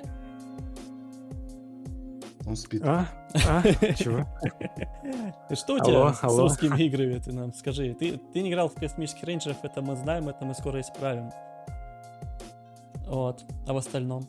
[2.46, 2.82] Он спит.
[2.84, 3.08] А?
[3.48, 3.62] А?
[3.94, 4.26] Чего?
[5.56, 7.94] Что у тебя с русскими играми, ты нам скажи?
[7.94, 11.32] Ты, ты не играл в космических рейнджеров, это мы знаем, это мы скоро исправим.
[13.08, 13.46] Вот.
[13.68, 14.28] А в остальном?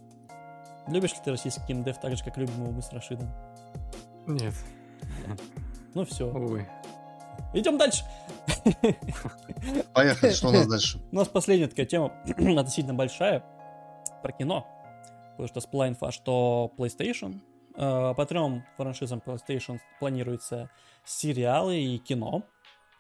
[0.89, 3.31] Любишь ли ты российский геймдев так же, как любим его мы с Рашидом?
[4.27, 4.55] Нет.
[5.95, 6.29] Ну все.
[6.29, 6.67] Увы.
[7.55, 8.05] Идем дальше.
[9.93, 11.01] Поехали, что у нас дальше?
[11.13, 13.45] У нас последняя такая тема, относительно большая,
[14.23, 14.67] про кино.
[15.33, 17.41] Потому что всплыла инфа, что PlayStation,
[17.77, 20.69] э, по трем франшизам PlayStation планируются
[21.05, 22.43] сериалы и кино.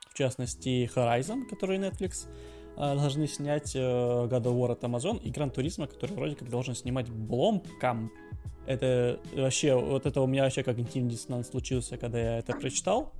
[0.08, 2.28] В частности, Horizon, который Netflix
[2.76, 6.48] э, должны снять, э, God of War от Amazon и Gran Turismo, который вроде как
[6.48, 8.08] должен снимать Blomkamp.
[8.66, 13.12] Это вообще, вот это у меня вообще когнитивный диссонанс случился, когда я это прочитал.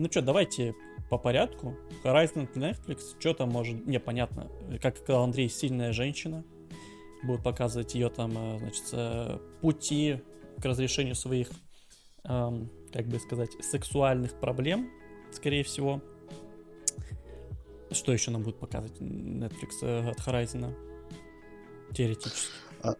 [0.00, 0.74] Ну что, давайте
[1.10, 1.76] по порядку.
[2.04, 3.86] Horizon Netflix, что там может...
[3.86, 4.50] Не, понятно.
[4.80, 6.42] Как сказал Андрей, сильная женщина.
[7.22, 10.22] Будут показывать ее там, э, значит, э, пути
[10.56, 11.50] к разрешению своих,
[12.24, 14.90] эм, как бы сказать, сексуальных проблем,
[15.32, 16.00] скорее всего.
[17.90, 20.74] Что еще нам будет показывать Netflix э, от Horizon?
[21.92, 22.54] Теоретически.
[22.82, 22.94] А,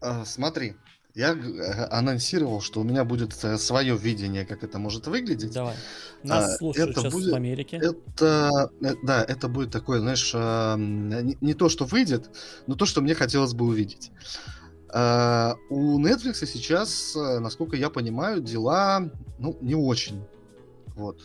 [0.00, 0.72] а, смотри,
[1.16, 5.52] я э, анонсировал, что у меня будет э, свое видение, как это может выглядеть.
[5.52, 5.74] Давай.
[6.22, 7.80] Нас а, слушают это сейчас будет, в Америке.
[7.82, 12.30] Это, э, да, это будет такое, знаешь, не, не то, что выйдет,
[12.66, 14.10] но то, что мне хотелось бы увидеть.
[14.88, 20.22] У Netflix сейчас, насколько я понимаю, дела, ну, не очень.
[20.94, 21.20] Вот.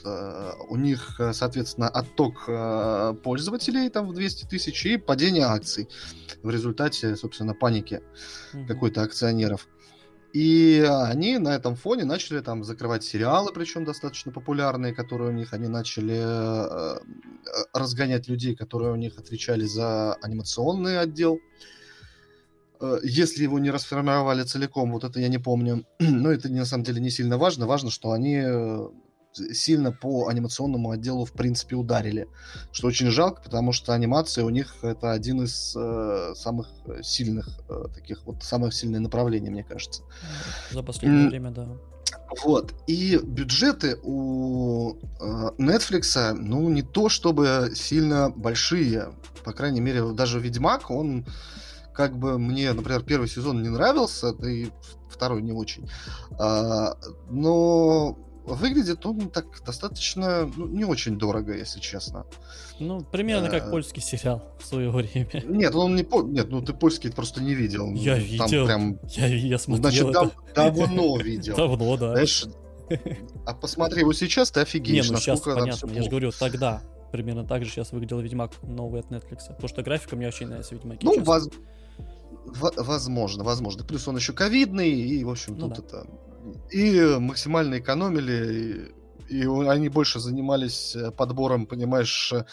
[0.67, 2.49] У них, соответственно, отток
[3.21, 5.87] пользователей там в 200 тысяч и падение акций
[6.43, 8.01] в результате, собственно, паники
[8.53, 8.67] mm-hmm.
[8.67, 9.67] какой-то акционеров.
[10.33, 15.53] И они на этом фоне начали там закрывать сериалы, причем достаточно популярные, которые у них,
[15.53, 16.99] они начали э,
[17.73, 21.39] разгонять людей, которые у них отвечали за анимационный отдел.
[22.79, 25.85] Э, если его не расформировали целиком, вот это я не помню.
[25.99, 27.67] Но это на самом деле не сильно важно.
[27.67, 28.87] Важно, что они э,
[29.33, 32.27] сильно по анимационному отделу, в принципе, ударили.
[32.71, 36.67] Что очень жалко, потому что анимация у них это один из э, самых
[37.01, 40.03] сильных, э, таких вот, самых сильных направлений, мне кажется.
[40.71, 41.29] За последнее mm.
[41.29, 41.67] время, да.
[42.43, 42.73] Вот.
[42.87, 49.13] И бюджеты у э, Netflix, ну, не то чтобы сильно большие.
[49.43, 51.25] По крайней мере, даже Ведьмак, он
[51.93, 54.69] как бы мне, например, первый сезон не нравился, да и
[55.09, 55.89] второй не очень.
[56.39, 56.95] А,
[57.29, 58.17] но
[58.55, 62.25] выглядит он так достаточно, ну, не очень дорого, если честно.
[62.79, 65.43] Ну, примерно как э, польский сериал в свое время.
[65.45, 66.21] Нет, он не по...
[66.21, 67.91] Нет, ну ты польский просто не видел.
[67.93, 68.65] Я Там видел.
[68.65, 68.99] Прям...
[69.09, 70.31] Я, я смотрел Значит, это...
[70.55, 71.55] давно видел.
[71.55, 72.11] Давно, да.
[72.11, 72.45] Знаешь,
[73.45, 75.07] а посмотри его сейчас, ты офигеешь.
[75.07, 79.01] Не, ну сейчас понятно, я же говорю, тогда примерно так же сейчас выглядел Ведьмак новый
[79.01, 79.47] от Netflix.
[79.47, 81.05] Потому что графика мне очень нравится Ведьмаки.
[81.05, 81.49] Ну, воз...
[82.45, 83.83] возможно, возможно.
[83.83, 85.99] Плюс он еще ковидный, и, в общем, ну, тут да.
[85.99, 86.07] это
[86.71, 88.93] и максимально экономили,
[89.29, 92.43] и, и они больше занимались э, подбором, понимаешь, э,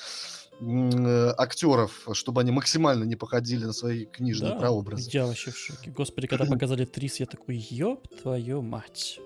[0.61, 5.11] э, актеров, чтобы они максимально не походили на свои книжные да, прообразы.
[5.12, 5.91] Я вообще в шоке.
[5.91, 9.20] Господи, когда показали Трис, я такой, ёб твою мать.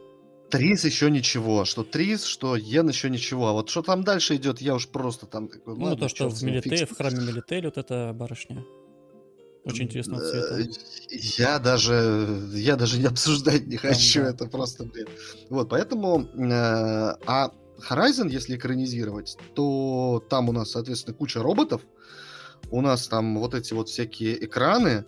[0.53, 4.61] Трис еще ничего, что Трис, что Йен еще ничего, а вот что там дальше идет,
[4.61, 8.13] я уж просто там такой, Ну, то, что в, Милите, в храме Милитель вот эта
[8.15, 8.63] барышня.
[9.65, 10.69] Очень интересного цвета.
[11.09, 14.31] Я даже, я даже не обсуждать не хочу, там, да.
[14.31, 15.09] это просто бред.
[15.51, 17.53] Вот, поэтому, э, а
[17.89, 21.83] Horizon, если экранизировать, то там у нас, соответственно, куча роботов,
[22.71, 25.05] у нас там вот эти вот всякие экраны,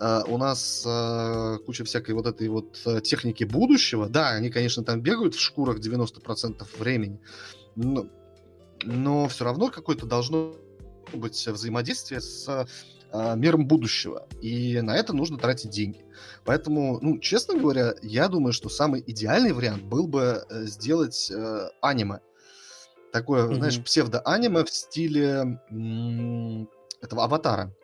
[0.00, 4.08] Uh, у нас uh, куча всякой вот этой вот uh, техники будущего.
[4.08, 7.20] Да, они, конечно, там бегают в шкурах 90% времени,
[7.76, 8.06] но,
[8.82, 10.54] но все равно какое-то должно
[11.12, 12.66] быть взаимодействие с
[13.12, 14.26] миром будущего.
[14.40, 16.04] И на это нужно тратить деньги.
[16.44, 21.68] Поэтому, ну, честно говоря, я думаю, что самый идеальный вариант был бы э, сделать э,
[21.80, 22.20] аниме.
[23.12, 23.54] Такое, mm-hmm.
[23.54, 25.60] знаешь, псевдо-аниме в стиле
[27.02, 27.74] этого аватара.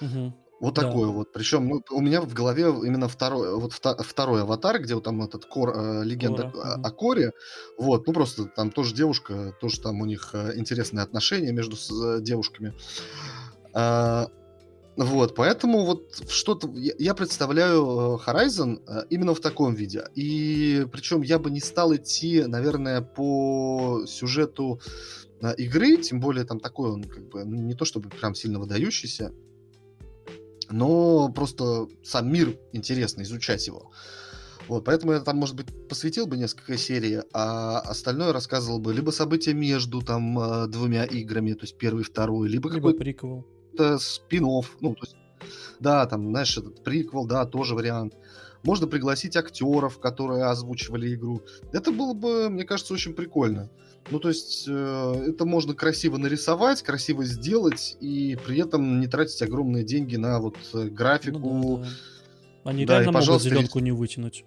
[0.00, 0.34] Угу.
[0.60, 0.82] Вот да.
[0.82, 1.32] такое вот.
[1.32, 5.22] Причем ну, у меня в голове именно второй, вот вта, второй аватар, где вот там
[5.22, 6.74] этот кор, э, легенда Кора.
[6.74, 7.32] о, о Коре.
[7.76, 11.90] Вот, ну просто там тоже девушка, тоже там у них э, интересные отношения между с,
[11.90, 12.72] э, девушками.
[13.74, 14.28] А,
[14.96, 20.04] вот, поэтому вот что-то я, представляю э, Horizon э, именно в таком виде.
[20.14, 24.80] И причем я бы не стал идти, наверное, по сюжету
[25.58, 29.32] игры, тем более там такой он как бы ну, не то чтобы прям сильно выдающийся,
[30.70, 33.90] но просто сам мир интересно изучать его.
[34.68, 39.10] Вот, поэтому я там, может быть, посвятил бы несколько серий, а остальное рассказывал бы либо
[39.10, 43.46] события между там э, двумя играми, то есть первый второй, либо, либо какой-то приквел.
[43.98, 45.16] Спин ну, то есть,
[45.80, 48.14] да, там, знаешь, этот приквел, да, тоже вариант.
[48.62, 51.42] Можно пригласить актеров, которые озвучивали игру.
[51.72, 53.70] Это было бы, мне кажется, очень прикольно.
[54.10, 59.40] Ну, то есть, э, это можно красиво нарисовать, красиво сделать, и при этом не тратить
[59.42, 61.38] огромные деньги на вот э, графику.
[61.38, 62.70] Ну, да, да.
[62.70, 64.44] Они да, реально и, могут зеленку не вытянуть.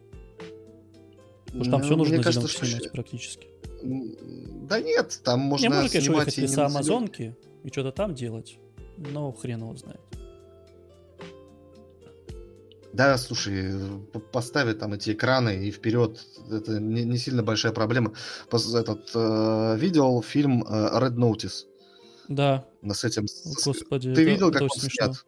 [1.45, 2.65] Потому что там все нужно кажется, что...
[2.65, 3.47] снимать практически.
[3.83, 8.57] Да нет, там можно Не, можно, конечно, уехать в леса Амазонки и что-то там делать,
[8.97, 10.01] но хрен его знает.
[12.93, 13.73] Да, слушай,
[14.31, 16.19] поставить там эти экраны и вперед,
[16.49, 18.13] это не, не сильно большая проблема.
[18.51, 21.65] Этот э, видел фильм э, Red Notice?
[22.27, 22.65] Да.
[22.83, 23.27] С этим.
[23.63, 25.13] Господи, Ты видел, как он смешно.
[25.13, 25.25] снят?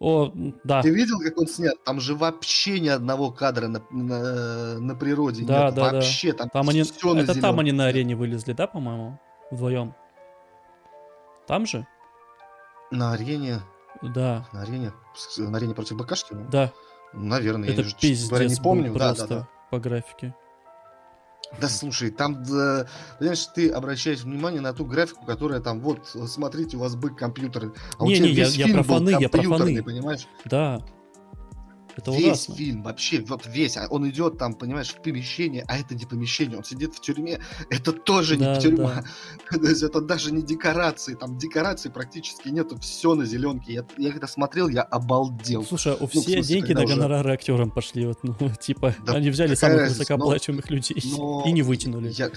[0.00, 0.32] О,
[0.64, 0.82] да.
[0.82, 1.74] Ты видел, как он снят?
[1.84, 5.74] Там же вообще ни одного кадра на, на, на природе да, нет.
[5.74, 6.38] Да, вообще да.
[6.38, 9.20] там, там они, все Это там они на арене вылезли, да, по-моему?
[9.50, 9.94] Вдвоем.
[11.46, 11.86] Там же?
[12.94, 13.60] На арене.
[14.02, 14.46] Да.
[14.52, 14.92] На арене.
[15.38, 16.34] На арене против Бакашки?
[16.50, 16.72] Да.
[17.12, 18.92] Наверное, это я же, пиздец не помню.
[18.92, 19.48] Просто да, да, да.
[19.70, 20.34] по графике.
[21.60, 22.86] Да слушай, там, да,
[23.18, 27.72] понимаешь, ты обращаешь внимание на ту графику, которая там, вот, смотрите, у вас бык компьютер.
[27.98, 29.82] А не, у тебя не, весь я, фильм я про фаны, был я про фаны.
[29.82, 30.26] понимаешь?
[30.46, 30.82] Да.
[31.96, 32.54] Это весь ужасно.
[32.56, 36.58] фильм, вообще, вот весь, а он идет там, понимаешь, в помещение, а это не помещение,
[36.58, 37.40] он сидит в тюрьме,
[37.70, 39.04] это тоже да, не тюрьма.
[39.50, 39.58] Да.
[39.58, 43.72] То есть это даже не декорации, там декораций практически нету, все на зеленке.
[43.72, 45.64] Я, я когда смотрел, я обалдел.
[45.64, 46.94] Слушай, а у ну, все смысле, деньги на уже...
[46.94, 51.44] гонорары актерам пошли, вот, ну, типа, да они взяли самых разница, высокооплачиваемых но, людей но...
[51.46, 52.10] и не вытянули.
[52.10, 52.30] Я,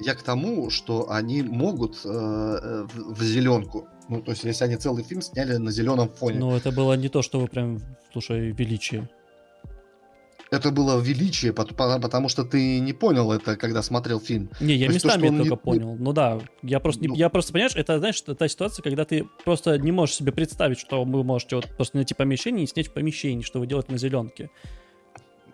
[0.00, 4.64] я к тому, что они могут э, э в, в зеленку ну, то есть, если
[4.64, 6.38] они целый фильм сняли на зеленом фоне.
[6.38, 7.80] Ну, это было не то, что вы прям,
[8.12, 9.08] слушай, величие.
[10.50, 14.50] Это было величие, потому что ты не понял это, когда смотрел фильм.
[14.60, 15.56] Не, я то местами то, только не...
[15.56, 15.96] понял.
[15.98, 17.14] Ну да, я просто, ну...
[17.14, 21.02] я просто, понимаешь, это, знаешь, та ситуация, когда ты просто не можешь себе представить, что
[21.02, 24.50] вы можете вот просто найти помещение и снять в помещении, что вы делаете на зеленке.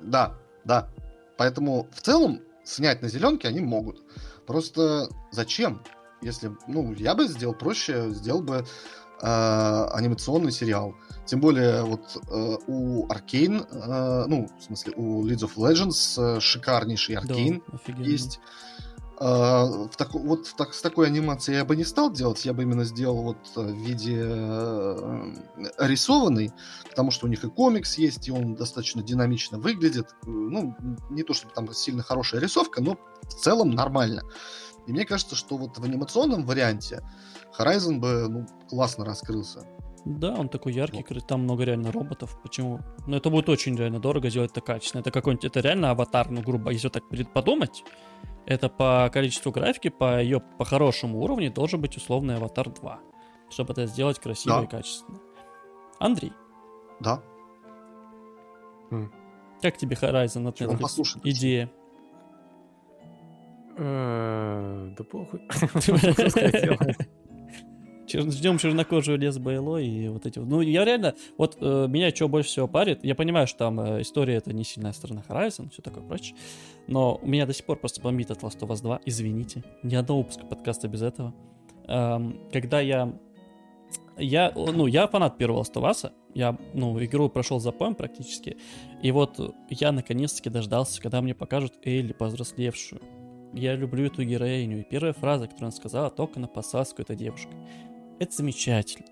[0.00, 0.90] Да, да.
[1.38, 4.02] Поэтому в целом снять на зеленке они могут.
[4.46, 5.82] Просто зачем?
[6.22, 8.64] Если, ну, я бы сделал проще, сделал бы
[9.22, 10.94] э, анимационный сериал.
[11.26, 16.40] Тем более, вот э, у Arkane, э, ну, в смысле, у Leads of Legends э,
[16.40, 18.40] шикарнейший Arkane да, есть.
[19.20, 22.54] Э, в так, вот в так, с такой анимацией я бы не стал делать, я
[22.54, 25.34] бы именно сделал вот в виде э,
[25.78, 26.52] рисованный,
[26.88, 30.14] потому что у них и комикс есть, и он достаточно динамично выглядит.
[30.24, 30.74] Ну,
[31.10, 34.22] не то чтобы там сильно хорошая рисовка, но в целом нормально.
[34.86, 37.02] И мне кажется, что вот в анимационном варианте
[37.58, 39.66] Horizon бы ну, классно раскрылся.
[40.04, 41.26] Да, он такой яркий, вот.
[41.26, 42.38] там много реально роботов.
[42.42, 42.80] Почему?
[43.06, 45.00] Ну, это будет очень реально дорого сделать это качественно.
[45.00, 47.04] Это какой-нибудь, это реально аватар, ну, грубо, если так
[47.34, 47.84] подумать,
[48.46, 53.00] это по количеству графики, по ее, по хорошему уровню должен быть условный аватар 2,
[53.50, 54.64] чтобы это сделать красиво да.
[54.64, 55.18] и качественно.
[55.98, 56.32] Андрей.
[57.00, 57.22] Да.
[59.60, 61.20] Как тебе Horizon от Netflix?
[61.24, 61.70] Идея.
[63.76, 65.40] Э, да похуй.
[68.18, 70.38] Ждем чернокожую лес Байло и вот эти.
[70.38, 74.02] Ну, я реально, вот э, меня что больше всего парит, я понимаю, что там э,
[74.02, 76.36] история это не сильная сторона Horizon, все такое прочее,
[76.86, 79.94] но у меня до сих пор просто бомбит от Last of Us 2, извините, ни
[79.94, 81.34] одного выпуска подкаста без этого.
[81.86, 83.12] Эм, когда я,
[84.16, 88.56] я, ну, я фанат первого Us, Я, ну, игру прошел за поем практически.
[89.02, 93.00] И вот я наконец-таки дождался, когда мне покажут Элли повзрослевшую.
[93.52, 94.80] Я люблю эту героиню.
[94.80, 97.56] И первая фраза, которую она сказала, только на посадку этой девушкой.
[98.18, 99.06] Это замечательно.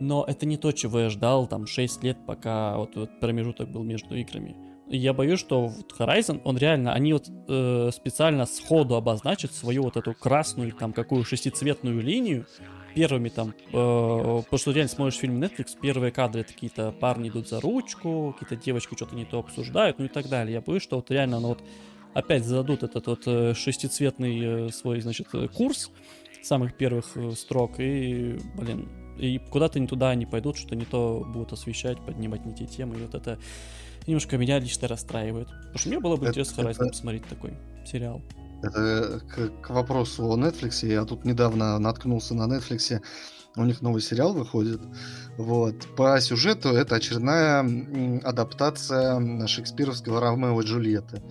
[0.00, 3.82] Но это не то, чего я ждал там 6 лет, пока вот, вот промежуток был
[3.82, 4.56] между играми.
[4.88, 10.14] Я боюсь, что Horizon, он реально, они вот э, специально сходу обозначат свою вот эту
[10.14, 12.46] красную там какую шестицветную линию,
[12.94, 17.48] первыми там, э, потому что реально смотришь фильм Netflix, первые кадры это какие-то парни идут
[17.48, 20.54] за ручку, какие-то девочки что-то не то обсуждают, ну и так далее.
[20.54, 21.62] Я боюсь, что вот реально, ну вот
[22.14, 25.90] опять зададут этот вот э, шестицветный э, свой, значит, э, курс
[26.42, 28.88] самых первых строк, и, блин,
[29.18, 32.96] и куда-то не туда они пойдут, что не то будут освещать, поднимать не те темы,
[32.96, 33.38] и вот это
[34.06, 35.48] немножко меня лично расстраивает.
[35.48, 36.86] Потому что мне было бы это, интересно это...
[36.86, 37.52] посмотреть такой
[37.84, 38.22] сериал.
[38.62, 40.86] Это к, к вопросу о Netflix.
[40.86, 43.02] Я тут недавно наткнулся на Netflix.
[43.56, 44.80] У них новый сериал выходит.
[45.36, 45.74] Вот.
[45.96, 47.60] По сюжету это очередная
[48.22, 51.22] адаптация шекспировского Ромео и Джульетты.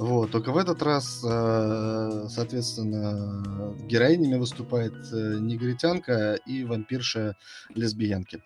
[0.00, 7.36] Вот, только в этот раз, э, соответственно, героинями выступает э, негритянка и вампирша
[7.74, 8.42] лесбиянки.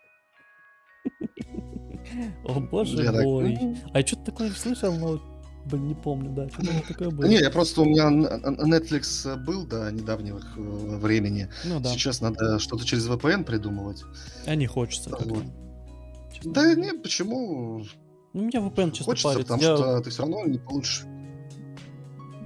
[2.44, 3.78] О боже мой.
[3.92, 5.22] А я что-то такое слышал, но
[5.66, 7.26] Блин, не помню, да, что такое было.
[7.26, 11.48] Не, я просто, у меня Netflix был до недавнего э, времени.
[11.64, 11.90] Ну да.
[11.90, 14.02] Сейчас надо что-то через VPN придумывать.
[14.44, 15.10] А не хочется.
[15.10, 15.44] Вот.
[16.42, 17.84] Да не, почему?
[18.32, 19.46] Ну, меня VPN честно Хочется, парит.
[19.46, 19.76] потому я...
[19.76, 21.04] что ты все равно не получишь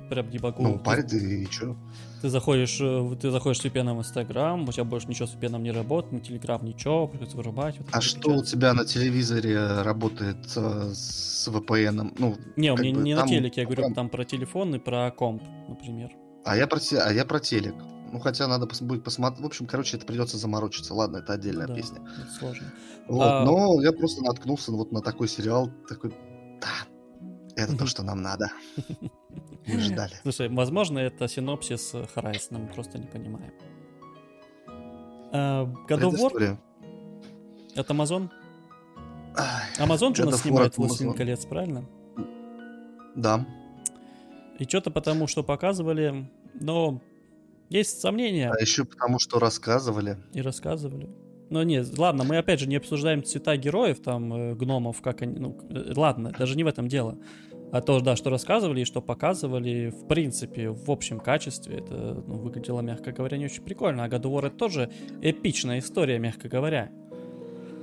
[0.08, 0.62] прям не могу.
[0.62, 1.76] Ну, парит и, и что?
[2.20, 5.60] Ты заходишь, э, ты заходишь с VPN в Инстаграм, у тебя больше ничего с VPN
[5.60, 7.78] не работает, ни Телеграм, ничего, приходится вырубать.
[7.78, 12.14] Вот а что у тебя на телевизоре работает э, с VPN?
[12.18, 13.26] Ну, не, у меня не там...
[13.26, 13.94] на телеке, я говорю там...
[13.94, 16.10] там про телефон и про комп, например.
[16.44, 17.74] А я про, а я про телек.
[18.10, 19.42] Ну, хотя надо пос- будет посмотреть.
[19.42, 20.94] В общем, короче, это придется заморочиться.
[20.94, 22.00] Ладно, это отдельная да, песня.
[22.00, 22.72] Это сложно.
[23.06, 23.44] Вот, а...
[23.44, 26.14] Но я просто наткнулся вот на такой сериал, такой,
[26.60, 26.88] да,
[27.54, 28.50] это то, что нам надо.
[29.68, 30.12] Мы ждали.
[30.22, 33.52] Слушай, возможно, это синопсис Horizon, мы просто не понимаем.
[35.32, 36.56] Uh, God of War?
[37.74, 38.30] Это Amazon?
[39.78, 41.84] Amazon же у нас снимает «Властелин колец», правильно?
[43.14, 43.46] Да.
[44.58, 47.00] И что-то потому, что показывали, но
[47.68, 48.50] есть сомнения.
[48.50, 50.16] А еще потому, что рассказывали.
[50.32, 51.08] И рассказывали.
[51.50, 55.38] Но нет, ладно, мы опять же не обсуждаем цвета героев, там, э, гномов, как они,
[55.38, 57.16] ну, э, ладно, даже не в этом дело.
[57.70, 62.38] А то, да, что рассказывали и что показывали, в принципе, в общем качестве, это ну,
[62.38, 64.04] выглядело, мягко говоря, не очень прикольно.
[64.04, 64.90] А God of War это тоже
[65.20, 66.90] эпичная история, мягко говоря.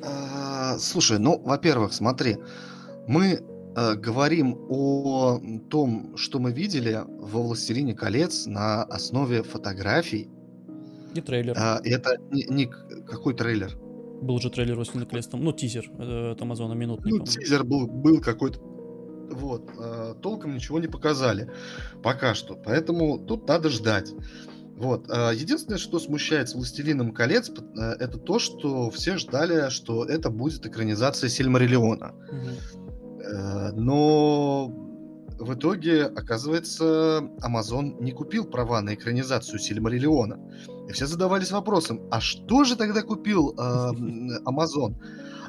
[0.04, 2.38] А, слушай, ну, во-первых, смотри,
[3.08, 3.42] мы
[3.76, 5.40] э, говорим о
[5.70, 10.30] том, что мы видели во «Властелине колец» на основе фотографий.
[11.14, 11.54] И трейлер.
[11.58, 13.78] А, это не, не какой трейлер?
[14.22, 17.12] Был же трейлер «Властелина колец», там, ну, тизер э, от Амазона минутный.
[17.12, 18.75] Ну, тизер был, был какой-то
[19.30, 21.50] вот, э, толком ничего не показали
[22.04, 24.14] пока что, поэтому тут надо ждать.
[24.76, 25.10] Вот.
[25.10, 30.30] Э, единственное, что смущает с «Властелином колец», э, это то, что все ждали, что это
[30.30, 32.14] будет экранизация Сильмариллиона.
[33.24, 34.68] Э, но
[35.40, 40.40] в итоге, оказывается, Amazon не купил права на экранизацию Сильмариллиона.
[40.90, 43.54] И все задавались вопросом, а что же тогда купил э,
[44.46, 44.96] Amazon?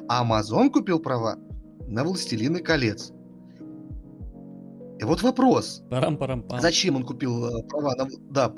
[0.07, 1.37] А Amazon купил права
[1.87, 3.11] на «Властелины колец».
[4.99, 5.83] И вот вопрос.
[5.89, 6.59] Парам -парам -пам.
[6.59, 8.49] Зачем он купил э, права на, да,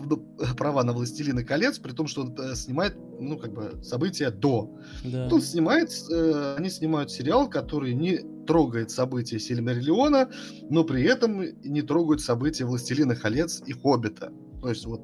[0.58, 4.70] права на «Властелины колец», при том, что он э, снимает, ну, как бы, события до.
[5.04, 5.28] Да.
[5.30, 10.30] Тут снимает, э, они снимают сериал, который не трогает события Сильмариллиона,
[10.70, 14.32] но при этом не трогают события «Властелина колец» и «Хоббита».
[14.62, 15.02] То есть вот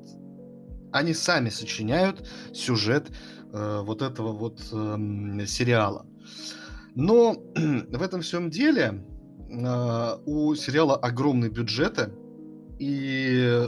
[0.91, 3.11] они сами сочиняют сюжет
[3.51, 6.05] э, вот этого вот э, сериала.
[6.95, 9.03] Но в этом всем деле
[9.47, 12.11] у сериала огромные бюджеты,
[12.79, 13.67] и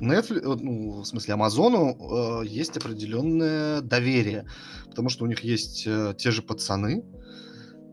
[0.00, 4.46] Netflix, э, ну, в смысле, Амазону э, есть определенное доверие,
[4.88, 7.04] потому что у них есть э, те же пацаны.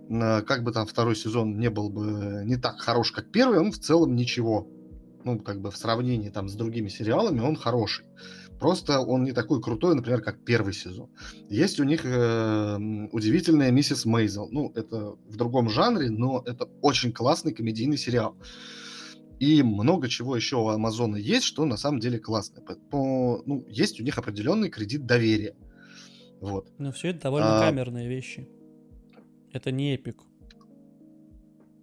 [0.09, 3.71] Э, как бы там второй сезон не был бы не так хорош, как первый, он
[3.71, 4.67] в целом ничего.
[5.23, 8.05] Ну, как бы в сравнении там с другими сериалами он хороший.
[8.59, 11.09] Просто он не такой крутой, например, как первый сезон.
[11.49, 14.49] Есть у них э, удивительная миссис Мейзел.
[14.49, 18.35] Ну, это в другом жанре, но это очень классный комедийный сериал.
[19.39, 22.63] И много чего еще у Амазона есть, что на самом деле классно.
[22.65, 25.55] Поэтому, ну, есть у них определенный кредит доверия.
[26.41, 26.67] Вот.
[26.79, 27.61] Но все это довольно а...
[27.61, 28.47] камерные вещи.
[29.51, 30.21] Это не эпик.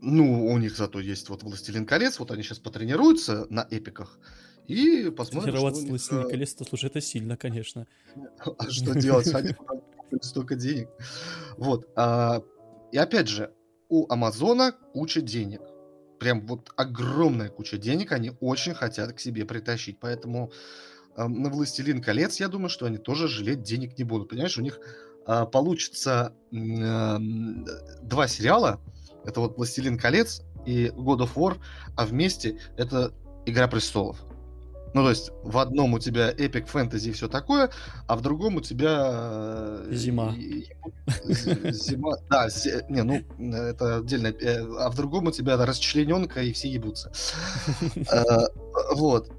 [0.00, 4.18] Ну, у них зато есть вот «Властелин колец», вот они сейчас потренируются на эпиках,
[4.66, 6.00] и посмотрим, что них...
[6.00, 7.86] с колес-то, слушай, это сильно, конечно.
[8.58, 9.32] А что делать?
[9.34, 9.54] Они
[10.22, 10.88] столько денег.
[11.56, 11.88] Вот.
[11.96, 12.42] А
[12.92, 13.52] И опять же,
[13.88, 15.60] у Амазона куча денег.
[16.18, 19.98] Прям вот огромная куча денег они очень хотят к себе притащить.
[20.00, 20.50] Поэтому
[21.16, 24.30] э, на «Властелин колец» я думаю, что они тоже жалеть денег не будут.
[24.30, 24.78] Понимаешь, у них
[25.26, 27.18] э, получится э,
[28.02, 28.80] два сериала.
[29.26, 31.58] Это вот «Властелин колец» и God of War,
[31.96, 33.12] а вместе это
[33.44, 34.24] «Игра престолов».
[34.94, 37.70] Ну, то есть в одном у тебя эпик фэнтези и все такое,
[38.06, 39.10] а в другом у тебя...
[39.10, 40.32] Э, зима.
[41.26, 42.46] Зима, да,
[42.88, 44.28] не, ну, это отдельно.
[44.28, 47.12] Э, а в другом у тебя расчлененка и все ебутся.
[48.10, 48.46] Э,
[48.94, 49.32] вот.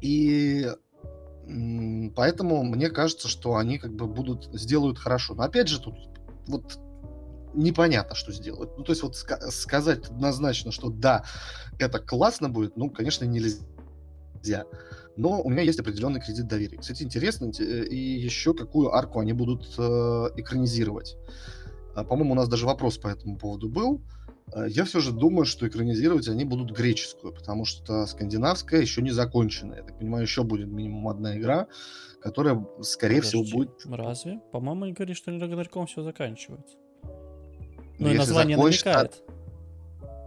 [0.00, 0.68] И
[2.16, 5.34] поэтому мне кажется, что они как бы будут, сделают хорошо.
[5.34, 5.94] Но опять же, тут
[6.48, 6.78] вот
[7.54, 8.76] непонятно, что сделают.
[8.76, 11.24] Ну, то есть вот сказать однозначно, что да,
[11.78, 13.64] это классно будет, ну, конечно, нельзя
[14.42, 14.64] нельзя.
[15.16, 16.78] Но у меня есть определенный кредит доверия.
[16.78, 19.82] Кстати, интересно, э, и еще какую арку они будут э,
[20.36, 21.16] экранизировать.
[21.94, 24.00] А, по-моему, у нас даже вопрос по этому поводу был.
[24.54, 29.10] А, я все же думаю, что экранизировать они будут греческую, потому что скандинавская еще не
[29.10, 29.74] закончена.
[29.74, 31.66] Я так понимаю, еще будет минимум одна игра,
[32.22, 33.86] которая, скорее Подожди, всего, будет...
[33.86, 34.40] Разве?
[34.50, 36.76] По-моему, они говорят, что Рагнарком все заканчивается.
[37.98, 38.86] Ну, и название закончится...
[38.86, 39.22] намекает.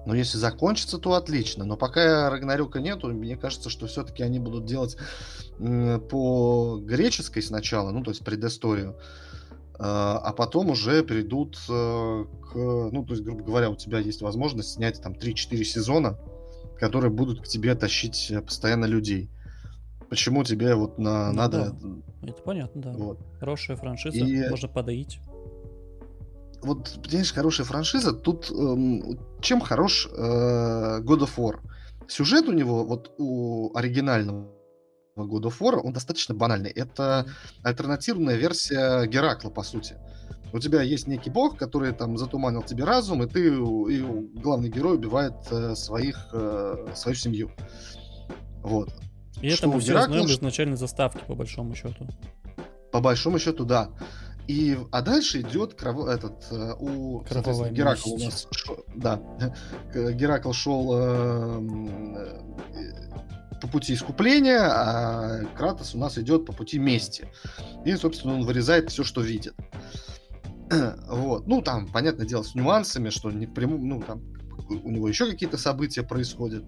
[0.06, 1.66] Но если закончится, то отлично.
[1.66, 4.98] Но пока Рагнарёка нету, мне кажется, что все-таки они будут делать
[5.58, 8.98] по греческой сначала, ну, то есть предысторию,
[9.78, 12.56] а, а потом уже перейдут э, к...
[12.56, 16.18] Ну, то есть, грубо говоря, у тебя есть возможность снять там 3-4 сезона,
[16.80, 19.30] которые будут к тебе тащить э, постоянно людей.
[20.10, 21.76] Почему тебе вот на, ну, надо...
[21.82, 22.30] Да.
[22.30, 22.92] Это понятно, да.
[22.94, 23.20] Вот.
[23.40, 24.50] Хорошая франшиза, И...
[24.50, 25.20] можно подоить
[26.66, 31.60] вот, понимаешь, хорошая франшиза, тут эм, чем хорош э, God of War?
[32.08, 34.52] Сюжет у него, вот у оригинального
[35.18, 36.72] God of War, он достаточно банальный.
[36.72, 37.26] Это
[37.64, 39.96] альтернативная версия Геракла, по сути.
[40.54, 44.02] У тебя есть некий бог, который там затуманил тебе разум, и ты, и
[44.40, 47.52] главный герой убивает э, своих, э, свою семью.
[48.62, 48.90] Вот.
[49.42, 52.08] И это мы все Геракла, знаем из изначальной заставки, по большому счету.
[52.92, 53.90] По большому счету, да.
[54.48, 56.08] И, а дальше идет кров...
[56.08, 57.24] этот э, у
[57.72, 58.86] Геракл у нас шо...
[58.96, 59.20] да
[59.94, 61.62] Геракл шел э,
[62.76, 67.28] э, по пути искупления, а Кратос у нас идет по пути мести.
[67.86, 69.56] И, собственно, он вырезает все, что видит.
[71.08, 71.48] Вот.
[71.48, 74.22] Ну, там, понятное дело, с нюансами, что не прямую, ну, там
[74.70, 76.64] у него еще какие-то события происходят.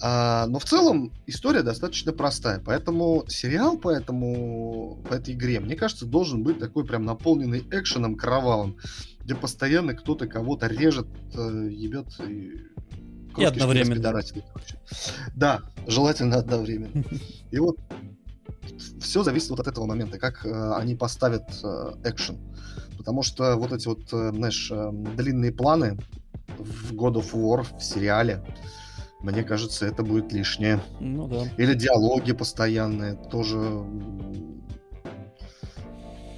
[0.00, 5.76] А, но в целом история достаточно простая, поэтому сериал по, этому, по этой игре, мне
[5.76, 8.76] кажется, должен быть такой прям наполненный экшеном кровавым,
[9.20, 12.68] где постоянно кто-то кого-то режет, э, ебет и...
[13.36, 13.94] И одновременно.
[15.34, 17.02] Да, желательно одновременно.
[17.50, 17.78] И вот
[19.00, 22.38] все зависит вот от этого момента, как э, они поставят э, экшен.
[22.98, 25.98] Потому что вот эти вот, э, знаешь, э, длинные планы
[26.58, 28.44] в God of War, в сериале,
[29.22, 30.80] мне кажется, это будет лишнее.
[31.00, 31.44] Ну да.
[31.56, 33.84] Или диалоги постоянные, тоже...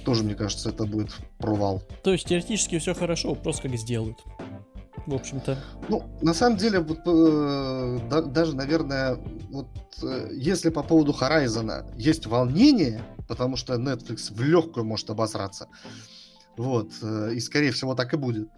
[0.05, 1.09] Тоже, мне кажется, это будет
[1.39, 1.81] провал.
[2.03, 4.19] То есть теоретически все хорошо, просто как сделают.
[5.07, 5.57] В общем-то.
[5.89, 9.17] Ну, на самом деле, вот, э, да, даже, наверное,
[9.49, 9.67] вот
[10.01, 15.67] э, если по поводу Horizon есть волнение, потому что Netflix в легкую может обосраться,
[16.57, 18.49] вот, э, и скорее всего так и будет,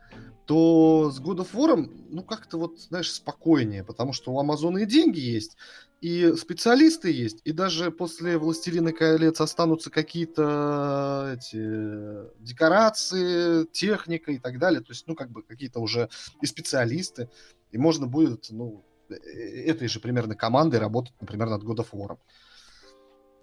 [0.48, 4.86] то с God of War, ну, как-то вот, знаешь, спокойнее, потому что у Амазона и
[4.86, 5.58] деньги есть,
[6.00, 14.58] и специалисты есть, и даже после «Властелина колец» останутся какие-то эти декорации, техника и так
[14.58, 16.10] далее, то есть, ну, как бы какие-то уже
[16.42, 17.30] и специалисты,
[17.72, 22.18] и можно будет, ну, э, этой же примерно командой работать, например, над God of War.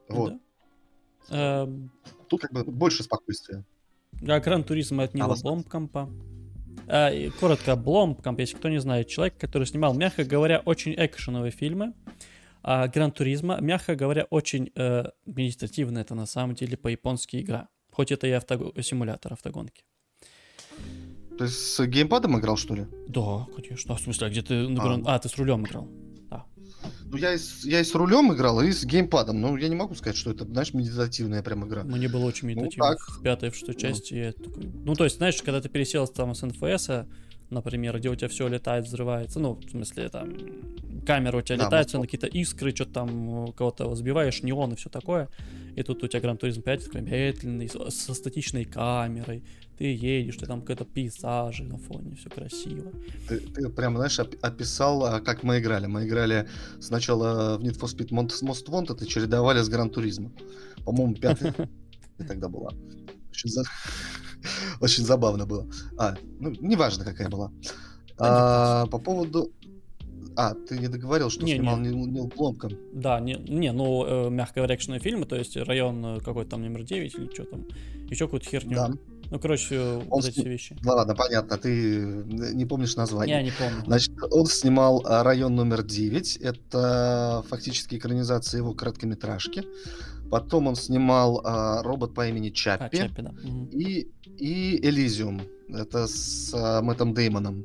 [0.08, 0.32] Вот.
[1.28, 1.64] Да.
[1.64, 1.90] Эм.
[2.28, 3.62] Тут как бы больше спокойствия.
[4.26, 6.02] А Гран Туризм от Бломкомпа.
[6.02, 6.43] А,
[7.40, 11.94] коротко, Бломкамп, если кто не знает, человек, который снимал, мягко говоря, очень экшеновые фильмы.
[12.62, 17.68] А Гран Туризма, мягко говоря, очень э, медитативная это на самом деле по-японски игра.
[17.90, 18.72] Хоть это и авто...
[18.80, 19.84] симулятор автогонки.
[21.38, 22.86] Ты с геймпадом играл, что ли?
[23.08, 23.92] Да, конечно.
[23.92, 24.66] А, в смысле, а где ты...
[24.78, 25.88] А, а ты с рулем играл.
[27.06, 29.40] Ну, я и, с, я и с рулем играл, и с геймпадом.
[29.40, 31.84] Но я не могу сказать, что это, знаешь, медитативная прям игра.
[31.84, 32.90] Мне было очень ну, медитативно.
[32.90, 33.08] Ну, так.
[33.08, 33.80] В пятой, в шестой ну.
[33.80, 34.14] части.
[34.14, 34.64] Я такой...
[34.84, 36.90] Ну, то есть, знаешь, когда ты пересел там с НФС,
[37.54, 40.34] например, где у тебя все летает, взрывается, ну, в смысле, там,
[41.06, 44.90] камера у тебя да, летает, на какие-то искры, что-то там кого-то сбиваешь, неон и все
[44.90, 45.28] такое,
[45.76, 49.42] и тут у тебя Gran Turismo 5 такой медленный, со статичной камерой,
[49.78, 52.92] ты едешь, ты там какой-то пейзажи на фоне, все красиво.
[53.28, 55.86] Ты, ты прям, знаешь, описал, а, как мы играли.
[55.86, 56.48] Мы играли
[56.80, 60.30] сначала в Need for Speed Most Wanted и чередовали с Gran Turismo.
[60.84, 61.52] По-моему, пятый
[62.28, 62.70] тогда была.
[64.80, 65.66] Очень забавно было.
[65.98, 67.50] А, ну, неважно, какая была.
[68.18, 69.52] А, по поводу...
[70.36, 71.90] А, ты не договорил, что не, снимал не.
[71.90, 72.72] Нил Бломком.
[72.92, 76.62] Да, не, не ну, э, мягко говоря, экшенные фильмы, то есть район э, какой-то там
[76.62, 77.66] номер 9 или что там,
[78.10, 78.74] еще какую-то херню.
[78.74, 78.90] Да.
[79.30, 80.76] Ну, короче, он вот эти вещи.
[80.82, 83.36] Да ладно, понятно, ты не помнишь название.
[83.36, 83.82] Я не помню.
[83.86, 86.42] Значит, он снимал а, «Район номер 9».
[86.42, 89.64] Это фактически экранизация его короткометражки.
[90.34, 92.96] Потом он снимал а, «Робот по имени Чаппи».
[92.96, 93.32] А, Чаппи да.
[93.70, 95.42] и, и «Элизиум».
[95.68, 97.64] Это с а, Мэттом Деймоном.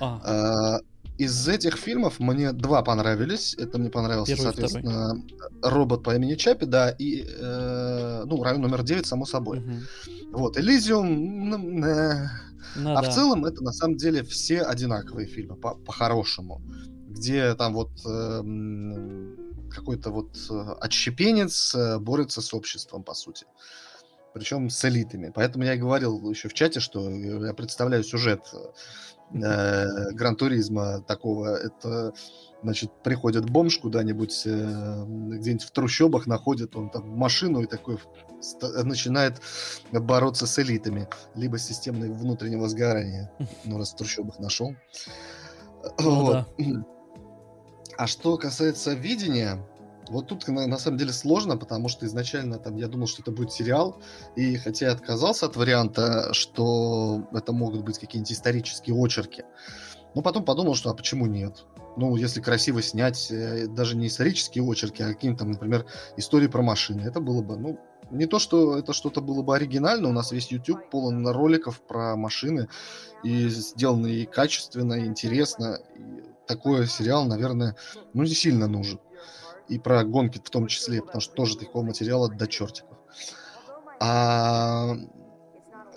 [0.00, 0.22] А.
[0.24, 0.80] А,
[1.18, 3.54] из этих фильмов мне два понравились.
[3.58, 5.22] Это мне понравился, Первый, соответственно,
[5.58, 5.74] второй.
[5.74, 9.58] робот по имени Чапи, да, и э, ну, район номер 9, само собой.
[9.58, 10.38] Угу.
[10.38, 11.50] Вот, Элизиум.
[11.50, 12.28] Ну, э,
[12.76, 13.10] ну, а да.
[13.10, 16.62] в целом это на самом деле все одинаковые фильмы, по- по-хорошему.
[17.10, 18.42] Где там вот э,
[19.70, 23.46] какой-то вот э, отщепенец э, борется с обществом, по сути.
[24.34, 25.32] Причем с элитами.
[25.34, 28.42] Поэтому я и говорил еще в чате, что я представляю сюжет
[29.32, 31.56] э, Гран-туризма такого.
[31.56, 32.12] Это,
[32.62, 37.98] значит, приходит бомж куда-нибудь, э, где-нибудь в трущобах находит он там машину и такой
[38.84, 39.40] начинает
[39.90, 43.30] бороться с элитами, либо с системой внутреннего сгорания.
[43.64, 44.74] Ну, раз в трущобах нашел.
[45.98, 46.46] Ну, вот.
[46.58, 46.95] да.
[47.98, 49.58] А что касается видения,
[50.08, 53.30] вот тут на, на самом деле сложно, потому что изначально там я думал, что это
[53.30, 54.00] будет сериал,
[54.36, 59.44] и хотя я отказался от варианта, что это могут быть какие-нибудь исторические очерки,
[60.14, 61.64] но потом подумал, что а почему нет?
[61.96, 65.86] Ну, если красиво снять э, даже не исторические очерки, а какие-то, например,
[66.18, 70.08] истории про машины, это было бы, ну, не то, что это что-то было бы оригинально,
[70.08, 72.68] у нас весь YouTube полон роликов про машины,
[73.24, 75.80] и сделаны и качественно, и интересно.
[75.96, 77.76] И такой сериал, наверное,
[78.14, 78.98] ну, не сильно нужен
[79.68, 82.96] и про гонки в том числе, потому что тоже такого материала до чертиков.
[83.98, 84.94] А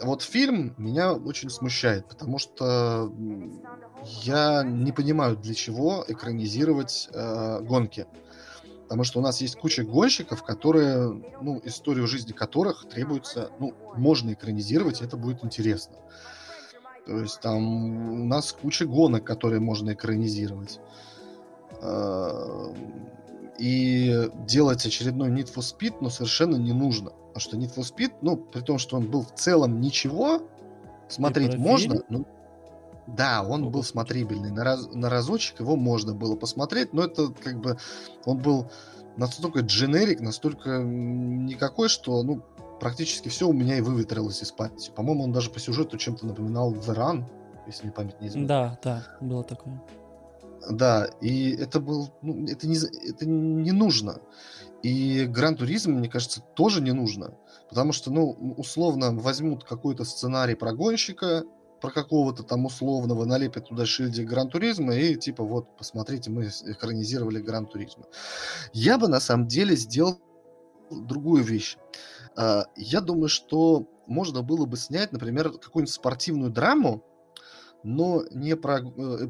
[0.02, 3.12] вот фильм меня очень смущает, потому что
[4.24, 8.08] я не понимаю, для чего экранизировать э, гонки.
[8.84, 11.10] Потому что у нас есть куча гонщиков, которые,
[11.42, 15.96] ну, историю жизни которых требуется, ну, можно экранизировать, и это будет интересно.
[17.10, 20.80] То есть там у нас куча гонок, которые можно экранизировать.
[21.82, 22.72] Э,
[23.58, 27.10] и делать очередной Need for Speed, ну, совершенно не нужно.
[27.34, 30.44] Потому что Need for Speed, ну, при том, что он был в целом ничего,
[31.08, 32.28] смотреть можно, ну,
[33.08, 34.52] да, он был смотрибельный.
[34.52, 37.80] На, раз, на разочек его можно было посмотреть, но это как бы
[38.26, 38.70] он был
[39.18, 42.44] настолько дженерик, настолько никакой, что ну
[42.80, 44.92] практически все у меня и выветрилось из памяти.
[44.96, 47.24] По-моему, он даже по сюжету чем-то напоминал The Run,
[47.68, 48.48] если не память не изменяет.
[48.48, 49.82] Да, да, было такое.
[50.70, 54.20] Да, и это был, ну, это не, это не нужно.
[54.84, 57.34] И Гран Туризм, мне кажется, тоже не нужно.
[57.70, 61.44] Потому что, ну, условно, возьмут какой-то сценарий про гонщика,
[61.80, 67.40] про какого-то там условного, налепят туда шильдик Гран Туризма и типа вот, посмотрите, мы экранизировали
[67.40, 68.06] Гран Туризма.
[68.74, 70.20] Я бы на самом деле сделал
[70.92, 71.78] другую вещь.
[72.40, 77.04] А, я думаю, что можно было бы снять, например, какую-нибудь спортивную драму,
[77.84, 79.30] но не про э,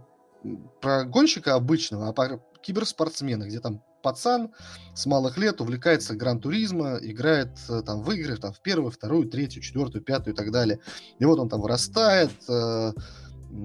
[0.79, 4.51] про гонщика обычного, а про киберспортсмена, где там пацан
[4.93, 9.63] с малых лет увлекается гран-туризма, играет э, там в игры, там в первую, вторую, третью,
[9.63, 10.79] четвертую, пятую и так далее.
[11.17, 12.93] И вот он там вырастает, э,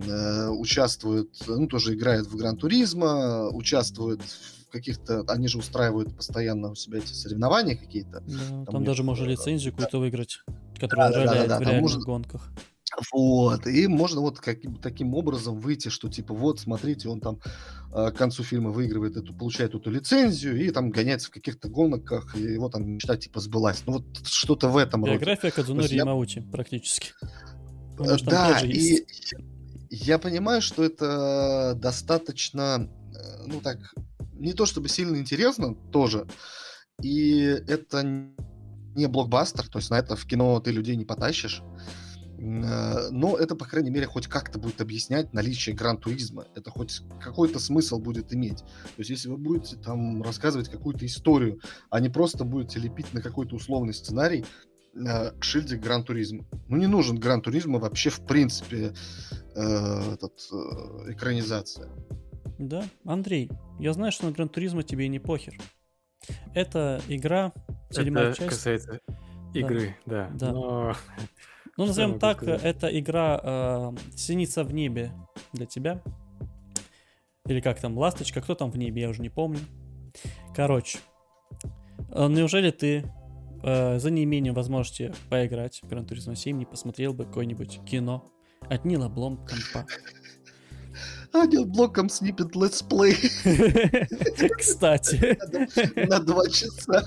[0.06, 6.74] э, участвует, ну, тоже играет в гран-туризма, участвует в каких-то, они же устраивают постоянно у
[6.74, 8.20] себя эти соревнования какие-то.
[8.26, 9.76] Да, там, там даже можно лицензию да.
[9.76, 10.40] какую-то выиграть,
[10.80, 12.02] которая да, да, да, да, в реальных можно...
[12.02, 12.51] гонках.
[13.12, 17.40] Вот, и можно вот каким, таким образом выйти, что типа вот, смотрите, он там
[17.92, 22.36] э, к концу фильма выигрывает эту, получает эту лицензию и там гоняется в каких-то гонках,
[22.36, 23.82] и его там мечта типа сбылась.
[23.86, 25.16] Ну вот что-то в этом роде.
[25.16, 26.52] Биография Кадзунори Ямаути я...
[26.52, 27.12] практически.
[27.96, 29.05] Потому, да, и
[29.90, 33.78] я понимаю, что это достаточно, э, ну так,
[34.35, 36.27] не то чтобы сильно интересно тоже,
[37.02, 38.02] и это
[38.94, 41.62] не блокбастер, то есть на это в кино ты людей не потащишь.
[42.39, 46.47] Э, но это, по крайней мере, хоть как-то будет объяснять наличие гран-туризма.
[46.55, 48.59] Это хоть какой-то смысл будет иметь.
[48.59, 53.23] То есть, если вы будете там рассказывать какую-то историю, а не просто будете лепить на
[53.23, 54.44] какой-то условный сценарий,
[54.94, 56.44] э, шильдик гран-туризма.
[56.69, 58.94] Ну, не нужен гран-туризма вообще, в принципе,
[59.55, 61.89] э, этот, э, экранизация.
[62.59, 65.55] Да, Андрей, я знаю, что на гран-туризма тебе не похер.
[66.55, 67.52] Это игра,
[67.90, 68.51] седьмая Это часть.
[68.51, 69.01] касается
[69.52, 70.31] игры, да.
[70.35, 70.52] да.
[70.52, 70.52] да.
[70.52, 70.94] Но
[71.76, 72.62] ну, назовем так, сказать?
[72.62, 75.12] это игра э, «Синица в небе»
[75.52, 76.02] для тебя.
[77.47, 79.59] Или как там, «Ласточка», кто там в небе, я уже не помню.
[80.55, 80.98] Короче,
[82.10, 83.05] э, неужели ты
[83.64, 88.85] э, за неимением возможности поиграть в Gran Turismo 7 не посмотрел бы какое-нибудь кино от
[88.85, 89.86] Нила Бломкампа.
[91.35, 93.16] А Нил Бломкамп снимет let's play.
[94.56, 95.36] Кстати.
[96.09, 97.05] На два часа.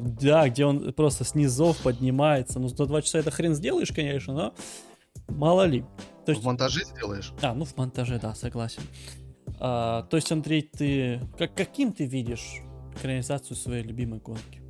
[0.00, 2.58] Да, где он просто с низов поднимается.
[2.58, 4.54] Ну, за два часа это хрен сделаешь, конечно, но
[5.28, 5.84] мало ли.
[6.24, 6.42] То есть...
[6.42, 7.32] В монтаже сделаешь?
[7.40, 8.82] А, ну в монтаже, да, согласен.
[9.60, 12.62] А, то есть, Андрей, ты как, каким ты видишь
[12.96, 14.60] экранизацию своей любимой гонки?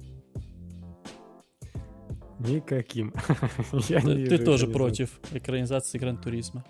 [2.41, 3.15] Никаким.
[3.89, 6.63] Я ты, не ты тоже против экранизации Гран-туризма.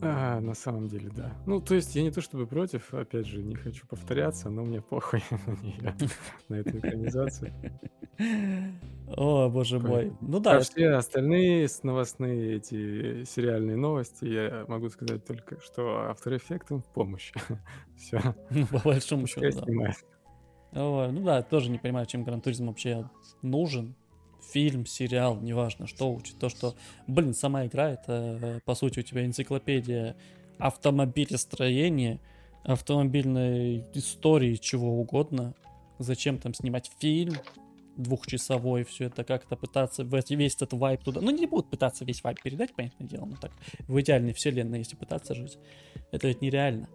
[0.00, 1.32] А, на самом деле, да.
[1.46, 4.80] Ну, то есть я не то чтобы против, опять же, не хочу повторяться, но мне
[4.80, 5.94] похуй на нее,
[6.48, 7.52] на эту экранизацию.
[9.16, 10.12] О, боже мой.
[10.20, 10.56] Ну да.
[10.56, 16.92] А все остальные новостные эти сериальные новости, я могу сказать только, что After Effects в
[16.92, 17.32] помощь.
[17.96, 18.20] Все.
[18.50, 19.94] Ну, по большому счету, да.
[20.72, 23.08] Ой, ну да, тоже не понимаю, чем Гран Туризм вообще
[23.42, 23.96] нужен
[24.50, 26.38] фильм, сериал, неважно, что учит.
[26.38, 26.74] То, что,
[27.06, 30.16] блин, сама игра, это, по сути, у тебя энциклопедия
[30.58, 32.20] автомобилестроения,
[32.64, 35.54] автомобильной истории, чего угодно.
[35.98, 37.34] Зачем там снимать фильм
[37.96, 41.20] двухчасовой, все это как-то пытаться весь этот вайп туда.
[41.20, 43.50] Ну, не будут пытаться весь вайп передать, понятное дело, но так
[43.88, 45.58] в идеальной вселенной, если пытаться жить,
[46.12, 46.88] это ведь нереально.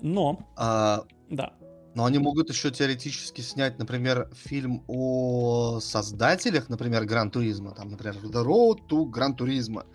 [0.00, 1.04] Но, а...
[1.28, 1.52] да,
[1.94, 7.72] но они могут еще теоретически снять, например, фильм о создателях, например, Гран Туризма.
[7.74, 9.86] Там, например, The Road to Гран Туризма.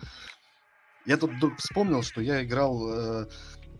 [1.05, 3.27] Я тут вдруг вспомнил, что я играл э,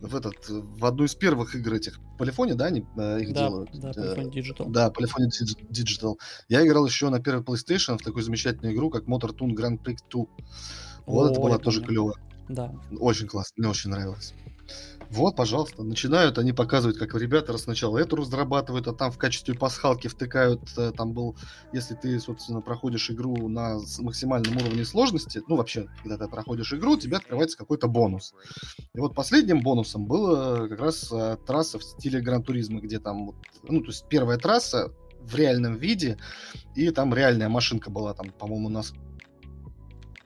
[0.02, 3.70] в этот в одну из первых игр этих Полифоне, да, они э, их да, делают.
[3.74, 4.70] Да, Polyphony Digital.
[4.70, 5.30] Да, Polyphony
[5.72, 6.16] Digital.
[6.50, 9.98] Я играл еще на первой PlayStation в такую замечательную игру, как Motor Toon Grand Prix
[10.10, 10.26] 2.
[11.06, 12.16] Вот О, это была тоже клевая.
[12.50, 12.74] Да.
[13.00, 14.34] Очень классно, мне очень нравилось.
[15.10, 20.08] Вот, пожалуйста, начинают они показывать, как ребята сначала эту разрабатывают, а там в качестве пасхалки
[20.08, 21.36] втыкают, э, там был,
[21.72, 26.94] если ты, собственно, проходишь игру на максимальном уровне сложности, ну, вообще, когда ты проходишь игру,
[26.94, 28.34] у тебя открывается какой-то бонус.
[28.96, 33.82] И вот последним бонусом была как раз э, трасса в стиле Гран-туризма, где там, ну,
[33.82, 34.92] то есть первая трасса
[35.22, 36.18] в реальном виде,
[36.76, 38.94] и там реальная машинка была, там, по-моему, у нас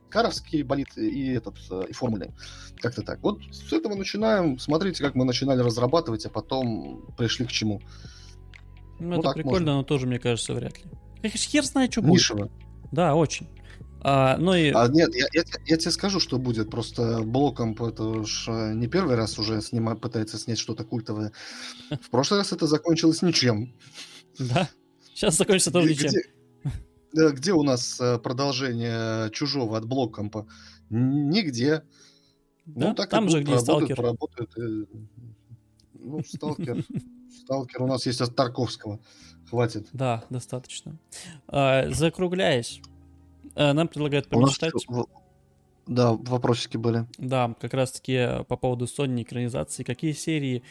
[0.09, 2.33] Каровский болит и этот э, и формулы.
[2.77, 3.21] Как-то так.
[3.21, 4.59] Вот с этого начинаем.
[4.59, 7.81] Смотрите, как мы начинали разрабатывать, а потом пришли к чему.
[8.99, 9.73] Ну, ну это прикольно, можно.
[9.75, 11.29] но тоже, мне кажется, вряд ли.
[11.29, 12.37] Хер знает, что Нишево.
[12.37, 12.51] будет.
[12.91, 13.47] Да, очень.
[14.01, 14.71] А, ну и...
[14.71, 16.69] а, нет, я, я, я тебе скажу, что будет.
[16.69, 21.31] Просто блоком это уж э, не первый раз уже снима, пытается снять что-то культовое.
[21.89, 23.73] В прошлый раз это закончилось ничем.
[24.39, 24.69] Да?
[25.13, 26.11] Сейчас закончится тоже ничем.
[27.13, 30.47] Где у нас э, продолжение чужого от блоккомпа?
[30.89, 31.83] Нигде.
[32.65, 32.89] Да?
[32.89, 33.95] Ну, так Там же, где сталкер.
[33.95, 34.85] Поработают, и...
[35.93, 36.85] Ну, сталкер.
[37.29, 38.99] Сталкер у нас есть от Тарковского.
[39.49, 39.87] Хватит.
[39.93, 40.97] Да, достаточно.
[41.47, 42.81] А, закругляясь,
[43.55, 44.73] э, нам предлагают помечтать.
[45.85, 47.07] Да, вопросики были.
[47.17, 49.83] Да, как раз-таки по поводу Sony экранизации.
[49.83, 50.63] Какие серии,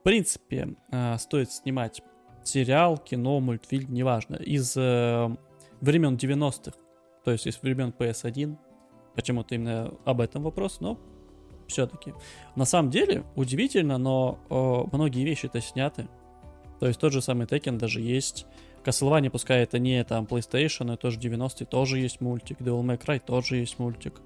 [0.00, 2.02] в принципе, э, стоит снимать?
[2.42, 4.36] Сериал, кино, мультфильм, неважно.
[4.36, 4.76] Из
[5.84, 6.76] времен 90-х,
[7.24, 8.56] то есть из времен PS1.
[9.14, 10.98] Почему-то именно об этом вопрос, но
[11.68, 12.14] все-таки.
[12.56, 16.08] На самом деле, удивительно, но о, многие вещи-то сняты.
[16.80, 18.46] То есть тот же самый Tekken даже есть.
[18.84, 22.60] Castlevania, пускай это не там PlayStation, это тоже 90-е, тоже есть мультик.
[22.60, 24.20] Devil May Cry тоже есть мультик.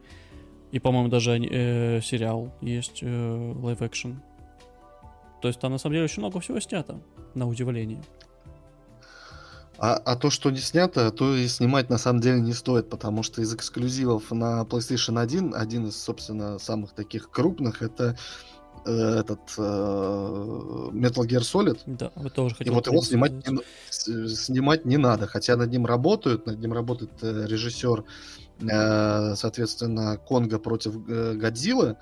[0.73, 4.17] И, по-моему, даже э, сериал есть, э, live action.
[5.41, 7.01] То есть там на самом деле очень много всего снято,
[7.35, 8.03] на удивление.
[9.81, 13.23] А, а то, что не снято, то и снимать на самом деле не стоит, потому
[13.23, 18.19] что из эксклюзивов на PlayStation 1, один из, собственно, самых таких крупных, это
[18.85, 21.79] э, этот э, Metal Gear Solid.
[21.87, 22.73] Да, вы тоже хотели.
[22.73, 23.61] И вот его снимать не,
[23.91, 28.05] снимать не надо, хотя над ним работают, над ним работает э, режиссер,
[28.61, 31.97] э, соответственно, Конга против э, Годзиллы,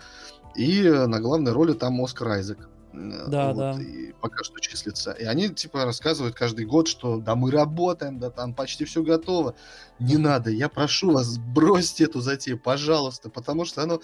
[0.55, 2.71] и на главной роли там Оскар Айзек.
[2.97, 3.83] Э, да, вот, да.
[3.83, 5.13] И пока что числится.
[5.13, 9.55] И они, типа, рассказывают каждый год, что да, мы работаем, да, там почти все готово.
[9.99, 14.01] Не надо, я прошу вас, бросьте эту затею, пожалуйста, потому что оно,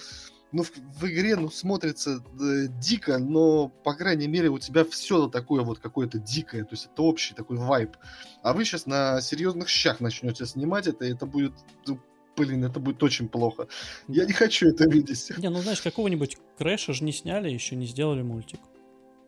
[0.52, 5.28] ну, в, в игре, ну, смотрится э, дико, но, по крайней мере, у тебя все
[5.28, 7.96] такое вот какое-то дикое, то есть это общий такой вайб.
[8.42, 11.52] А вы сейчас на серьезных щах начнете снимать это, и это будет
[11.86, 11.98] ну,
[12.36, 13.68] блин, это будет очень плохо.
[14.08, 15.32] Я не хочу это видеть.
[15.38, 18.60] Не, ну знаешь, какого-нибудь Крэша же не сняли, еще не сделали мультик.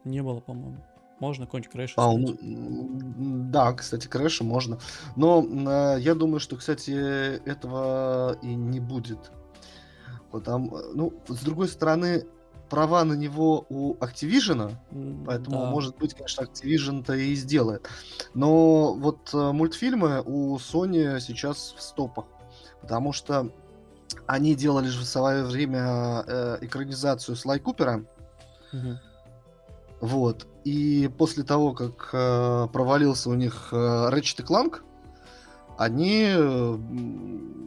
[0.04, 0.76] Не было, по-моему.
[1.20, 2.36] Можно какой-нибудь крэш а, ну,
[3.50, 4.78] Да, кстати, крэша можно.
[5.16, 6.90] Но э, я думаю, что, кстати,
[7.48, 9.30] этого и не будет.
[10.30, 12.26] Потому, ну, с другой стороны,
[12.68, 14.74] права на него у Activision,
[15.24, 15.70] поэтому, да.
[15.70, 17.88] может быть, конечно, Activision-то и сделает.
[18.34, 22.24] Но вот э, мультфильмы у Sony сейчас в стопах,
[22.80, 23.50] потому что
[24.26, 28.04] они делали же в свое время э, экранизацию Слай Купера.
[28.72, 28.98] Угу.
[30.04, 30.46] Вот.
[30.64, 34.82] И после того, как э, провалился у них э, Ratchet Clank,
[35.78, 36.78] они э,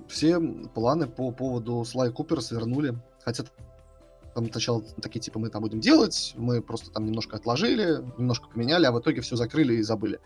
[0.07, 0.39] все
[0.75, 2.95] планы по поводу Слай Купера свернули.
[3.25, 3.45] Хотя
[4.35, 8.85] там сначала такие, типа, мы там будем делать, мы просто там немножко отложили, немножко поменяли,
[8.85, 10.19] а в итоге все закрыли и забыли.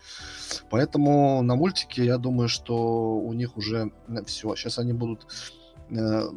[0.68, 3.90] Поэтому на мультике, я думаю, что у них уже
[4.26, 4.54] все.
[4.54, 5.26] Сейчас они будут
[5.88, 6.28] э,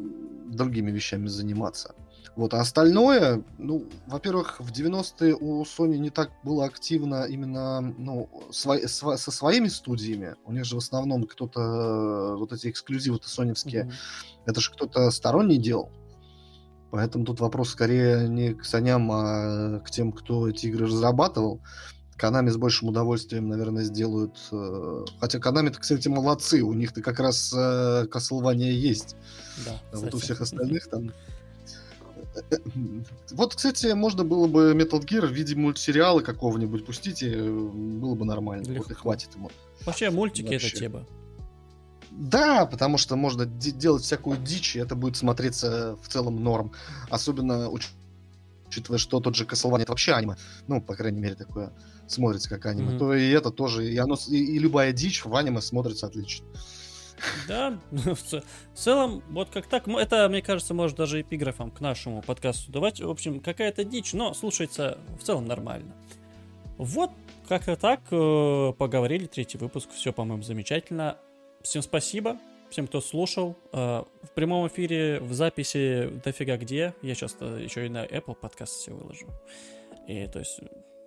[0.46, 1.94] другими вещами заниматься.
[2.36, 8.28] Вот, а остальное, ну, во-первых, в 90-е у Sony не так было активно именно, ну,
[8.50, 10.36] сво- сво- со своими студиями.
[10.44, 14.50] У них же в основном кто-то, э, вот эти эксклюзивы-то соневские, mm-hmm.
[14.50, 15.90] это же кто-то сторонний делал.
[16.90, 21.62] Поэтому тут вопрос скорее не к Саням, а к тем, кто эти игры разрабатывал.
[22.18, 24.36] Канами с большим удовольствием, наверное, сделают...
[24.52, 26.60] Э, хотя Канами-то, кстати, молодцы.
[26.60, 29.16] У них-то как раз э, Castlevania есть.
[29.64, 31.12] Да, а вот у всех остальных там
[33.32, 38.24] вот, кстати, можно было бы Metal Gear в виде мультсериала какого-нибудь пустить, и было бы
[38.24, 38.68] нормально.
[38.68, 38.82] Легко.
[38.82, 39.50] Вот и хватит ему.
[39.84, 40.68] Вообще, мультики Вообще.
[40.68, 41.06] это тема.
[42.10, 46.72] Да, потому что можно делать всякую дичь, и это будет смотреться в целом норм.
[47.10, 47.68] Особенно
[48.68, 50.36] учитывая, что тот же Castlevania это вообще аниме.
[50.66, 51.72] Ну, по крайней мере, такое
[52.06, 52.94] смотрится как аниме.
[52.94, 52.98] Mm-hmm.
[52.98, 56.46] То и это тоже, и, оно, и, и любая дичь в аниме смотрится отлично.
[57.48, 58.44] Да, в
[58.74, 63.00] целом, вот как так, это, мне кажется, может даже эпиграфом к нашему подкасту давать.
[63.00, 65.94] В общем, какая-то дичь, но слушается в целом нормально.
[66.78, 67.10] Вот
[67.48, 71.16] как-то так э, поговорили, третий выпуск, все, по-моему, замечательно.
[71.62, 72.38] Всем спасибо,
[72.70, 73.56] всем, кто слушал.
[73.72, 76.94] Э, в прямом эфире, в записи дофига где.
[77.02, 79.26] Я сейчас еще и на Apple подкаст все выложу.
[80.06, 80.60] И то есть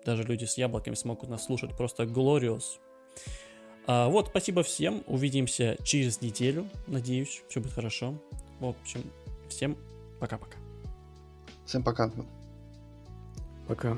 [0.05, 2.79] даже люди с яблоками смогут нас слушать просто glorious.
[3.87, 5.03] А, вот, спасибо всем.
[5.07, 6.67] Увидимся через неделю.
[6.87, 8.15] Надеюсь, все будет хорошо.
[8.59, 9.03] В общем,
[9.49, 9.77] всем
[10.19, 10.57] пока-пока.
[11.65, 12.11] Всем пока.
[13.67, 13.97] Пока.